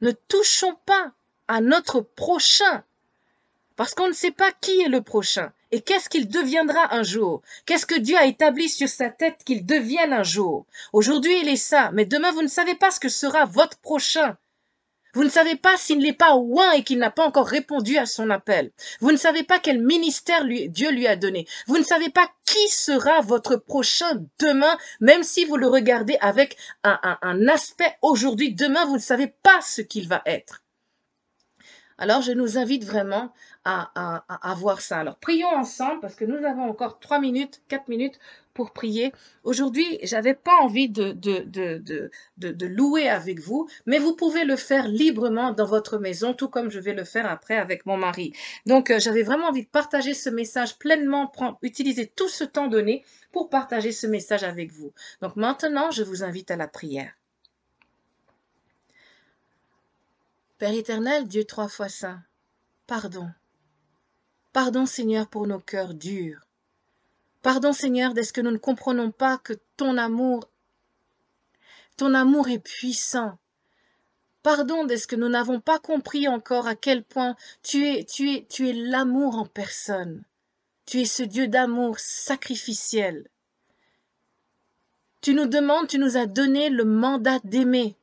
Ne 0.00 0.12
touchons 0.12 0.76
pas 0.86 1.12
à 1.46 1.60
notre 1.60 2.00
prochain, 2.00 2.84
parce 3.76 3.94
qu'on 3.94 4.08
ne 4.08 4.14
sait 4.14 4.30
pas 4.30 4.52
qui 4.52 4.80
est 4.80 4.88
le 4.88 5.02
prochain 5.02 5.52
et 5.70 5.80
qu'est-ce 5.80 6.08
qu'il 6.08 6.28
deviendra 6.28 6.94
un 6.94 7.02
jour? 7.02 7.42
Qu'est-ce 7.66 7.86
que 7.86 7.98
Dieu 7.98 8.16
a 8.16 8.26
établi 8.26 8.68
sur 8.68 8.88
sa 8.88 9.10
tête 9.10 9.42
qu'il 9.44 9.66
devienne 9.66 10.12
un 10.12 10.22
jour? 10.22 10.66
Aujourd'hui, 10.92 11.38
il 11.42 11.48
est 11.48 11.56
ça, 11.56 11.90
mais 11.92 12.06
demain, 12.06 12.32
vous 12.32 12.42
ne 12.42 12.48
savez 12.48 12.74
pas 12.74 12.90
ce 12.90 13.00
que 13.00 13.08
sera 13.08 13.44
votre 13.44 13.78
prochain. 13.78 14.36
Vous 15.14 15.24
ne 15.24 15.30
savez 15.30 15.56
pas 15.56 15.76
s'il 15.76 15.98
n'est 15.98 16.12
pas 16.12 16.36
oint 16.36 16.72
et 16.72 16.84
qu'il 16.84 16.98
n'a 16.98 17.10
pas 17.10 17.26
encore 17.26 17.46
répondu 17.46 17.96
à 17.96 18.06
son 18.06 18.30
appel. 18.30 18.70
Vous 19.00 19.10
ne 19.10 19.16
savez 19.16 19.42
pas 19.42 19.58
quel 19.58 19.82
ministère 19.82 20.44
Dieu 20.44 20.90
lui 20.90 21.06
a 21.06 21.16
donné. 21.16 21.46
Vous 21.66 21.78
ne 21.78 21.82
savez 21.82 22.10
pas 22.10 22.30
qui 22.44 22.68
sera 22.68 23.20
votre 23.20 23.56
prochain 23.56 24.24
demain, 24.38 24.76
même 25.00 25.22
si 25.22 25.44
vous 25.44 25.56
le 25.56 25.66
regardez 25.66 26.18
avec 26.20 26.56
un, 26.84 27.48
aspect 27.48 27.96
aujourd'hui. 28.02 28.54
Demain, 28.54 28.84
vous 28.84 28.96
ne 28.96 29.00
savez 29.00 29.28
pas 29.42 29.60
ce 29.62 29.80
qu'il 29.80 30.08
va 30.08 30.22
être. 30.26 30.62
Alors, 31.98 32.22
je 32.22 32.32
nous 32.32 32.58
invite 32.58 32.84
vraiment 32.84 33.32
à, 33.64 33.90
à, 34.28 34.54
voir 34.54 34.80
ça. 34.80 34.98
Alors, 34.98 35.16
prions 35.16 35.48
ensemble 35.48 36.00
parce 36.00 36.14
que 36.14 36.24
nous 36.24 36.44
avons 36.44 36.62
encore 36.62 37.00
trois 37.00 37.18
minutes, 37.18 37.60
quatre 37.68 37.88
minutes 37.88 38.18
pour 38.54 38.72
prier. 38.72 39.12
Aujourd'hui, 39.44 39.98
j'avais 40.02 40.34
pas 40.34 40.56
envie 40.62 40.88
de, 40.88 41.14
louer 42.66 43.08
avec 43.08 43.40
vous, 43.40 43.68
mais 43.86 43.98
vous 43.98 44.14
pouvez 44.14 44.44
le 44.44 44.56
faire 44.56 44.88
librement 44.88 45.52
dans 45.52 45.66
votre 45.66 45.98
maison, 45.98 46.34
tout 46.34 46.48
comme 46.48 46.70
je 46.70 46.80
vais 46.80 46.94
le 46.94 47.04
faire 47.04 47.30
après 47.30 47.56
avec 47.56 47.84
mon 47.84 47.96
mari. 47.96 48.32
Donc, 48.66 48.90
euh, 48.90 48.98
j'avais 48.98 49.22
vraiment 49.22 49.48
envie 49.48 49.64
de 49.64 49.68
partager 49.68 50.14
ce 50.14 50.30
message 50.30 50.78
pleinement, 50.78 51.26
prendre, 51.26 51.58
utiliser 51.62 52.06
tout 52.06 52.28
ce 52.28 52.44
temps 52.44 52.68
donné 52.68 53.04
pour 53.32 53.50
partager 53.50 53.92
ce 53.92 54.06
message 54.06 54.44
avec 54.44 54.72
vous. 54.72 54.92
Donc 55.20 55.36
maintenant, 55.36 55.90
je 55.90 56.02
vous 56.02 56.24
invite 56.24 56.50
à 56.50 56.56
la 56.56 56.68
prière. 56.68 57.12
Père 60.58 60.74
éternel, 60.74 61.28
Dieu 61.28 61.44
trois 61.44 61.68
fois 61.68 61.88
saint, 61.88 62.20
pardon. 62.88 63.30
Pardon 64.52 64.86
Seigneur 64.86 65.28
pour 65.28 65.46
nos 65.46 65.60
cœurs 65.60 65.94
durs. 65.94 66.48
Pardon 67.42 67.72
Seigneur, 67.72 68.18
est-ce 68.18 68.32
que 68.32 68.40
nous 68.40 68.50
ne 68.50 68.58
comprenons 68.58 69.12
pas 69.12 69.38
que 69.38 69.52
ton 69.76 69.96
amour, 69.96 70.50
ton 71.96 72.12
amour 72.12 72.48
est 72.48 72.58
puissant. 72.58 73.38
Pardon 74.42 74.84
d'est-ce 74.84 75.06
que 75.06 75.14
nous 75.14 75.28
n'avons 75.28 75.60
pas 75.60 75.78
compris 75.78 76.26
encore 76.26 76.66
à 76.66 76.74
quel 76.74 77.04
point 77.04 77.36
tu 77.62 77.86
es, 77.86 78.04
tu 78.04 78.32
es, 78.32 78.46
tu 78.50 78.68
es 78.68 78.72
l'amour 78.72 79.36
en 79.36 79.46
personne. 79.46 80.24
Tu 80.86 81.00
es 81.00 81.04
ce 81.04 81.22
Dieu 81.22 81.46
d'amour 81.46 82.00
sacrificiel. 82.00 83.28
Tu 85.20 85.34
nous 85.34 85.46
demandes, 85.46 85.86
tu 85.86 85.98
nous 85.98 86.16
as 86.16 86.26
donné 86.26 86.68
le 86.68 86.84
mandat 86.84 87.38
d'aimer. 87.44 87.96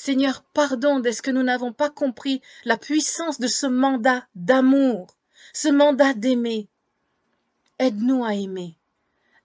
Seigneur, 0.00 0.44
pardon 0.54 1.00
d'est-ce 1.00 1.22
que 1.22 1.32
nous 1.32 1.42
n'avons 1.42 1.72
pas 1.72 1.90
compris 1.90 2.40
la 2.64 2.76
puissance 2.76 3.40
de 3.40 3.48
ce 3.48 3.66
mandat 3.66 4.28
d'amour, 4.36 5.16
ce 5.52 5.66
mandat 5.66 6.14
d'aimer. 6.14 6.68
Aide-nous 7.80 8.24
à 8.24 8.36
aimer. 8.36 8.76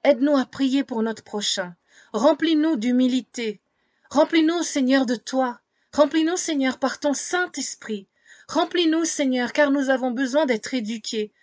Aide-nous 0.03 0.37
à 0.37 0.45
prier 0.45 0.83
pour 0.83 1.01
notre 1.01 1.23
prochain. 1.23 1.75
Remplis-nous 2.13 2.75
d'humilité. 2.75 3.61
Remplis-nous, 4.11 4.61
Seigneur, 4.61 5.07
de 5.07 5.15
toi. 5.15 5.59
Remplis-nous, 5.91 6.37
Seigneur, 6.37 6.77
par 6.77 6.99
ton 6.99 7.15
Saint-Esprit. 7.15 8.07
Remplis-nous, 8.47 9.05
Seigneur, 9.05 9.53
car 9.53 9.71
nous 9.71 9.89
avons 9.89 10.11
besoin 10.11 10.45
d'être 10.45 10.75
éduqués. 10.75 11.33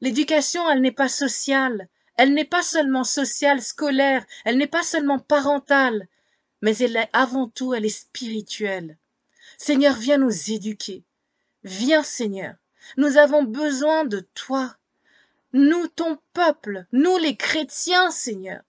L'éducation, 0.00 0.66
elle 0.70 0.80
n'est 0.80 0.92
pas 0.92 1.10
sociale, 1.10 1.90
elle 2.16 2.32
n'est 2.32 2.46
pas 2.46 2.62
seulement 2.62 3.04
sociale, 3.04 3.60
scolaire, 3.60 4.24
elle 4.46 4.56
n'est 4.56 4.66
pas 4.66 4.82
seulement 4.82 5.18
parentale, 5.18 6.08
mais 6.62 6.76
elle 6.78 6.96
est 6.96 7.10
avant 7.12 7.48
tout, 7.48 7.74
elle 7.74 7.84
est 7.84 7.88
spirituelle. 7.88 8.96
Seigneur, 9.58 9.94
viens 9.94 10.18
nous 10.18 10.50
éduquer. 10.50 11.04
Viens, 11.64 12.02
Seigneur. 12.02 12.54
Nous 12.96 13.16
avons 13.16 13.42
besoin 13.42 14.04
de 14.04 14.20
toi. 14.34 14.76
Nous, 15.52 15.86
ton 15.88 16.18
peuple, 16.32 16.86
nous 16.92 17.16
les 17.18 17.36
chrétiens, 17.36 18.10
Seigneur. 18.10 18.62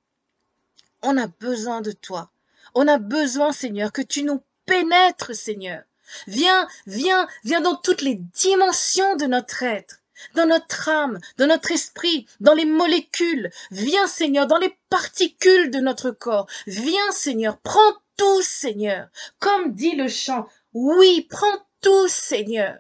On 1.02 1.18
a 1.18 1.28
besoin 1.28 1.82
de 1.82 1.92
toi. 1.92 2.32
On 2.74 2.88
a 2.88 2.98
besoin, 2.98 3.52
Seigneur, 3.52 3.92
que 3.92 4.02
tu 4.02 4.24
nous 4.24 4.42
pénètres, 4.66 5.36
Seigneur. 5.36 5.84
Viens, 6.28 6.68
viens, 6.86 7.28
viens 7.44 7.62
dans 7.62 7.76
toutes 7.76 8.02
les 8.02 8.16
dimensions 8.16 9.16
de 9.18 9.26
notre 9.26 9.64
être, 9.64 10.02
dans 10.36 10.46
notre 10.46 10.90
âme, 10.90 11.20
dans 11.38 11.48
notre 11.48 11.72
esprit, 11.72 12.28
dans 12.40 12.54
les 12.54 12.66
molécules. 12.66 13.50
Viens, 13.72 14.08
Seigneur, 14.08 14.48
dans 14.48 14.58
les 14.58 14.78
particules 14.90 15.72
de 15.72 15.80
notre 15.80 16.12
corps. 16.12 16.48
Viens, 16.66 17.12
Seigneur, 17.12 17.58
prends 17.60 17.94
tout, 18.18 18.42
Seigneur. 18.42 19.08
Comme 19.40 19.74
dit 19.74 19.96
le 19.96 20.08
chant, 20.08 20.48
oui, 20.74 21.28
prends 21.30 21.66
tout, 21.82 22.08
Seigneur. 22.08 22.78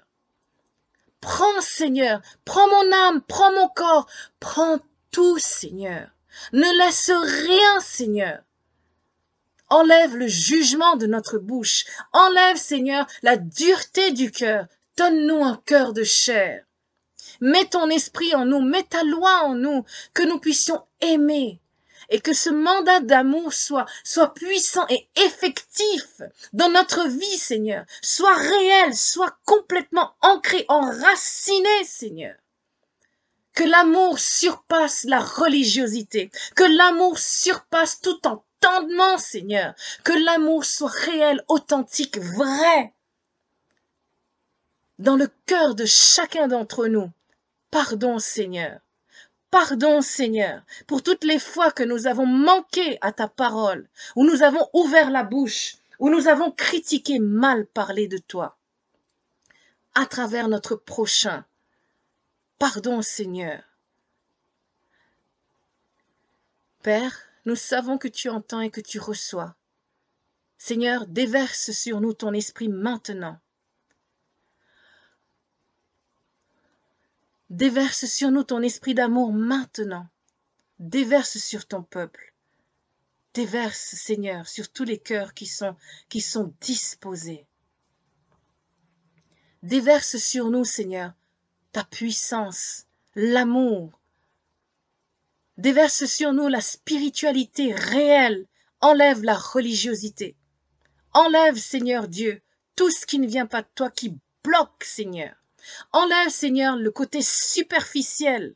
Prends, 1.21 1.61
Seigneur, 1.61 2.21
prends 2.45 2.67
mon 2.67 2.91
âme, 2.91 3.21
prends 3.27 3.51
mon 3.51 3.67
corps, 3.69 4.07
prends 4.39 4.79
tout, 5.11 5.37
Seigneur. 5.39 6.09
Ne 6.53 6.77
laisse 6.77 7.11
rien, 7.11 7.79
Seigneur. 7.79 8.39
Enlève 9.69 10.15
le 10.15 10.27
jugement 10.27 10.95
de 10.95 11.07
notre 11.07 11.39
bouche. 11.39 11.85
Enlève, 12.13 12.57
Seigneur, 12.57 13.05
la 13.21 13.35
dureté 13.35 14.11
du 14.11 14.31
cœur. 14.31 14.67
Donne-nous 14.97 15.43
un 15.43 15.61
cœur 15.65 15.93
de 15.93 16.03
chair. 16.03 16.66
Mets 17.41 17.65
ton 17.65 17.89
esprit 17.89 18.33
en 18.35 18.45
nous, 18.45 18.61
mets 18.61 18.83
ta 18.83 19.03
loi 19.03 19.43
en 19.43 19.55
nous, 19.55 19.85
que 20.13 20.23
nous 20.23 20.39
puissions 20.39 20.83
aimer. 21.01 21.59
Et 22.09 22.21
que 22.21 22.33
ce 22.33 22.49
mandat 22.49 23.01
d'amour 23.01 23.53
soit, 23.53 23.85
soit 24.03 24.33
puissant 24.33 24.85
et 24.89 25.07
effectif 25.17 26.21
dans 26.53 26.69
notre 26.69 27.05
vie, 27.07 27.37
Seigneur. 27.37 27.85
Soit 28.01 28.35
réel, 28.35 28.95
soit 28.95 29.37
complètement 29.45 30.13
ancré, 30.21 30.65
enraciné, 30.69 31.83
Seigneur. 31.83 32.35
Que 33.53 33.63
l'amour 33.63 34.19
surpasse 34.19 35.03
la 35.03 35.19
religiosité, 35.19 36.31
que 36.55 36.63
l'amour 36.63 37.17
surpasse 37.17 37.99
tout 37.99 38.19
entendement, 38.25 39.17
Seigneur, 39.17 39.73
que 40.03 40.13
l'amour 40.13 40.63
soit 40.63 40.91
réel, 40.91 41.43
authentique, 41.47 42.19
vrai. 42.19 42.93
Dans 44.99 45.15
le 45.15 45.29
cœur 45.45 45.75
de 45.75 45.85
chacun 45.85 46.47
d'entre 46.47 46.87
nous, 46.87 47.11
pardon, 47.71 48.19
Seigneur. 48.19 48.79
Pardon, 49.49 50.01
Seigneur, 50.01 50.61
pour 50.87 51.03
toutes 51.03 51.23
les 51.23 51.39
fois 51.39 51.71
que 51.71 51.83
nous 51.83 52.07
avons 52.07 52.25
manqué 52.25 52.97
à 53.01 53.11
ta 53.11 53.27
parole, 53.27 53.87
où 54.15 54.25
nous 54.25 54.43
avons 54.43 54.67
ouvert 54.73 55.09
la 55.09 55.23
bouche, 55.23 55.77
où 55.99 56.09
nous 56.09 56.27
avons 56.27 56.51
critiqué, 56.51 57.19
mal 57.19 57.65
parlé 57.65 58.07
de 58.07 58.17
toi, 58.17 58.57
à 59.95 60.05
travers 60.05 60.47
notre 60.49 60.75
prochain, 60.75 61.45
Pardon, 62.59 63.03
Seigneur. 63.03 63.61
Père, 66.81 67.19
nous 67.45 67.55
savons 67.55 67.99
que 67.99 68.07
tu 68.07 68.29
entends 68.29 68.61
et 68.61 68.71
que 68.71 68.81
tu 68.81 68.97
reçois. 68.99 69.55
Seigneur, 70.57 71.05
déverse 71.05 71.69
sur 71.71 72.01
nous 72.01 72.13
ton 72.13 72.33
esprit 72.33 72.67
maintenant. 72.67 73.39
Déverse 77.49 78.07
sur 78.07 78.29
nous 78.29 78.43
ton 78.43 78.61
esprit 78.61 78.93
d'amour 78.93 79.31
maintenant. 79.31 80.07
Déverse 80.79 81.37
sur 81.37 81.65
ton 81.65 81.81
peuple. 81.81 82.33
Déverse, 83.33 83.95
Seigneur, 83.95 84.49
sur 84.49 84.69
tous 84.69 84.83
les 84.83 84.97
cœurs 84.97 85.33
qui 85.33 85.45
sont, 85.45 85.75
qui 86.09 86.19
sont 86.19 86.53
disposés. 86.59 87.45
Déverse 89.63 90.17
sur 90.17 90.49
nous, 90.49 90.65
Seigneur, 90.65 91.13
ta 91.71 91.85
puissance, 91.85 92.85
l'amour. 93.15 93.97
Déverse 95.57 96.05
sur 96.05 96.33
nous 96.33 96.49
la 96.49 96.61
spiritualité 96.61 97.73
réelle, 97.73 98.45
enlève 98.81 99.23
la 99.23 99.37
religiosité. 99.37 100.35
Enlève, 101.13 101.57
Seigneur 101.57 102.09
Dieu, 102.09 102.41
tout 102.75 102.91
ce 102.91 103.05
qui 103.05 103.19
ne 103.19 103.27
vient 103.27 103.47
pas 103.47 103.61
de 103.61 103.69
toi, 103.73 103.89
qui 103.89 104.17
bloque, 104.43 104.83
Seigneur. 104.83 105.35
Enlève, 105.91 106.29
Seigneur, 106.29 106.75
le 106.75 106.91
côté 106.91 107.21
superficiel. 107.21 108.55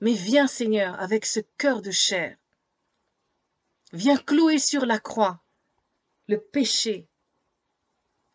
Mais 0.00 0.12
viens, 0.12 0.46
Seigneur, 0.46 1.00
avec 1.00 1.26
ce 1.26 1.40
cœur 1.58 1.82
de 1.82 1.90
chair. 1.90 2.36
Viens 3.92 4.16
clouer 4.16 4.58
sur 4.58 4.86
la 4.86 4.98
croix 4.98 5.42
le 6.28 6.40
péché. 6.40 7.08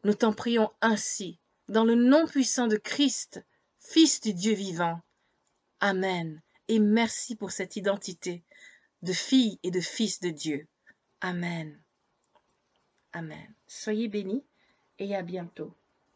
Nous 0.03 0.13
t'en 0.13 0.33
prions 0.33 0.71
ainsi 0.81 1.39
dans 1.67 1.83
le 1.83 1.95
nom 1.95 2.27
puissant 2.27 2.67
de 2.67 2.77
Christ, 2.77 3.43
Fils 3.79 4.21
du 4.21 4.33
Dieu 4.33 4.53
vivant. 4.53 5.01
Amen. 5.79 6.41
Et 6.67 6.79
merci 6.79 7.35
pour 7.35 7.51
cette 7.51 7.75
identité 7.75 8.43
de 9.01 9.13
fille 9.13 9.59
et 9.63 9.71
de 9.71 9.79
fils 9.79 10.19
de 10.19 10.29
Dieu. 10.29 10.67
Amen. 11.21 11.81
Amen. 13.13 13.53
Soyez 13.65 14.07
bénis 14.07 14.45
et 14.99 15.15
à 15.15 15.23
bientôt. 15.23 15.73